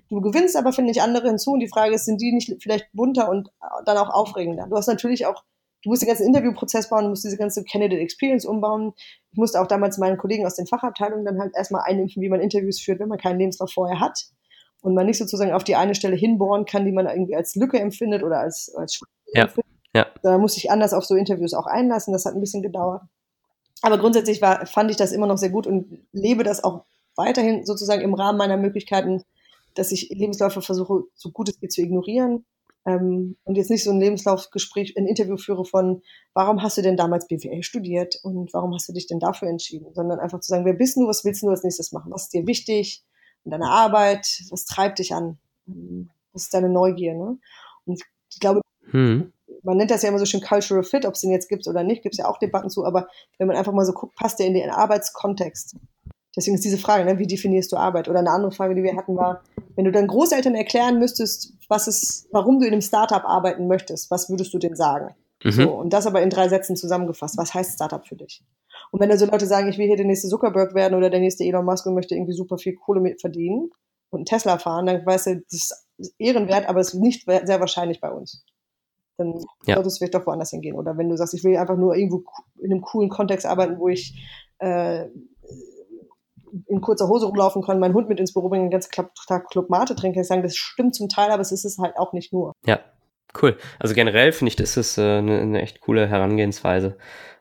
du 0.08 0.20
gewinnst 0.20 0.56
aber, 0.56 0.72
finde 0.72 0.90
ich, 0.90 1.02
andere 1.02 1.28
hinzu 1.28 1.52
und 1.52 1.60
die 1.60 1.68
Frage 1.68 1.94
ist, 1.94 2.04
sind 2.04 2.20
die 2.20 2.32
nicht 2.32 2.62
vielleicht 2.62 2.86
bunter 2.92 3.28
und 3.28 3.50
dann 3.84 3.96
auch 3.96 4.10
aufregender? 4.10 4.66
Du 4.68 4.76
hast 4.76 4.86
natürlich 4.86 5.26
auch 5.26 5.42
du 5.82 5.90
musst 5.90 6.00
den 6.00 6.08
ganzen 6.08 6.26
Interviewprozess 6.26 6.88
bauen, 6.88 7.04
du 7.04 7.10
musst 7.10 7.24
diese 7.24 7.36
ganze 7.36 7.62
Candidate 7.62 8.00
Experience 8.00 8.46
umbauen. 8.46 8.94
Ich 9.32 9.38
musste 9.38 9.60
auch 9.60 9.66
damals 9.66 9.98
meinen 9.98 10.16
Kollegen 10.16 10.46
aus 10.46 10.54
den 10.54 10.66
Fachabteilungen 10.66 11.26
dann 11.26 11.38
halt 11.38 11.54
erstmal 11.54 11.82
einimpfen, 11.84 12.22
wie 12.22 12.30
man 12.30 12.40
Interviews 12.40 12.80
führt, 12.80 13.00
wenn 13.00 13.08
man 13.08 13.18
keinen 13.18 13.38
Lebenslauf 13.38 13.70
vorher 13.70 14.00
hat 14.00 14.18
und 14.85 14.94
man 14.94 15.07
nicht 15.07 15.16
sozusagen 15.16 15.53
auf 15.53 15.64
die 15.64 15.77
eine 15.77 15.94
Stelle 15.94 16.14
hinbohren 16.14 16.66
kann, 16.66 16.85
die 16.85 16.92
man 16.92 17.07
irgendwie 17.07 17.35
als 17.35 17.55
Lücke 17.55 17.81
empfindet 17.81 18.23
oder 18.23 18.40
als, 18.40 18.70
als 18.77 19.01
ja. 19.33 19.44
empfindet. 19.44 19.73
Ja. 19.94 20.07
Da 20.23 20.37
muss 20.37 20.59
ich 20.59 20.70
anders 20.70 20.92
auf 20.92 21.07
so 21.07 21.14
Interviews 21.14 21.55
auch 21.55 21.66
einlassen. 21.66 22.12
Das 22.12 22.27
hat 22.27 22.35
ein 22.35 22.40
bisschen 22.40 22.62
gedauert. 22.62 23.01
Aber 23.81 23.97
grundsätzlich 23.97 24.42
war, 24.42 24.66
fand 24.66 24.90
ich 24.90 24.99
das 24.99 25.12
immer 25.12 25.27
noch 25.27 25.38
sehr 25.38 25.49
gut 25.49 25.66
und 25.66 26.07
lebe 26.12 26.44
das 26.44 26.62
auch 26.62 26.85
weiterhin 27.16 27.64
sozusagen 27.64 28.03
im 28.03 28.12
Rahmen 28.12 28.37
meiner 28.37 28.59
Möglichkeiten, 28.59 29.23
dass 29.75 29.90
ich 29.90 30.11
Lebensläufe 30.11 30.61
versuche, 30.61 31.05
so 31.14 31.31
gut 31.31 31.49
es 31.49 31.59
geht 31.59 31.73
zu 31.73 31.81
ignorieren. 31.81 32.44
Ähm, 32.87 33.38
und 33.44 33.57
jetzt 33.57 33.70
nicht 33.70 33.85
so 33.85 33.90
ein 33.90 34.01
Lebenslaufgespräch, 34.01 34.99
ein 34.99 35.07
Interview 35.07 35.38
führe 35.38 35.64
von, 35.64 36.03
warum 36.35 36.62
hast 36.62 36.77
du 36.77 36.83
denn 36.83 36.99
damals 36.99 37.27
BWL 37.27 37.62
studiert 37.62 38.16
und 38.23 38.53
warum 38.53 38.75
hast 38.75 38.87
du 38.90 38.92
dich 38.92 39.07
denn 39.07 39.18
dafür 39.18 39.49
entschieden, 39.49 39.94
sondern 39.94 40.18
einfach 40.18 40.40
zu 40.40 40.51
sagen, 40.51 40.66
wer 40.66 40.75
bist 40.75 40.97
du, 40.97 41.07
was 41.07 41.25
willst 41.25 41.42
du 41.42 41.49
als 41.49 41.62
nächstes 41.62 41.92
machen, 41.92 42.12
was 42.12 42.25
ist 42.25 42.35
dir 42.35 42.47
wichtig, 42.47 43.03
in 43.44 43.50
deiner 43.50 43.70
Arbeit? 43.70 44.42
Was 44.50 44.64
treibt 44.64 44.98
dich 44.98 45.14
an? 45.14 45.38
Was 46.33 46.44
ist 46.44 46.54
deine 46.54 46.68
Neugier? 46.68 47.14
Ne? 47.14 47.38
Und 47.87 48.02
ich 48.30 48.40
glaube, 48.40 48.61
hm. 48.90 49.33
man 49.62 49.76
nennt 49.76 49.90
das 49.90 50.02
ja 50.02 50.09
immer 50.09 50.18
so 50.18 50.26
schön 50.26 50.40
Cultural 50.40 50.85
Fit, 50.85 51.07
ob 51.07 51.14
es 51.14 51.20
den 51.20 51.30
jetzt 51.30 51.48
gibt 51.48 51.66
oder 51.66 51.83
nicht, 51.83 52.02
gibt 52.02 52.14
es 52.14 52.18
ja 52.18 52.26
auch 52.26 52.38
Debatten 52.38 52.70
zu, 52.70 52.85
aber 52.85 53.09
wenn 53.38 53.46
man 53.46 53.57
einfach 53.57 53.72
mal 53.72 53.85
so 53.85 53.92
guckt, 53.92 54.14
passt 54.16 54.38
der 54.38 54.46
in 54.46 54.54
den 54.54 54.70
Arbeitskontext? 54.70 55.76
Deswegen 56.37 56.57
ist 56.57 56.64
diese 56.64 56.78
Frage, 56.78 57.04
ne, 57.04 57.18
wie 57.18 57.26
definierst 57.26 57.70
du 57.70 57.76
Arbeit? 57.76 58.09
Oder 58.09 58.18
eine 58.18 58.30
andere 58.30 58.50
Frage, 58.50 58.74
die 58.74 58.83
wir 58.83 58.96
hatten, 58.96 59.16
war, 59.16 59.42
wenn 59.76 59.85
du 59.85 59.92
deinen 59.92 60.09
Großeltern 60.09 60.54
erklären 60.54 60.98
müsstest, 60.98 61.52
was 61.68 61.87
ist, 61.87 62.26
warum 62.33 62.59
du 62.59 62.66
in 62.66 62.72
einem 62.72 62.83
Startup 62.83 63.24
arbeiten 63.24 63.68
möchtest, 63.68 64.11
was 64.11 64.28
würdest 64.28 64.52
du 64.52 64.59
denen 64.59 64.74
sagen? 64.74 65.14
Mhm. 65.44 65.50
So, 65.52 65.70
und 65.72 65.92
das 65.92 66.07
aber 66.07 66.22
in 66.22 66.30
drei 66.30 66.48
Sätzen 66.48 66.74
zusammengefasst. 66.74 67.37
Was 67.37 67.54
heißt 67.54 67.74
Startup 67.74 68.04
für 68.04 68.16
dich? 68.16 68.42
Und 68.94 69.00
wenn 69.00 69.09
da 69.09 69.16
so 69.16 69.26
Leute 69.26 69.46
sagen, 69.46 69.68
ich 69.68 69.76
will 69.76 69.88
hier 69.88 69.96
der 69.96 70.07
nächste 70.07 70.28
Zuckerberg 70.28 70.72
werden 70.72 70.94
oder 70.94 71.11
der 71.11 71.18
nächste 71.18 71.42
Elon 71.42 71.64
Musk 71.64 71.85
und 71.85 71.94
möchte 71.94 72.14
irgendwie 72.14 72.33
super 72.33 72.59
viel 72.59 72.76
Kohle 72.76 73.00
mit 73.00 73.20
verdienen 73.20 73.70
und 74.11 74.18
einen 74.20 74.24
Tesla 74.24 74.57
fahren, 74.57 74.87
dann 74.87 75.04
weißt 75.04 75.26
du, 75.26 75.42
das 75.50 75.85
ist 75.98 76.14
ehrenwert, 76.16 76.68
aber 76.68 76.78
es 76.78 76.94
ist 76.94 77.00
nicht 77.00 77.24
sehr 77.26 77.59
wahrscheinlich 77.59 78.00
bei 78.00 78.12
uns. 78.12 78.44
Dann 79.16 79.35
ja. 79.66 79.74
sollte 79.74 79.88
es 79.88 79.98
vielleicht 79.98 80.14
doch 80.14 80.24
woanders 80.28 80.50
hingehen. 80.50 80.76
Oder 80.76 80.96
wenn 80.96 81.09
du 81.09 81.16
sagst, 81.16 81.35
ich 81.35 81.42
will 81.42 81.57
einfach 81.57 81.76
nur 81.76 81.96
irgendwo 81.96 82.22
in 82.61 82.70
einem 82.70 82.83
coolen 82.83 83.11
Kontext 83.11 83.46
arbeiten, 83.46 83.80
wo 83.80 83.88
ich 83.88 84.14
äh, 84.59 85.09
in 86.68 86.80
kurzer 86.80 87.09
Hose 87.09 87.26
rumlaufen 87.26 87.62
kann, 87.62 87.80
meinen 87.80 87.94
Hund 87.94 88.09
mit 88.09 88.20
ins 88.20 88.33
Büro 88.33 88.48
bringen, 88.48 88.66
den 88.66 88.70
ganzen 88.70 88.92
Tag 89.26 89.48
Club 89.50 89.70
Mate 89.70 89.96
trinken, 89.96 90.14
kann 90.14 90.22
ich 90.22 90.28
sagen, 90.28 90.44
das 90.44 90.54
stimmt 90.54 90.94
zum 90.94 91.09
Teil, 91.09 91.33
aber 91.33 91.42
es 91.42 91.50
ist 91.50 91.64
es 91.64 91.78
halt 91.78 91.96
auch 91.96 92.12
nicht 92.12 92.33
nur. 92.33 92.52
Ja, 92.64 92.78
cool. 93.42 93.57
Also 93.79 93.94
generell 93.94 94.33
finde 94.33 94.51
ich, 94.51 94.57
das 94.57 94.77
ist 94.77 94.99
äh, 94.99 95.18
eine, 95.18 95.40
eine 95.40 95.62
echt 95.62 95.81
coole 95.81 96.07
Herangehensweise. 96.09 96.97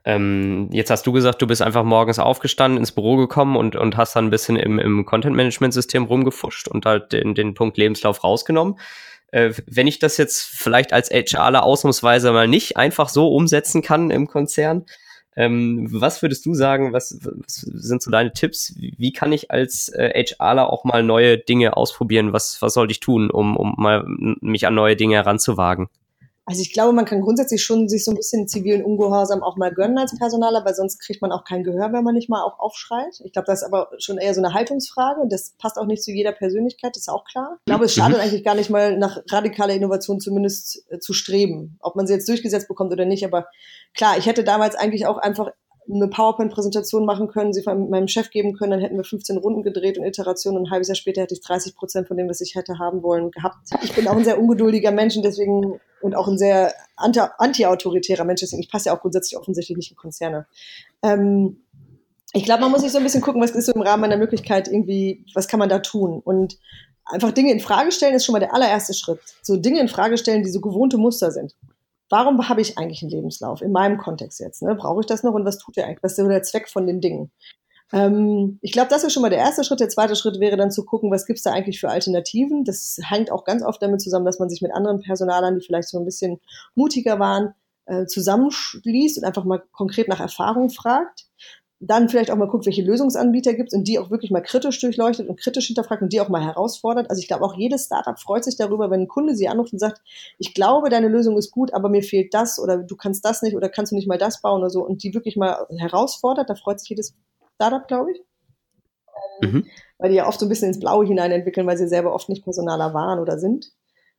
Ähm, 0.05 0.69
jetzt 0.71 0.89
hast 0.89 1.07
du 1.07 1.13
gesagt, 1.13 1.41
du 1.41 1.47
bist 1.47 1.61
einfach 1.61 1.83
morgens 1.83 2.19
aufgestanden, 2.19 2.77
ins 2.77 2.91
Büro 2.91 3.15
gekommen 3.15 3.55
und, 3.55 3.75
und 3.75 3.95
hast 3.95 4.15
dann 4.15 4.25
ein 4.25 4.31
bisschen 4.31 4.57
im, 4.57 4.77
im 4.79 5.05
Content-Management-System 5.05 6.03
rumgefuscht 6.03 6.67
und 6.67 6.85
halt 6.85 7.13
den, 7.13 7.35
den 7.35 7.53
Punkt 7.53 7.77
Lebenslauf 7.77 8.23
rausgenommen. 8.23 8.77
Äh, 9.31 9.53
wenn 9.65 9.87
ich 9.87 9.99
das 9.99 10.17
jetzt 10.17 10.43
vielleicht 10.43 10.91
als 10.91 11.09
HRler 11.09 11.63
ausnahmsweise 11.63 12.31
mal 12.33 12.47
nicht 12.47 12.75
einfach 12.75 13.07
so 13.07 13.29
umsetzen 13.29 13.81
kann 13.81 14.11
im 14.11 14.27
Konzern, 14.27 14.85
ähm, 15.35 15.87
was 15.91 16.21
würdest 16.21 16.45
du 16.45 16.53
sagen, 16.53 16.93
was, 16.93 17.19
was, 17.21 17.55
sind 17.55 18.01
so 18.01 18.11
deine 18.11 18.33
Tipps? 18.33 18.73
Wie 18.77 19.11
kann 19.11 19.31
ich 19.31 19.51
als 19.51 19.89
äh, 19.89 20.23
HRler 20.23 20.71
auch 20.71 20.83
mal 20.83 21.03
neue 21.03 21.37
Dinge 21.37 21.75
ausprobieren? 21.75 22.33
Was, 22.33 22.61
was 22.61 22.73
sollte 22.73 22.91
ich 22.91 22.99
tun, 22.99 23.29
um, 23.29 23.57
um 23.57 23.75
mal 23.77 24.03
mich 24.05 24.67
an 24.67 24.75
neue 24.75 24.95
Dinge 24.95 25.15
heranzuwagen? 25.15 25.89
Also 26.45 26.61
ich 26.61 26.73
glaube, 26.73 26.91
man 26.91 27.05
kann 27.05 27.21
grundsätzlich 27.21 27.63
schon 27.63 27.87
sich 27.87 28.03
so 28.03 28.11
ein 28.11 28.17
bisschen 28.17 28.47
zivilen 28.49 28.83
Ungehorsam 28.83 29.41
auch 29.41 29.55
mal 29.55 29.73
gönnen 29.73 29.97
als 29.97 30.17
Personaler, 30.17 30.65
weil 30.65 30.75
sonst 30.75 30.99
kriegt 30.99 31.21
man 31.21 31.31
auch 31.31 31.45
kein 31.45 31.63
Gehör, 31.63 31.93
wenn 31.93 32.03
man 32.03 32.13
nicht 32.13 32.29
mal 32.29 32.43
auch 32.43 32.59
aufschreit. 32.59 33.21
Ich 33.23 33.31
glaube, 33.31 33.45
das 33.45 33.61
ist 33.61 33.67
aber 33.67 33.89
schon 33.97 34.17
eher 34.17 34.33
so 34.33 34.41
eine 34.41 34.53
Haltungsfrage 34.53 35.21
und 35.21 35.31
das 35.31 35.53
passt 35.57 35.77
auch 35.77 35.85
nicht 35.85 36.03
zu 36.03 36.11
jeder 36.11 36.33
Persönlichkeit, 36.33 36.95
das 36.95 37.03
ist 37.03 37.09
auch 37.09 37.23
klar. 37.23 37.59
Ich 37.59 37.65
glaube, 37.65 37.85
es 37.85 37.93
schadet 37.93 38.17
mhm. 38.17 38.23
eigentlich 38.23 38.43
gar 38.43 38.55
nicht 38.55 38.69
mal 38.69 38.97
nach 38.97 39.19
radikaler 39.29 39.73
Innovation 39.73 40.19
zumindest 40.19 40.85
äh, 40.89 40.99
zu 40.99 41.13
streben, 41.13 41.77
ob 41.81 41.95
man 41.95 42.07
sie 42.07 42.13
jetzt 42.13 42.27
durchgesetzt 42.27 42.67
bekommt 42.67 42.91
oder 42.91 43.05
nicht. 43.05 43.25
Aber 43.25 43.47
klar, 43.93 44.17
ich 44.17 44.25
hätte 44.25 44.43
damals 44.43 44.75
eigentlich 44.75 45.05
auch 45.05 45.17
einfach 45.17 45.51
eine 45.89 46.07
PowerPoint-Präsentation 46.07 47.05
machen 47.05 47.27
können, 47.27 47.53
sie 47.53 47.63
von 47.63 47.89
meinem 47.89 48.07
Chef 48.07 48.29
geben 48.29 48.53
können, 48.53 48.71
dann 48.71 48.79
hätten 48.79 48.97
wir 48.97 49.03
15 49.03 49.37
Runden 49.37 49.63
gedreht 49.63 49.97
und 49.97 50.05
Iterationen 50.05 50.59
und 50.59 50.67
ein 50.67 50.71
halbes 50.71 50.87
Jahr 50.87 50.95
später 50.95 51.21
hätte 51.21 51.33
ich 51.33 51.41
30 51.41 51.75
Prozent 51.75 52.07
von 52.07 52.17
dem, 52.17 52.29
was 52.29 52.41
ich 52.41 52.55
hätte 52.55 52.79
haben 52.79 53.03
wollen, 53.03 53.31
gehabt. 53.31 53.57
Ich 53.81 53.93
bin 53.93 54.07
auch 54.07 54.15
ein 54.15 54.23
sehr 54.23 54.39
ungeduldiger 54.39 54.91
Mensch 54.91 55.15
und 55.15 55.23
deswegen 55.23 55.79
und 56.03 56.15
auch 56.15 56.27
ein 56.27 56.37
sehr 56.37 56.73
anti-autoritärer 56.97 58.23
Mensch, 58.23 58.41
deswegen 58.41 58.61
ich 58.61 58.69
passe 58.69 58.89
ja 58.89 58.95
auch 58.95 59.01
grundsätzlich 59.01 59.37
offensichtlich 59.37 59.77
nicht 59.77 59.91
in 59.91 59.97
Konzerne. 59.97 60.45
Ähm, 61.01 61.61
ich 62.33 62.45
glaube, 62.45 62.61
man 62.61 62.71
muss 62.71 62.81
sich 62.81 62.91
so 62.91 62.97
ein 62.97 63.03
bisschen 63.03 63.21
gucken, 63.21 63.41
was 63.41 63.51
ist 63.51 63.67
so 63.67 63.73
im 63.73 63.81
Rahmen 63.81 64.01
meiner 64.01 64.17
Möglichkeit 64.17 64.67
irgendwie, 64.67 65.25
was 65.33 65.47
kann 65.47 65.59
man 65.59 65.69
da 65.69 65.79
tun? 65.79 66.19
Und 66.23 66.57
einfach 67.05 67.31
Dinge 67.31 67.51
in 67.51 67.59
Frage 67.59 67.91
stellen 67.91 68.15
ist 68.15 68.25
schon 68.25 68.33
mal 68.33 68.39
der 68.39 68.53
allererste 68.53 68.93
Schritt. 68.93 69.19
So 69.41 69.57
Dinge 69.57 69.79
in 69.79 69.87
Frage 69.87 70.17
stellen, 70.17 70.43
die 70.43 70.49
so 70.49 70.61
gewohnte 70.61 70.97
Muster 70.97 71.31
sind 71.31 71.55
warum 72.13 72.47
habe 72.47 72.61
ich 72.61 72.77
eigentlich 72.77 73.01
einen 73.01 73.09
Lebenslauf 73.09 73.63
in 73.63 73.71
meinem 73.71 73.97
Kontext 73.97 74.39
jetzt? 74.39 74.61
Ne? 74.61 74.75
Brauche 74.75 75.01
ich 75.01 75.07
das 75.07 75.23
noch 75.23 75.33
und 75.33 75.45
was 75.45 75.57
tut 75.57 75.77
der 75.77 75.87
eigentlich? 75.87 76.03
Was 76.03 76.11
ist 76.11 76.17
so 76.17 76.27
der 76.27 76.43
Zweck 76.43 76.69
von 76.69 76.85
den 76.85 77.01
Dingen? 77.01 77.31
Ähm, 77.93 78.57
ich 78.61 78.71
glaube, 78.71 78.89
das 78.89 79.03
ist 79.03 79.13
schon 79.13 79.21
mal 79.21 79.29
der 79.29 79.39
erste 79.39 79.63
Schritt. 79.63 79.79
Der 79.79 79.89
zweite 79.89 80.15
Schritt 80.15 80.39
wäre 80.39 80.57
dann 80.57 80.71
zu 80.71 80.83
gucken, 80.83 81.11
was 81.11 81.25
gibt 81.25 81.37
es 81.37 81.43
da 81.43 81.51
eigentlich 81.51 81.79
für 81.79 81.89
Alternativen? 81.89 82.65
Das 82.65 82.97
hängt 83.01 83.31
auch 83.31 83.45
ganz 83.45 83.63
oft 83.63 83.81
damit 83.81 84.01
zusammen, 84.01 84.25
dass 84.25 84.39
man 84.39 84.49
sich 84.49 84.61
mit 84.61 84.73
anderen 84.73 84.99
Personalern, 84.99 85.59
die 85.59 85.65
vielleicht 85.65 85.87
so 85.87 85.99
ein 85.99 86.05
bisschen 86.05 86.39
mutiger 86.75 87.19
waren, 87.19 87.53
äh, 87.85 88.05
zusammenschließt 88.05 89.19
und 89.19 89.23
einfach 89.23 89.45
mal 89.45 89.61
konkret 89.71 90.07
nach 90.07 90.19
Erfahrung 90.19 90.69
fragt 90.69 91.27
dann 91.85 92.07
vielleicht 92.07 92.31
auch 92.31 92.37
mal 92.37 92.47
guckt, 92.47 92.65
welche 92.65 92.81
Lösungsanbieter 92.81 93.53
gibt 93.53 93.73
es 93.73 93.77
und 93.77 93.87
die 93.87 93.99
auch 93.99 94.09
wirklich 94.09 94.31
mal 94.31 94.41
kritisch 94.41 94.79
durchleuchtet 94.79 95.27
und 95.27 95.39
kritisch 95.39 95.67
hinterfragt 95.67 96.01
und 96.01 96.13
die 96.13 96.21
auch 96.21 96.29
mal 96.29 96.43
herausfordert. 96.43 97.09
Also 97.09 97.19
ich 97.19 97.27
glaube, 97.27 97.43
auch 97.43 97.55
jedes 97.57 97.85
Startup 97.85 98.17
freut 98.17 98.45
sich 98.45 98.55
darüber, 98.55 98.89
wenn 98.89 99.01
ein 99.01 99.07
Kunde 99.07 99.35
sie 99.35 99.49
anruft 99.49 99.73
und 99.73 99.79
sagt, 99.79 100.01
ich 100.37 100.53
glaube, 100.53 100.89
deine 100.89 101.09
Lösung 101.09 101.37
ist 101.37 101.51
gut, 101.51 101.73
aber 101.73 101.89
mir 101.89 102.01
fehlt 102.01 102.33
das 102.33 102.57
oder 102.57 102.77
du 102.77 102.95
kannst 102.95 103.25
das 103.25 103.41
nicht 103.41 103.55
oder 103.55 103.67
kannst 103.67 103.91
du 103.91 103.95
nicht 103.95 104.07
mal 104.07 104.17
das 104.17 104.41
bauen 104.41 104.61
oder 104.61 104.69
so 104.69 104.85
und 104.85 105.03
die 105.03 105.13
wirklich 105.13 105.35
mal 105.35 105.67
herausfordert. 105.77 106.49
Da 106.49 106.55
freut 106.55 106.79
sich 106.79 106.89
jedes 106.89 107.15
Startup, 107.63 107.87
glaube 107.87 108.11
ich. 108.11 108.21
Mhm. 109.41 109.65
Weil 109.97 110.09
die 110.09 110.15
ja 110.15 110.27
oft 110.27 110.39
so 110.39 110.45
ein 110.45 110.49
bisschen 110.49 110.67
ins 110.67 110.79
Blaue 110.79 111.05
hinein 111.05 111.31
entwickeln, 111.31 111.67
weil 111.67 111.77
sie 111.77 111.87
selber 111.87 112.13
oft 112.13 112.29
nicht 112.29 112.43
Personaler 112.43 112.93
waren 112.93 113.19
oder 113.19 113.39
sind. 113.39 113.71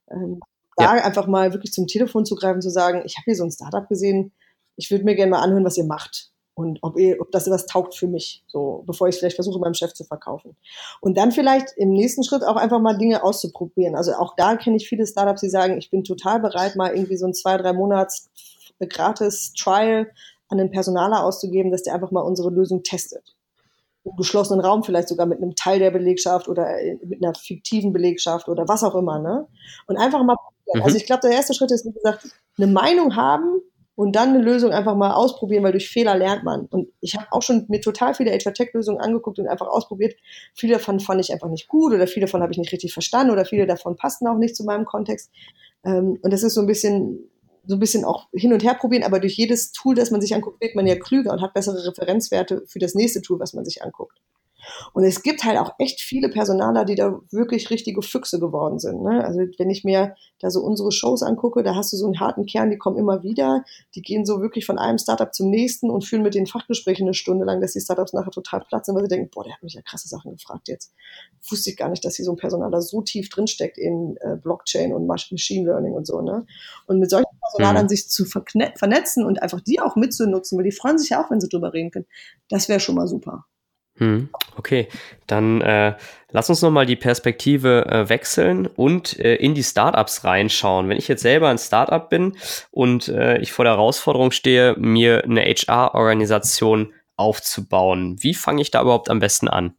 Ähm, 0.09 0.39
da 0.77 0.97
ja. 0.97 1.03
einfach 1.03 1.27
mal 1.27 1.53
wirklich 1.53 1.71
zum 1.71 1.87
Telefon 1.87 2.25
zu 2.25 2.35
greifen, 2.35 2.61
zu 2.61 2.69
sagen, 2.69 3.03
ich 3.05 3.15
habe 3.17 3.25
hier 3.25 3.35
so 3.35 3.43
ein 3.43 3.51
Startup 3.51 3.87
gesehen, 3.87 4.33
ich 4.75 4.91
würde 4.91 5.05
mir 5.05 5.15
gerne 5.15 5.31
mal 5.31 5.41
anhören, 5.41 5.63
was 5.63 5.77
ihr 5.77 5.85
macht 5.85 6.31
und 6.53 6.79
ob, 6.81 6.97
ihr, 6.97 7.21
ob 7.21 7.31
das 7.31 7.47
etwas 7.47 7.65
taugt 7.65 7.95
für 7.95 8.07
mich, 8.07 8.43
so 8.47 8.83
bevor 8.85 9.07
ich 9.07 9.15
vielleicht 9.15 9.35
versuche, 9.35 9.59
meinem 9.59 9.73
Chef 9.73 9.93
zu 9.93 10.03
verkaufen. 10.03 10.55
Und 11.01 11.17
dann 11.17 11.31
vielleicht 11.31 11.77
im 11.77 11.91
nächsten 11.91 12.23
Schritt 12.23 12.43
auch 12.43 12.55
einfach 12.55 12.79
mal 12.79 12.97
Dinge 12.97 13.23
auszuprobieren. 13.23 13.95
Also 13.95 14.13
auch 14.13 14.35
da 14.35 14.55
kenne 14.55 14.77
ich 14.77 14.87
viele 14.87 15.05
Startups, 15.05 15.41
die 15.41 15.49
sagen, 15.49 15.77
ich 15.77 15.91
bin 15.91 16.03
total 16.03 16.39
bereit, 16.39 16.75
mal 16.75 16.93
irgendwie 16.93 17.17
so 17.17 17.25
ein 17.25 17.33
zwei, 17.33 17.57
drei 17.57 17.73
Monats 17.73 18.29
gratis 18.89 19.53
Trial 19.53 20.11
an 20.49 20.57
den 20.57 20.71
Personaler 20.71 21.23
auszugeben, 21.23 21.71
dass 21.71 21.83
der 21.83 21.93
einfach 21.93 22.11
mal 22.11 22.21
unsere 22.21 22.49
Lösung 22.49 22.83
testet. 22.83 23.34
Im 24.05 24.15
geschlossenen 24.15 24.63
Raum 24.63 24.83
vielleicht 24.83 25.07
sogar 25.07 25.25
mit 25.25 25.39
einem 25.39 25.55
Teil 25.55 25.79
der 25.79 25.91
Belegschaft 25.91 26.47
oder 26.47 26.67
mit 27.03 27.23
einer 27.23 27.33
fiktiven 27.35 27.91
Belegschaft 27.91 28.47
oder 28.47 28.67
was 28.67 28.83
auch 28.83 28.95
immer, 28.95 29.19
ne? 29.19 29.47
Und 29.87 29.97
einfach 29.97 30.23
mal, 30.23 30.37
mhm. 30.73 30.83
also 30.83 30.95
ich 30.97 31.05
glaube, 31.05 31.21
der 31.23 31.31
erste 31.31 31.53
Schritt 31.53 31.71
ist, 31.71 31.85
wie 31.85 31.91
gesagt, 31.91 32.27
eine 32.57 32.67
Meinung 32.67 33.15
haben, 33.15 33.61
und 33.95 34.15
dann 34.15 34.29
eine 34.29 34.41
Lösung 34.41 34.71
einfach 34.71 34.95
mal 34.95 35.13
ausprobieren, 35.13 35.63
weil 35.63 35.71
durch 35.71 35.89
Fehler 35.89 36.17
lernt 36.17 36.43
man. 36.43 36.65
Und 36.65 36.89
ich 36.99 37.15
habe 37.15 37.27
auch 37.31 37.41
schon 37.41 37.65
mir 37.69 37.79
total 37.79 38.13
viele 38.13 38.31
HR-Tech-Lösungen 38.31 38.99
angeguckt 38.99 39.39
und 39.39 39.47
einfach 39.47 39.67
ausprobiert. 39.67 40.15
Viele 40.53 40.73
davon 40.73 40.99
fand 40.99 41.21
ich 41.21 41.31
einfach 41.31 41.47
nicht 41.47 41.69
gut 41.69 41.93
oder 41.93 42.05
viele 42.05 42.25
davon 42.25 42.41
habe 42.41 42.51
ich 42.51 42.57
nicht 42.57 42.73
richtig 42.73 42.93
verstanden 42.93 43.31
oder 43.31 43.45
viele 43.45 43.65
davon 43.65 43.95
passten 43.95 44.27
auch 44.27 44.37
nicht 44.37 44.55
zu 44.55 44.65
meinem 44.65 44.85
Kontext. 44.85 45.31
Ähm, 45.85 46.19
und 46.21 46.33
das 46.33 46.43
ist 46.43 46.55
so 46.55 46.61
ein 46.61 46.67
bisschen 46.67 47.29
so 47.67 47.75
ein 47.75 47.79
bisschen 47.79 48.05
auch 48.05 48.27
hin 48.33 48.53
und 48.53 48.63
her 48.63 48.75
probieren, 48.75 49.03
aber 49.03 49.19
durch 49.19 49.37
jedes 49.37 49.71
Tool, 49.71 49.95
das 49.95 50.11
man 50.11 50.21
sich 50.21 50.35
anguckt, 50.35 50.61
wird 50.61 50.75
man 50.75 50.87
ja 50.87 50.95
klüger 50.95 51.31
und 51.31 51.41
hat 51.41 51.53
bessere 51.53 51.87
Referenzwerte 51.87 52.63
für 52.67 52.79
das 52.79 52.95
nächste 52.95 53.21
Tool, 53.21 53.39
was 53.39 53.53
man 53.53 53.65
sich 53.65 53.83
anguckt. 53.83 54.19
Und 54.93 55.03
es 55.03 55.23
gibt 55.23 55.43
halt 55.43 55.57
auch 55.57 55.73
echt 55.79 56.01
viele 56.01 56.29
Personaler, 56.29 56.85
die 56.85 56.95
da 56.95 57.19
wirklich 57.31 57.69
richtige 57.69 58.01
Füchse 58.01 58.39
geworden 58.39 58.79
sind. 58.79 59.01
Ne? 59.01 59.23
Also 59.23 59.39
wenn 59.57 59.69
ich 59.69 59.83
mir 59.83 60.15
da 60.39 60.49
so 60.49 60.61
unsere 60.61 60.91
Shows 60.91 61.23
angucke, 61.23 61.63
da 61.63 61.75
hast 61.75 61.93
du 61.93 61.97
so 61.97 62.05
einen 62.05 62.19
harten 62.19 62.45
Kern, 62.45 62.69
die 62.69 62.77
kommen 62.77 62.97
immer 62.97 63.23
wieder, 63.23 63.63
die 63.95 64.01
gehen 64.01 64.25
so 64.25 64.41
wirklich 64.41 64.65
von 64.65 64.77
einem 64.77 64.97
Startup 64.97 65.33
zum 65.33 65.49
nächsten 65.49 65.89
und 65.89 66.05
führen 66.05 66.23
mit 66.23 66.35
den 66.35 66.45
Fachgesprächen 66.45 67.05
eine 67.05 67.13
Stunde 67.13 67.45
lang, 67.45 67.61
dass 67.61 67.73
die 67.73 67.81
Startups 67.81 68.13
nachher 68.13 68.31
total 68.31 68.61
platt 68.61 68.85
sind, 68.85 68.95
weil 68.95 69.03
sie 69.03 69.09
denken, 69.09 69.29
boah, 69.33 69.43
der 69.43 69.53
hat 69.53 69.63
mich 69.63 69.73
ja 69.73 69.81
krasse 69.81 70.07
Sachen 70.07 70.31
gefragt 70.31 70.67
jetzt. 70.67 70.93
Wusste 71.49 71.69
ich 71.69 71.77
gar 71.77 71.89
nicht, 71.89 72.03
dass 72.03 72.15
hier 72.15 72.25
so 72.25 72.31
ein 72.33 72.37
Personaler 72.37 72.81
so 72.81 73.01
tief 73.01 73.29
drinsteckt 73.29 73.77
in 73.77 74.17
äh, 74.21 74.35
Blockchain 74.35 74.93
und 74.93 75.07
Machine 75.07 75.65
Learning 75.65 75.93
und 75.93 76.05
so. 76.05 76.21
Ne? 76.21 76.45
Und 76.87 76.99
mit 76.99 77.09
solchen 77.09 77.25
Personalern 77.39 77.85
mhm. 77.85 77.89
sich 77.89 78.09
zu 78.09 78.25
vernetzen 78.25 79.25
und 79.25 79.41
einfach 79.41 79.61
die 79.61 79.79
auch 79.79 79.95
mitzunutzen, 79.95 80.57
weil 80.57 80.65
die 80.65 80.71
freuen 80.71 80.97
sich 80.97 81.09
ja 81.09 81.23
auch, 81.23 81.31
wenn 81.31 81.41
sie 81.41 81.49
drüber 81.49 81.73
reden 81.73 81.91
können, 81.91 82.07
das 82.49 82.69
wäre 82.69 82.79
schon 82.79 82.95
mal 82.95 83.07
super. 83.07 83.45
Hm, 83.97 84.29
okay, 84.57 84.89
dann 85.25 85.61
äh, 85.61 85.95
lass 86.31 86.49
uns 86.49 86.61
nochmal 86.61 86.85
die 86.85 86.97
Perspektive 86.97 87.85
äh, 87.85 88.09
wechseln 88.09 88.67
und 88.67 89.17
äh, 89.19 89.35
in 89.35 89.55
die 89.55 89.63
Startups 89.63 90.25
reinschauen. 90.25 90.89
Wenn 90.89 90.97
ich 90.97 91.07
jetzt 91.07 91.21
selber 91.21 91.49
ein 91.49 91.57
Startup 91.57 92.09
bin 92.09 92.37
und 92.71 93.07
äh, 93.07 93.37
ich 93.37 93.53
vor 93.53 93.63
der 93.63 93.75
Herausforderung 93.75 94.31
stehe, 94.31 94.75
mir 94.77 95.23
eine 95.23 95.41
HR-Organisation 95.41 96.93
aufzubauen, 97.15 98.17
wie 98.19 98.33
fange 98.33 98.61
ich 98.61 98.71
da 98.71 98.81
überhaupt 98.81 99.09
am 99.09 99.19
besten 99.19 99.47
an? 99.47 99.75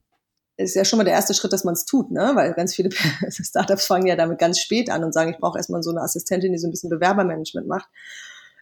ist 0.59 0.75
ja 0.75 0.85
schon 0.85 0.97
mal 0.97 1.05
der 1.05 1.13
erste 1.15 1.35
Schritt, 1.35 1.53
dass 1.53 1.65
man 1.65 1.75
es 1.75 1.85
tut, 1.85 2.11
ne? 2.11 2.33
Weil 2.35 2.55
ganz 2.55 2.75
viele 2.75 2.91
Startups 3.31 3.87
fangen 3.87 4.07
ja 4.07 4.17
damit 4.17 4.39
ganz 4.39 4.59
spät 4.59 4.91
an 4.91 5.05
und 5.05 5.13
sagen, 5.13 5.31
ich 5.31 5.39
brauche 5.39 5.59
erstmal 5.59 5.83
so 5.83 5.91
eine 5.91 6.01
Assistentin, 6.01 6.53
die 6.53 6.59
so 6.59 6.67
ein 6.67 6.71
bisschen 6.71 6.91
Bewerbermanagement 6.91 7.69
macht. 7.69 7.89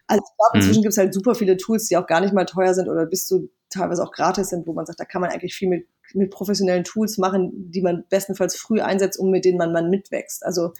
Also 0.07 0.21
ich 0.23 0.37
glaube, 0.37 0.57
inzwischen 0.57 0.79
mhm. 0.79 0.83
gibt 0.83 0.91
es 0.91 0.97
halt 0.97 1.13
super 1.13 1.35
viele 1.35 1.57
Tools, 1.57 1.87
die 1.87 1.97
auch 1.97 2.05
gar 2.05 2.21
nicht 2.21 2.33
mal 2.33 2.45
teuer 2.45 2.73
sind 2.73 2.89
oder 2.89 3.05
bis 3.05 3.25
zu 3.25 3.49
teilweise 3.69 4.03
auch 4.03 4.11
gratis 4.11 4.49
sind, 4.49 4.67
wo 4.67 4.73
man 4.73 4.85
sagt, 4.85 4.99
da 4.99 5.05
kann 5.05 5.21
man 5.21 5.31
eigentlich 5.31 5.55
viel 5.55 5.69
mit, 5.69 5.87
mit 6.13 6.31
professionellen 6.31 6.83
Tools 6.83 7.17
machen, 7.17 7.71
die 7.71 7.81
man 7.81 8.05
bestenfalls 8.09 8.55
früh 8.55 8.81
einsetzt, 8.81 9.19
um 9.19 9.31
mit 9.31 9.45
denen 9.45 9.57
man, 9.57 9.71
man 9.71 9.89
mitwächst. 9.89 10.45
Also 10.45 10.71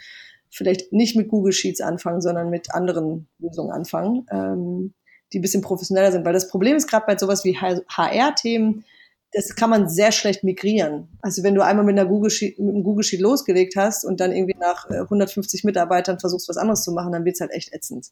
vielleicht 0.49 0.93
nicht 0.93 1.15
mit 1.15 1.29
Google 1.29 1.53
Sheets 1.53 1.81
anfangen, 1.81 2.21
sondern 2.21 2.49
mit 2.49 2.73
anderen 2.73 3.27
Lösungen 3.39 3.71
anfangen, 3.71 4.25
ähm, 4.31 4.93
die 5.33 5.39
ein 5.39 5.41
bisschen 5.41 5.61
professioneller 5.61 6.11
sind. 6.11 6.25
Weil 6.25 6.33
das 6.33 6.49
Problem 6.49 6.77
ist 6.77 6.88
gerade 6.88 7.05
bei 7.05 7.17
sowas 7.17 7.43
wie 7.43 7.57
HR-Themen, 7.57 8.86
das 9.31 9.55
kann 9.55 9.69
man 9.69 9.89
sehr 9.89 10.13
schlecht 10.13 10.45
migrieren. 10.45 11.09
Also 11.21 11.43
wenn 11.43 11.55
du 11.55 11.61
einmal 11.63 11.86
mit, 11.86 11.99
einer 11.99 12.07
Google 12.07 12.29
Sheet, 12.29 12.57
mit 12.57 12.73
einem 12.73 12.83
Google 12.83 13.03
Sheet 13.03 13.19
losgelegt 13.19 13.75
hast 13.75 14.05
und 14.05 14.21
dann 14.21 14.31
irgendwie 14.31 14.55
nach 14.57 14.89
150 14.89 15.63
äh, 15.63 15.67
Mitarbeitern 15.67 16.19
versuchst, 16.19 16.47
was 16.47 16.57
anderes 16.57 16.83
zu 16.83 16.93
machen, 16.93 17.11
dann 17.11 17.25
wird's 17.25 17.41
halt 17.41 17.51
echt 17.51 17.73
ätzend 17.73 18.11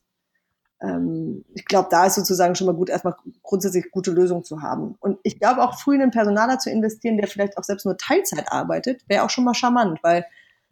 ich 1.54 1.66
glaube, 1.66 1.88
da 1.90 2.06
ist 2.06 2.16
sozusagen 2.16 2.56
schon 2.56 2.68
mal 2.68 2.76
gut, 2.76 2.90
erstmal 2.90 3.16
grundsätzlich 3.42 3.90
gute 3.92 4.12
Lösungen 4.12 4.44
zu 4.44 4.62
haben. 4.62 4.96
Und 5.00 5.18
ich 5.24 5.40
glaube 5.40 5.62
auch 5.64 5.80
früh 5.80 5.96
in 5.96 6.02
einen 6.02 6.12
Personaler 6.12 6.60
zu 6.60 6.70
investieren, 6.70 7.18
der 7.18 7.28
vielleicht 7.28 7.58
auch 7.58 7.64
selbst 7.64 7.86
nur 7.86 7.98
Teilzeit 7.98 8.52
arbeitet, 8.52 9.02
wäre 9.08 9.24
auch 9.24 9.30
schon 9.30 9.46
mal 9.46 9.54
charmant, 9.54 10.00
weil 10.04 10.26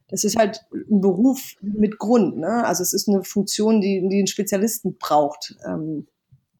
das 0.10 0.26
ist 0.26 0.38
halt 0.38 0.66
ein 0.74 1.00
Beruf 1.00 1.56
mit 1.62 1.98
Grund. 1.98 2.38
Ne? 2.38 2.66
Also 2.66 2.84
es 2.84 2.92
ist 2.92 3.08
eine 3.08 3.24
Funktion, 3.24 3.80
die, 3.80 4.06
die 4.10 4.18
einen 4.18 4.28
Spezialisten 4.28 4.98
braucht. 4.98 5.56
Ähm, 5.66 6.08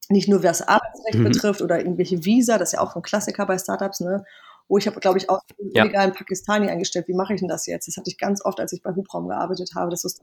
nicht 0.10 0.30
nur 0.30 0.44
was 0.44 0.62
Arbeitsrecht 0.62 1.20
mhm. 1.20 1.24
betrifft 1.26 1.62
oder 1.62 1.80
irgendwelche 1.80 2.24
Visa, 2.24 2.58
das 2.58 2.70
ist 2.70 2.74
ja 2.74 2.82
auch 2.82 2.96
ein 2.96 3.02
Klassiker 3.02 3.46
bei 3.46 3.58
Startups, 3.58 4.00
ne? 4.00 4.24
Oh, 4.68 4.78
ich 4.78 4.88
habe, 4.88 5.02
glaube 5.02 5.18
ich, 5.18 5.30
auch 5.30 5.42
ja. 5.74 5.84
illegalen 5.84 6.14
Pakistani 6.14 6.70
eingestellt. 6.70 7.10
Wie 7.10 7.14
mache 7.14 7.34
ich 7.34 7.42
denn 7.42 7.50
das 7.50 7.66
jetzt? 7.66 7.90
Das 7.90 7.98
hatte 7.98 8.10
ich 8.10 8.18
ganz 8.18 8.44
oft, 8.46 8.58
als 8.62 8.72
ich 8.72 8.82
bei 8.82 8.94
Hubraum 8.96 9.28
gearbeitet 9.28 9.72
habe. 9.76 9.92
Das 9.92 10.06
ist 10.06 10.22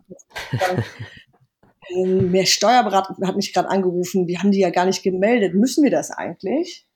ähm, 1.91 2.33
der 2.33 2.47
Steuerberater 2.47 3.17
hat 3.27 3.37
mich 3.37 3.53
gerade 3.53 3.69
angerufen, 3.69 4.27
wir 4.27 4.39
haben 4.39 4.53
die 4.53 4.61
ja 4.61 4.71
gar 4.71 4.87
nicht 4.87 5.03
gemeldet. 5.03 5.55
Müssen 5.55 5.85
wir 5.85 5.91
das 5.91 6.11
eigentlich? 6.11 6.87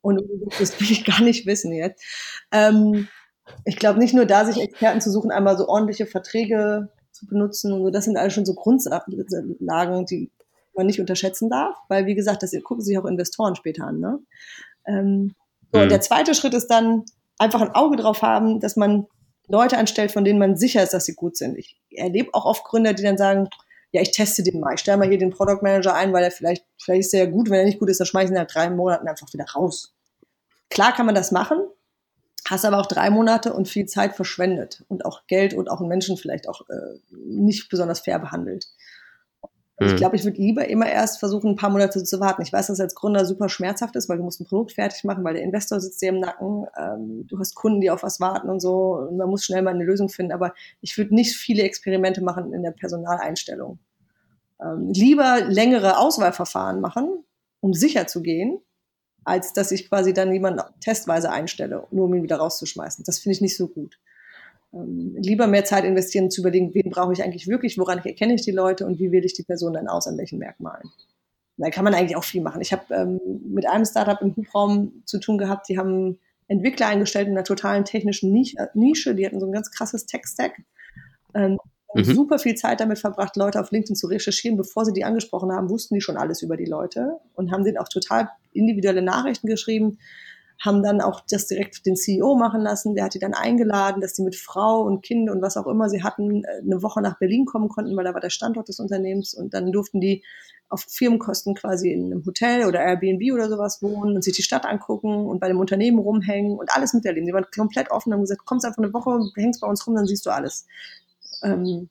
Und 0.00 0.22
das 0.58 0.80
will 0.80 0.90
ich 0.90 1.04
gar 1.04 1.20
nicht 1.20 1.46
wissen 1.46 1.72
jetzt. 1.72 2.04
Ähm, 2.50 3.08
ich 3.64 3.76
glaube 3.76 3.98
nicht 3.98 4.14
nur 4.14 4.26
da, 4.26 4.44
sich 4.44 4.60
Experten 4.60 5.00
zu 5.00 5.10
suchen, 5.10 5.30
einmal 5.30 5.56
so 5.56 5.68
ordentliche 5.68 6.06
Verträge 6.06 6.88
zu 7.12 7.26
benutzen 7.26 7.72
und 7.72 7.82
so, 7.82 7.90
das 7.90 8.04
sind 8.04 8.16
alles 8.16 8.32
schon 8.32 8.46
so 8.46 8.54
Grundlagen, 8.54 10.06
die 10.06 10.30
man 10.74 10.86
nicht 10.86 11.00
unterschätzen 11.00 11.50
darf, 11.50 11.76
weil 11.88 12.06
wie 12.06 12.14
gesagt, 12.14 12.42
das 12.42 12.52
gucken 12.62 12.82
sich 12.82 12.98
auch 12.98 13.04
Investoren 13.04 13.56
später 13.56 13.84
an. 13.84 14.00
Ne? 14.00 14.18
Ähm, 14.86 15.34
so, 15.70 15.78
mhm. 15.78 15.84
Und 15.84 15.90
der 15.90 16.00
zweite 16.00 16.34
Schritt 16.34 16.54
ist 16.54 16.68
dann 16.68 17.04
einfach 17.38 17.60
ein 17.60 17.74
Auge 17.74 17.96
drauf 17.96 18.22
haben, 18.22 18.60
dass 18.60 18.76
man 18.76 19.06
Leute 19.48 19.76
anstellt, 19.76 20.12
von 20.12 20.24
denen 20.24 20.38
man 20.38 20.56
sicher 20.56 20.82
ist, 20.82 20.94
dass 20.94 21.04
sie 21.04 21.14
gut 21.14 21.36
sind. 21.36 21.58
Ich 21.58 21.76
erlebe 21.90 22.30
auch 22.32 22.44
oft 22.44 22.64
Gründer, 22.64 22.94
die 22.94 23.02
dann 23.02 23.18
sagen, 23.18 23.48
ja, 23.92 24.00
ich 24.00 24.10
teste 24.10 24.42
den 24.42 24.60
mal. 24.60 24.74
Ich 24.74 24.80
stelle 24.80 24.96
mal 24.96 25.08
hier 25.08 25.18
den 25.18 25.30
Product 25.30 25.62
Manager 25.62 25.94
ein, 25.94 26.12
weil 26.12 26.24
er 26.24 26.30
vielleicht, 26.30 26.64
vielleicht 26.82 27.00
ist 27.00 27.14
er 27.14 27.24
ja 27.24 27.30
gut. 27.30 27.50
Wenn 27.50 27.60
er 27.60 27.66
nicht 27.66 27.78
gut 27.78 27.90
ist, 27.90 28.00
dann 28.00 28.06
schmeißen 28.06 28.34
wir 28.34 28.40
nach 28.40 28.50
drei 28.50 28.70
Monaten 28.70 29.06
einfach 29.06 29.32
wieder 29.32 29.44
raus. 29.54 29.94
Klar 30.70 30.94
kann 30.94 31.04
man 31.04 31.14
das 31.14 31.30
machen, 31.30 31.58
hast 32.48 32.64
aber 32.64 32.78
auch 32.78 32.86
drei 32.86 33.10
Monate 33.10 33.52
und 33.52 33.68
viel 33.68 33.84
Zeit 33.84 34.16
verschwendet 34.16 34.84
und 34.88 35.04
auch 35.04 35.26
Geld 35.26 35.52
und 35.52 35.70
auch 35.70 35.80
einen 35.80 35.90
Menschen 35.90 36.16
vielleicht 36.16 36.48
auch 36.48 36.62
äh, 36.70 36.98
nicht 37.10 37.68
besonders 37.68 38.00
fair 38.00 38.18
behandelt. 38.18 38.66
Also 39.76 39.94
ich 39.94 39.98
glaube, 39.98 40.16
ich 40.16 40.24
würde 40.24 40.40
lieber 40.40 40.68
immer 40.68 40.86
erst 40.86 41.18
versuchen, 41.18 41.50
ein 41.50 41.56
paar 41.56 41.70
Monate 41.70 42.04
zu 42.04 42.20
warten. 42.20 42.42
Ich 42.42 42.52
weiß, 42.52 42.66
dass 42.66 42.78
es 42.78 42.80
als 42.80 42.94
Gründer 42.94 43.24
super 43.24 43.48
schmerzhaft 43.48 43.96
ist, 43.96 44.08
weil 44.08 44.18
du 44.18 44.22
musst 44.22 44.40
ein 44.40 44.44
Produkt 44.44 44.72
fertig 44.72 45.02
machen, 45.04 45.24
weil 45.24 45.34
der 45.34 45.42
Investor 45.42 45.80
sitzt 45.80 46.02
dir 46.02 46.10
im 46.10 46.20
Nacken, 46.20 46.66
ähm, 46.78 47.26
du 47.26 47.38
hast 47.38 47.54
Kunden, 47.54 47.80
die 47.80 47.90
auf 47.90 48.02
was 48.02 48.20
warten 48.20 48.48
und 48.50 48.60
so. 48.60 48.96
Und 48.96 49.16
man 49.16 49.28
muss 49.28 49.44
schnell 49.44 49.62
mal 49.62 49.74
eine 49.74 49.84
Lösung 49.84 50.08
finden. 50.08 50.32
Aber 50.32 50.54
ich 50.82 50.96
würde 50.98 51.14
nicht 51.14 51.36
viele 51.36 51.62
Experimente 51.62 52.22
machen 52.22 52.52
in 52.52 52.62
der 52.62 52.70
Personaleinstellung. 52.72 53.78
Ähm, 54.60 54.90
lieber 54.92 55.40
längere 55.40 55.98
Auswahlverfahren 55.98 56.80
machen, 56.80 57.24
um 57.60 57.72
sicher 57.72 58.06
zu 58.06 58.22
gehen, 58.22 58.60
als 59.24 59.52
dass 59.52 59.72
ich 59.72 59.88
quasi 59.88 60.12
dann 60.12 60.32
jemanden 60.32 60.62
testweise 60.80 61.30
einstelle, 61.30 61.86
nur 61.90 62.06
um 62.06 62.14
ihn 62.14 62.22
wieder 62.22 62.36
rauszuschmeißen. 62.36 63.04
Das 63.04 63.18
finde 63.18 63.34
ich 63.34 63.40
nicht 63.40 63.56
so 63.56 63.68
gut. 63.68 63.98
Ähm, 64.74 65.16
lieber 65.18 65.46
mehr 65.46 65.64
Zeit 65.64 65.84
investieren, 65.84 66.30
zu 66.30 66.40
überlegen, 66.40 66.74
wen 66.74 66.90
brauche 66.90 67.12
ich 67.12 67.22
eigentlich 67.22 67.46
wirklich, 67.46 67.78
woran 67.78 67.98
erkenne 67.98 68.34
ich 68.34 68.42
die 68.42 68.52
Leute 68.52 68.86
und 68.86 68.98
wie 68.98 69.12
wähle 69.12 69.26
ich 69.26 69.34
die 69.34 69.42
Person 69.42 69.74
dann 69.74 69.88
aus, 69.88 70.06
an 70.06 70.16
welchen 70.16 70.38
Merkmalen. 70.38 70.90
Da 71.58 71.70
kann 71.70 71.84
man 71.84 71.94
eigentlich 71.94 72.16
auch 72.16 72.24
viel 72.24 72.42
machen. 72.42 72.62
Ich 72.62 72.72
habe 72.72 72.82
ähm, 72.94 73.20
mit 73.46 73.68
einem 73.68 73.84
Startup 73.84 74.20
im 74.22 74.34
Hubraum 74.34 75.02
zu 75.04 75.20
tun 75.20 75.36
gehabt, 75.36 75.68
die 75.68 75.78
haben 75.78 76.18
Entwickler 76.48 76.86
eingestellt 76.86 77.28
in 77.28 77.34
einer 77.34 77.44
totalen 77.44 77.84
technischen 77.84 78.34
äh, 78.34 78.66
Nische, 78.74 79.14
die 79.14 79.26
hatten 79.26 79.40
so 79.40 79.46
ein 79.46 79.52
ganz 79.52 79.70
krasses 79.70 80.06
Tech-Stack. 80.06 80.62
Ähm, 81.34 81.58
mhm. 81.94 82.04
super 82.04 82.38
viel 82.38 82.54
Zeit 82.54 82.80
damit 82.80 82.98
verbracht, 82.98 83.36
Leute 83.36 83.60
auf 83.60 83.70
LinkedIn 83.70 83.96
zu 83.96 84.06
recherchieren. 84.06 84.56
Bevor 84.56 84.86
sie 84.86 84.92
die 84.94 85.04
angesprochen 85.04 85.52
haben, 85.52 85.68
wussten 85.68 85.94
die 85.94 86.00
schon 86.00 86.16
alles 86.16 86.42
über 86.42 86.56
die 86.56 86.64
Leute 86.64 87.18
und 87.34 87.52
haben 87.52 87.64
denen 87.64 87.78
auch 87.78 87.88
total 87.88 88.30
individuelle 88.52 89.02
Nachrichten 89.02 89.46
geschrieben 89.46 89.98
haben 90.64 90.82
dann 90.82 91.00
auch 91.00 91.22
das 91.28 91.48
direkt 91.48 91.84
den 91.86 91.96
CEO 91.96 92.36
machen 92.36 92.60
lassen. 92.60 92.94
Der 92.94 93.04
hat 93.04 93.14
die 93.14 93.18
dann 93.18 93.34
eingeladen, 93.34 94.00
dass 94.00 94.14
sie 94.14 94.22
mit 94.22 94.36
Frau 94.36 94.82
und 94.82 95.02
Kind 95.02 95.28
und 95.28 95.42
was 95.42 95.56
auch 95.56 95.66
immer 95.66 95.88
sie 95.88 96.04
hatten, 96.04 96.44
äh, 96.44 96.60
eine 96.60 96.82
Woche 96.82 97.02
nach 97.02 97.18
Berlin 97.18 97.46
kommen 97.46 97.68
konnten, 97.68 97.96
weil 97.96 98.04
da 98.04 98.14
war 98.14 98.20
der 98.20 98.30
Standort 98.30 98.68
des 98.68 98.78
Unternehmens 98.78 99.34
und 99.34 99.54
dann 99.54 99.72
durften 99.72 100.00
die 100.00 100.22
auf 100.68 100.86
Firmenkosten 100.88 101.54
quasi 101.54 101.92
in 101.92 102.06
einem 102.06 102.24
Hotel 102.24 102.64
oder 102.66 102.80
Airbnb 102.80 103.34
oder 103.34 103.48
sowas 103.48 103.82
wohnen 103.82 104.14
und 104.14 104.22
sich 104.22 104.34
die 104.34 104.42
Stadt 104.42 104.64
angucken 104.64 105.26
und 105.26 105.40
bei 105.40 105.48
dem 105.48 105.58
Unternehmen 105.58 105.98
rumhängen 105.98 106.56
und 106.56 106.74
alles 106.74 106.94
miterleben. 106.94 107.26
Sie 107.26 107.34
waren 107.34 107.46
komplett 107.54 107.90
offen 107.90 108.10
und 108.10 108.14
haben 108.14 108.20
gesagt, 108.22 108.46
kommst 108.46 108.64
einfach 108.64 108.82
eine 108.82 108.94
Woche, 108.94 109.20
hängst 109.34 109.60
bei 109.60 109.66
uns 109.66 109.86
rum, 109.86 109.96
dann 109.96 110.06
siehst 110.06 110.24
du 110.24 110.30
alles. 110.30 110.66
Ähm, 111.42 111.88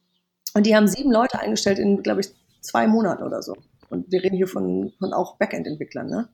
und 0.53 0.65
die 0.65 0.76
haben 0.76 0.88
sieben 0.88 1.11
Leute 1.11 1.39
eingestellt 1.39 1.78
in, 1.78 2.01
glaube 2.01 2.22
ich, 2.22 2.30
zwei 2.61 2.88
Monaten 2.88 3.24
oder 3.24 3.41
so. 3.41 3.55
Und 3.89 4.11
wir 4.11 4.24
reden 4.24 4.38
hier 4.38 4.47
von, 4.47 4.93
von 4.97 5.13
auch 5.13 5.38
Backend-Entwicklern, 5.38 6.07
ne? 6.07 6.30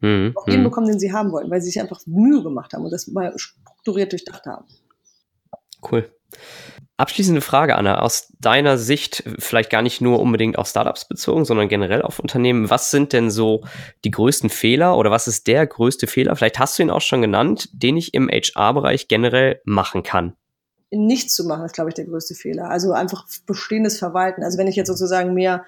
Mhm. 0.00 0.32
auch 0.36 0.44
den 0.44 0.60
mhm. 0.60 0.64
bekommen, 0.64 0.86
den 0.86 0.98
sie 0.98 1.12
haben 1.12 1.32
wollen, 1.32 1.50
weil 1.50 1.60
sie 1.60 1.70
sich 1.70 1.80
einfach 1.80 2.00
Mühe 2.06 2.42
gemacht 2.42 2.72
haben 2.72 2.84
und 2.84 2.90
das 2.90 3.06
mal 3.08 3.32
strukturiert 3.36 4.12
durchdacht 4.12 4.46
haben. 4.46 4.64
Cool. 5.90 6.10
Abschließende 6.96 7.40
Frage, 7.40 7.76
Anna, 7.76 8.00
aus 8.00 8.32
deiner 8.40 8.76
Sicht, 8.76 9.22
vielleicht 9.38 9.70
gar 9.70 9.82
nicht 9.82 10.00
nur 10.00 10.18
unbedingt 10.18 10.58
auf 10.58 10.66
Startups 10.66 11.06
bezogen, 11.06 11.44
sondern 11.44 11.68
generell 11.68 12.02
auf 12.02 12.18
Unternehmen. 12.18 12.70
Was 12.70 12.90
sind 12.90 13.12
denn 13.12 13.30
so 13.30 13.62
die 14.04 14.10
größten 14.10 14.50
Fehler 14.50 14.96
oder 14.96 15.12
was 15.12 15.28
ist 15.28 15.46
der 15.46 15.64
größte 15.64 16.08
Fehler? 16.08 16.34
Vielleicht 16.34 16.58
hast 16.58 16.76
du 16.76 16.82
ihn 16.82 16.90
auch 16.90 17.00
schon 17.00 17.22
genannt, 17.22 17.68
den 17.72 17.96
ich 17.96 18.14
im 18.14 18.28
HR-Bereich 18.28 19.06
generell 19.06 19.60
machen 19.64 20.02
kann. 20.02 20.34
Nichts 20.90 21.36
zu 21.36 21.44
machen 21.44 21.64
ist, 21.64 21.74
glaube 21.74 21.90
ich, 21.90 21.94
der 21.94 22.06
größte 22.06 22.34
Fehler. 22.34 22.68
Also 22.68 22.90
einfach 22.90 23.26
bestehendes 23.46 23.96
Verwalten. 23.98 24.42
Also 24.42 24.58
wenn 24.58 24.66
ich 24.66 24.74
jetzt 24.74 24.88
sozusagen 24.88 25.34
mehr 25.34 25.64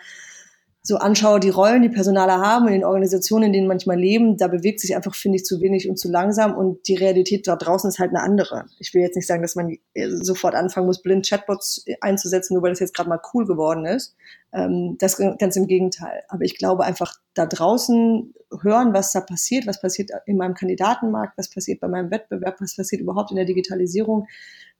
so 0.83 0.97
anschaue, 0.97 1.41
die 1.41 1.51
Rollen, 1.51 1.83
die 1.83 1.91
Personale 1.91 2.39
haben 2.39 2.66
in 2.66 2.72
den 2.72 2.85
Organisationen, 2.85 3.47
in 3.47 3.53
denen 3.53 3.68
manchmal 3.68 3.99
leben, 3.99 4.39
da 4.39 4.49
bewegt 4.49 4.81
sich 4.81 4.97
einfach, 4.97 5.14
finde 5.14 5.37
ich, 5.37 5.45
zu 5.45 5.61
wenig 5.61 5.91
und 5.91 5.99
zu 5.99 6.11
langsam 6.11 6.57
und 6.57 6.89
die 6.89 6.95
Realität 6.95 7.47
dort 7.47 7.66
draußen 7.66 7.89
ist 7.89 7.99
halt 7.99 8.11
eine 8.11 8.22
andere. 8.22 8.64
Ich 8.78 8.95
will 8.95 9.03
jetzt 9.03 9.14
nicht 9.14 9.26
sagen, 9.26 9.43
dass 9.43 9.57
man 9.57 9.76
äh, 9.93 10.09
sofort 10.09 10.55
anfangen 10.55 10.87
muss, 10.87 11.03
blind 11.03 11.28
Chatbots 11.28 11.85
einzusetzen, 12.01 12.55
nur 12.55 12.62
weil 12.62 12.70
das 12.70 12.81
jetzt 12.81 12.95
gerade 12.95 13.11
mal 13.11 13.20
cool 13.35 13.45
geworden 13.45 13.85
ist. 13.85 14.16
Ähm, 14.53 14.97
das 14.99 15.18
ganz 15.39 15.55
im 15.57 15.66
Gegenteil. 15.66 16.22
Aber 16.28 16.45
ich 16.45 16.57
glaube 16.57 16.85
einfach 16.85 17.14
da 17.35 17.45
draußen 17.45 18.33
hören, 18.62 18.95
was 18.95 19.12
da 19.12 19.20
passiert, 19.20 19.66
was 19.66 19.81
passiert 19.81 20.11
in 20.26 20.39
meinem 20.39 20.55
Kandidatenmarkt, 20.55 21.37
was 21.37 21.51
passiert 21.51 21.81
bei 21.81 21.89
meinem 21.89 22.11
Wettbewerb, 22.11 22.61
was 22.61 22.74
passiert 22.74 23.03
überhaupt 23.03 23.31
in 23.31 23.37
der 23.37 23.45
Digitalisierung, 23.45 24.26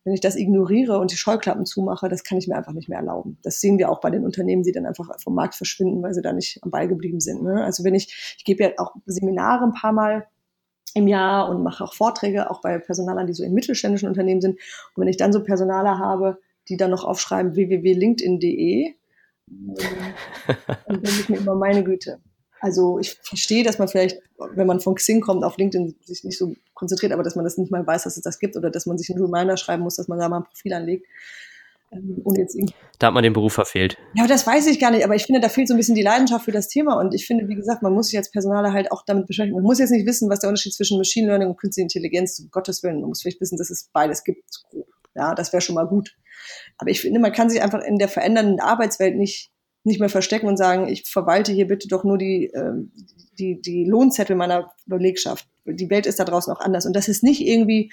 wenn 0.05 0.15
ich 0.15 0.21
das 0.21 0.37
ignoriere 0.37 0.99
und 0.99 1.13
die 1.13 1.17
Scheuklappen 1.17 1.67
zumache, 1.67 2.09
das 2.09 2.25
kann 2.25 2.39
ich 2.39 2.49
mir 2.49 2.57
einfach 2.57 2.73
nicht 2.73 2.89
mehr 2.89 2.99
erlauben. 2.99 3.39
Das 3.43 3.61
sehen 3.61 3.79
wir 3.79 3.91
auch 3.91 4.01
bei 4.01 4.11
den 4.11 4.25
Unternehmen, 4.25 4.63
die 4.63 4.73
dann 4.73 4.87
einfach 4.87 5.09
vom 5.21 5.35
Markt 5.35 5.55
verschwinden, 5.55 6.03
weil 6.03 6.15
sie 6.15 6.23
da 6.23 6.33
nicht 6.33 6.63
am 6.63 6.71
Ball 6.71 6.89
geblieben 6.89 7.21
sind. 7.21 7.43
Ne? 7.43 7.63
Also 7.63 7.85
wenn 7.85 7.95
ich, 7.95 8.37
ich 8.39 8.45
gebe 8.45 8.65
ja 8.65 8.71
auch 8.79 8.95
Seminare 9.07 9.65
ein 9.65 9.75
paar 9.75 9.93
Mal 9.93 10.27
im 10.95 11.07
Jahr 11.07 11.49
und 11.51 11.63
mache 11.63 11.85
auch 11.85 11.95
Vorträge, 11.95 12.51
auch 12.51 12.63
bei 12.63 12.79
Personalern, 12.79 13.27
die 13.27 13.35
so 13.35 13.45
in 13.45 13.53
mittelständischen 13.53 14.09
Unternehmen 14.09 14.41
sind. 14.41 14.59
Und 14.95 15.03
wenn 15.03 15.09
ich 15.09 15.19
dann 15.19 15.33
so 15.33 15.43
Personaler 15.43 15.99
habe, 15.99 16.39
die 16.69 16.77
dann 16.77 16.91
noch 16.91 17.05
aufschreiben 17.05 17.55
www.linkedin.de, 17.55 18.95
dann 20.87 21.03
denke 21.03 21.21
ich 21.21 21.29
mir 21.29 21.39
immer, 21.39 21.55
meine 21.55 21.85
Güte, 21.85 22.21
also 22.61 22.99
ich 22.99 23.19
verstehe, 23.23 23.65
dass 23.65 23.79
man 23.79 23.89
vielleicht, 23.89 24.21
wenn 24.55 24.67
man 24.67 24.81
von 24.81 24.95
Xing 24.95 25.21
kommt, 25.21 25.45
auf 25.45 25.57
LinkedIn 25.57 25.97
sich 26.05 26.25
nicht 26.25 26.39
so 26.39 26.55
konzentriert, 26.75 27.13
aber 27.13 27.23
dass 27.23 27.35
man 27.35 27.45
das 27.45 27.57
nicht 27.57 27.71
mal 27.71 27.87
weiß, 27.87 28.05
dass 28.05 28.17
es 28.17 28.23
das 28.23 28.39
gibt 28.39 28.57
oder 28.57 28.71
dass 28.71 28.87
man 28.87 28.99
sich 28.99 29.11
einen 29.11 29.23
Reminder 29.23 29.57
schreiben 29.57 29.83
muss, 29.83 29.97
dass 29.97 30.09
man 30.09 30.19
da 30.19 30.29
mal 30.29 30.39
ein 30.39 30.45
Profil 30.45 30.75
anlegt. 30.75 31.07
Ähm, 31.91 32.21
und 32.23 32.37
jetzt 32.37 32.57
da 32.99 33.09
hat 33.09 33.15
man 33.15 33.23
den 33.23 33.33
Beruf 33.33 33.55
verfehlt. 33.55 33.97
Ja, 34.15 34.27
das 34.27 34.47
weiß 34.47 34.67
ich 34.67 34.79
gar 34.79 34.91
nicht, 34.91 35.05
aber 35.05 35.15
ich 35.15 35.25
finde, 35.25 35.41
da 35.41 35.49
fehlt 35.49 35.69
so 35.69 35.75
ein 35.75 35.79
bisschen 35.79 35.95
die 35.95 36.03
Leidenschaft 36.03 36.45
für 36.45 36.53
das 36.53 36.69
Thema 36.69 37.01
und 37.01 37.15
ich 37.15 37.27
finde, 37.27 37.49
wie 37.49 37.55
gesagt, 37.55 37.83
man 37.83 37.95
muss 37.95 38.09
sich 38.09 38.19
als 38.19 38.31
Personaler 38.31 38.73
halt 38.73 38.93
auch 38.93 39.05
damit 39.07 39.27
beschäftigen. 39.27 39.57
Man 39.57 39.65
muss 39.65 39.79
jetzt 39.79 39.91
nicht 39.91 40.07
wissen, 40.07 40.29
was 40.29 40.41
der 40.41 40.51
Unterschied 40.51 40.75
zwischen 40.75 40.99
Machine 40.99 41.29
Learning 41.29 41.49
und 41.49 41.57
Künstliche 41.57 41.85
Intelligenz, 41.85 42.39
um 42.41 42.51
Gottes 42.51 42.83
Willen, 42.83 43.01
man 43.01 43.09
muss 43.09 43.23
vielleicht 43.23 43.41
wissen, 43.41 43.57
dass 43.57 43.71
es 43.71 43.89
beides 43.93 44.23
gibt. 44.23 44.45
Ja, 45.15 45.35
das 45.35 45.53
wäre 45.53 45.61
schon 45.61 45.75
mal 45.75 45.87
gut. 45.87 46.15
Aber 46.79 46.91
ich 46.91 47.01
finde, 47.01 47.21
man 47.21 47.33
kann 47.33 47.51
sich 47.51 47.63
einfach 47.63 47.83
in 47.83 47.99
der 47.99 48.09
verändernden 48.09 48.61
Arbeitswelt 48.61 49.17
nicht 49.17 49.51
nicht 49.85 50.01
mehr 50.01 50.09
verstecken 50.09 50.47
und 50.47 50.57
sagen, 50.57 50.89
ich 50.89 51.05
verwalte 51.09 51.53
hier 51.53 51.67
bitte 51.67 51.89
doch 51.89 52.05
nur 52.05 52.19
die, 52.19 52.47
äh, 52.53 52.73
die, 53.39 53.61
die 53.61 53.85
Lohnzettel 53.85 54.37
meiner 54.37 54.73
Belegschaft. 54.87 55.49
Die 55.65 55.91
Welt 55.91 56.07
ist 56.07 56.21
da 56.21 56.25
draußen 56.25 56.53
auch 56.53 56.61
anders. 56.61 56.87
Und 56.87 56.95
das 56.95 57.09
ist 57.09 57.23
nicht 57.23 57.41
irgendwie, 57.41 57.91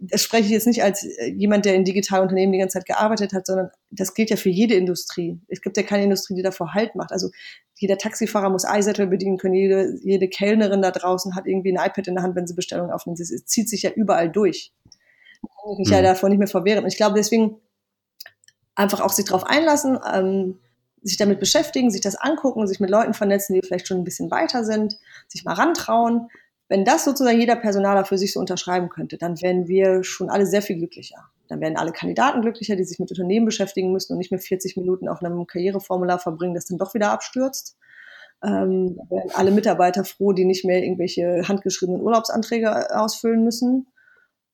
das 0.00 0.22
spreche 0.22 0.44
ich 0.44 0.50
jetzt 0.50 0.66
nicht 0.66 0.84
als 0.84 1.04
äh, 1.04 1.26
jemand, 1.26 1.64
der 1.64 1.74
in 1.74 1.84
digitalen 1.84 2.22
Unternehmen 2.22 2.52
die 2.52 2.58
ganze 2.58 2.74
Zeit 2.74 2.86
gearbeitet 2.86 3.32
hat, 3.32 3.46
sondern 3.46 3.70
das 3.90 4.14
gilt 4.14 4.30
ja 4.30 4.36
für 4.36 4.50
jede 4.50 4.74
Industrie. 4.74 5.40
Es 5.48 5.60
gibt 5.60 5.76
ja 5.76 5.82
keine 5.82 6.04
Industrie, 6.04 6.34
die 6.34 6.42
davor 6.42 6.74
Halt 6.74 6.94
macht. 6.94 7.12
Also 7.12 7.30
jeder 7.74 7.98
Taxifahrer 7.98 8.50
muss 8.50 8.64
iSettle 8.64 9.06
bedienen 9.08 9.38
können, 9.38 9.54
jede, 9.54 9.98
jede 10.02 10.28
Kellnerin 10.28 10.82
da 10.82 10.90
draußen 10.90 11.34
hat 11.34 11.46
irgendwie 11.46 11.76
ein 11.76 11.84
iPad 11.84 12.06
in 12.06 12.14
der 12.14 12.22
Hand, 12.22 12.36
wenn 12.36 12.46
sie 12.46 12.54
Bestellungen 12.54 12.92
aufnimmt. 12.92 13.20
Es 13.20 13.44
zieht 13.46 13.68
sich 13.68 13.82
ja 13.82 13.90
überall 13.90 14.30
durch. 14.30 14.72
Ich 14.84 15.48
kann 15.62 15.76
mich 15.78 15.88
mhm. 15.88 15.94
ja 15.94 16.02
davor 16.02 16.28
nicht 16.28 16.38
mehr 16.38 16.48
verwehren. 16.48 16.84
Und 16.84 16.90
ich 16.90 16.96
glaube 16.96 17.16
deswegen 17.16 17.56
einfach 18.76 19.00
auch 19.00 19.12
sich 19.12 19.24
darauf 19.24 19.44
einlassen, 19.44 19.98
ähm, 20.14 20.58
sich 21.08 21.16
damit 21.16 21.40
beschäftigen, 21.40 21.90
sich 21.90 22.00
das 22.00 22.16
angucken, 22.16 22.66
sich 22.66 22.80
mit 22.80 22.90
Leuten 22.90 23.14
vernetzen, 23.14 23.54
die 23.54 23.62
vielleicht 23.62 23.86
schon 23.86 23.98
ein 23.98 24.04
bisschen 24.04 24.30
weiter 24.30 24.64
sind, 24.64 24.98
sich 25.28 25.44
mal 25.44 25.54
rantrauen. 25.54 26.28
Wenn 26.68 26.84
das 26.84 27.04
sozusagen 27.04 27.38
jeder 27.38 27.56
Personaler 27.56 28.04
für 28.04 28.18
sich 28.18 28.32
so 28.32 28.40
unterschreiben 28.40 28.88
könnte, 28.88 29.16
dann 29.16 29.40
wären 29.40 29.68
wir 29.68 30.02
schon 30.02 30.30
alle 30.30 30.46
sehr 30.46 30.62
viel 30.62 30.76
glücklicher. 30.76 31.30
Dann 31.48 31.60
wären 31.60 31.76
alle 31.76 31.92
Kandidaten 31.92 32.42
glücklicher, 32.42 32.74
die 32.74 32.82
sich 32.82 32.98
mit 32.98 33.10
Unternehmen 33.10 33.46
beschäftigen 33.46 33.92
müssen 33.92 34.12
und 34.12 34.18
nicht 34.18 34.32
mehr 34.32 34.40
40 34.40 34.76
Minuten 34.76 35.08
auf 35.08 35.22
einem 35.22 35.46
Karriereformular 35.46 36.18
verbringen, 36.18 36.54
das 36.54 36.66
dann 36.66 36.78
doch 36.78 36.92
wieder 36.94 37.12
abstürzt. 37.12 37.76
Ähm, 38.42 38.98
wären 39.08 39.30
alle 39.34 39.52
Mitarbeiter 39.52 40.04
froh, 40.04 40.32
die 40.32 40.44
nicht 40.44 40.64
mehr 40.64 40.82
irgendwelche 40.82 41.46
handgeschriebenen 41.46 42.02
Urlaubsanträge 42.02 42.94
ausfüllen 42.98 43.44
müssen 43.44 43.86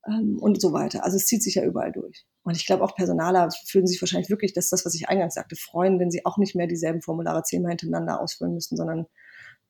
ähm, 0.07 0.39
und 0.41 0.61
so 0.61 0.73
weiter. 0.73 1.05
Also 1.05 1.17
es 1.17 1.27
zieht 1.27 1.43
sich 1.43 1.57
ja 1.57 1.65
überall 1.65 1.93
durch. 1.93 2.25
Und 2.43 2.57
ich 2.57 2.67
glaube, 2.67 2.85
auch 2.85 2.95
Personaler 2.95 3.49
fühlen 3.67 3.87
sich 3.87 4.01
wahrscheinlich 4.01 4.31
wirklich, 4.31 4.53
das 4.53 4.65
ist 4.65 4.73
das, 4.73 4.85
was 4.87 4.95
ich 4.95 5.09
eingangs 5.09 5.35
sagte, 5.35 5.57
freuen, 5.57 5.99
wenn 5.99 6.11
sie 6.11 6.25
auch 6.25 6.39
nicht 6.39 6.55
mehr 6.55 6.67
dieselben 6.67 7.03
Formulare 7.03 7.43
zehnmal 7.43 7.71
hintereinander 7.71 8.21
ausfüllen 8.21 8.55
müssen, 8.55 8.77
sondern 8.77 9.07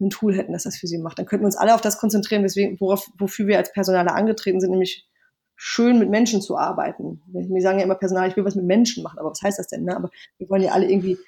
ein 0.01 0.11
Tool 0.11 0.37
hätten, 0.37 0.53
das 0.53 0.65
das 0.65 0.77
für 0.77 0.87
sie 0.87 0.99
macht. 0.99 1.19
Dann 1.19 1.27
könnten 1.27 1.45
wir 1.45 1.47
uns 1.47 1.57
alle 1.57 1.75
auf 1.75 1.81
das 1.81 1.99
konzentrieren, 1.99 2.43
weswegen, 2.43 2.81
worauf, 2.81 3.09
wofür 3.19 3.47
wir 3.47 3.59
als 3.59 3.73
Personaler 3.73 4.15
angetreten 4.15 4.61
sind, 4.61 4.71
nämlich 4.71 5.07
schön 5.55 5.99
mit 5.99 6.11
Menschen 6.11 6.43
zu 6.43 6.59
arbeiten. 6.59 7.23
Wir 7.27 7.63
sagen 7.63 7.79
ja 7.79 7.85
immer 7.85 7.95
Personal, 7.95 8.29
ich 8.29 8.37
will 8.37 8.45
was 8.45 8.57
mit 8.57 8.65
Menschen 8.65 9.03
machen, 9.03 9.19
aber 9.19 9.31
was 9.31 9.43
heißt 9.43 9.59
das 9.59 9.69
denn? 9.69 9.85
Ne? 9.85 9.95
Aber 9.95 10.11
wir 10.39 10.49
wollen 10.49 10.63
ja 10.63 10.73
alle 10.73 10.91
irgendwie 10.91 11.19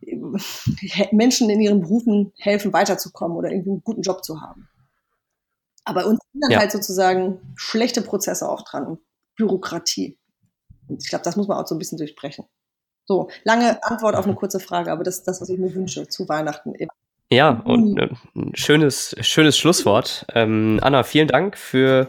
Menschen 1.12 1.50
in 1.50 1.60
ihren 1.60 1.82
Berufen 1.82 2.32
helfen, 2.38 2.72
weiterzukommen 2.72 3.36
oder 3.36 3.50
irgendwie 3.50 3.70
einen 3.70 3.84
guten 3.84 4.02
Job 4.02 4.24
zu 4.24 4.40
haben. 4.40 4.68
Aber 5.84 6.06
uns 6.06 6.20
sind 6.32 6.42
dann 6.42 6.50
ja. 6.52 6.58
halt 6.58 6.72
sozusagen 6.72 7.40
schlechte 7.56 8.02
Prozesse 8.02 8.48
auch 8.48 8.62
dran 8.62 8.86
und 8.86 9.00
Bürokratie. 9.36 10.18
Und 10.88 11.02
ich 11.02 11.08
glaube, 11.08 11.24
das 11.24 11.36
muss 11.36 11.48
man 11.48 11.58
auch 11.58 11.66
so 11.66 11.74
ein 11.74 11.78
bisschen 11.78 11.98
durchbrechen. 11.98 12.46
So, 13.06 13.28
lange 13.44 13.82
Antwort 13.82 14.14
auf 14.14 14.26
eine 14.26 14.34
kurze 14.34 14.60
Frage, 14.60 14.92
aber 14.92 15.02
das 15.02 15.18
ist 15.18 15.28
das, 15.28 15.40
was 15.40 15.48
ich 15.48 15.58
mir 15.58 15.74
wünsche 15.74 16.06
zu 16.06 16.28
Weihnachten. 16.28 16.74
Ja, 17.32 17.60
und 17.64 17.98
äh, 17.98 18.08
ein 18.34 18.52
schönes, 18.54 19.14
schönes 19.20 19.56
Schlusswort. 19.56 20.26
Ähm, 20.34 20.78
Anna, 20.82 21.04
vielen 21.04 21.28
Dank 21.28 21.56
für 21.56 22.08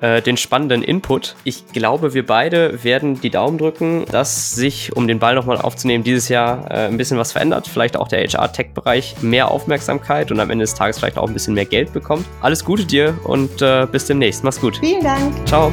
äh, 0.00 0.22
den 0.22 0.36
spannenden 0.36 0.82
Input. 0.82 1.34
Ich 1.44 1.66
glaube, 1.72 2.14
wir 2.14 2.24
beide 2.24 2.82
werden 2.84 3.20
die 3.20 3.30
Daumen 3.30 3.58
drücken, 3.58 4.04
dass 4.10 4.54
sich, 4.54 4.96
um 4.96 5.08
den 5.08 5.18
Ball 5.18 5.34
nochmal 5.34 5.58
aufzunehmen, 5.58 6.04
dieses 6.04 6.28
Jahr 6.28 6.70
äh, 6.70 6.86
ein 6.86 6.96
bisschen 6.96 7.18
was 7.18 7.32
verändert. 7.32 7.68
Vielleicht 7.68 7.96
auch 7.96 8.08
der 8.08 8.24
HR-Tech-Bereich 8.24 9.16
mehr 9.22 9.50
Aufmerksamkeit 9.50 10.30
und 10.30 10.40
am 10.40 10.50
Ende 10.50 10.62
des 10.62 10.74
Tages 10.74 10.98
vielleicht 10.98 11.18
auch 11.18 11.26
ein 11.26 11.32
bisschen 11.34 11.54
mehr 11.54 11.66
Geld 11.66 11.92
bekommt. 11.92 12.24
Alles 12.40 12.64
Gute 12.64 12.84
dir 12.84 13.18
und 13.24 13.60
äh, 13.62 13.86
bis 13.90 14.06
demnächst. 14.06 14.44
Mach's 14.44 14.60
gut. 14.60 14.78
Vielen 14.78 15.02
Dank. 15.02 15.34
Ciao. 15.46 15.72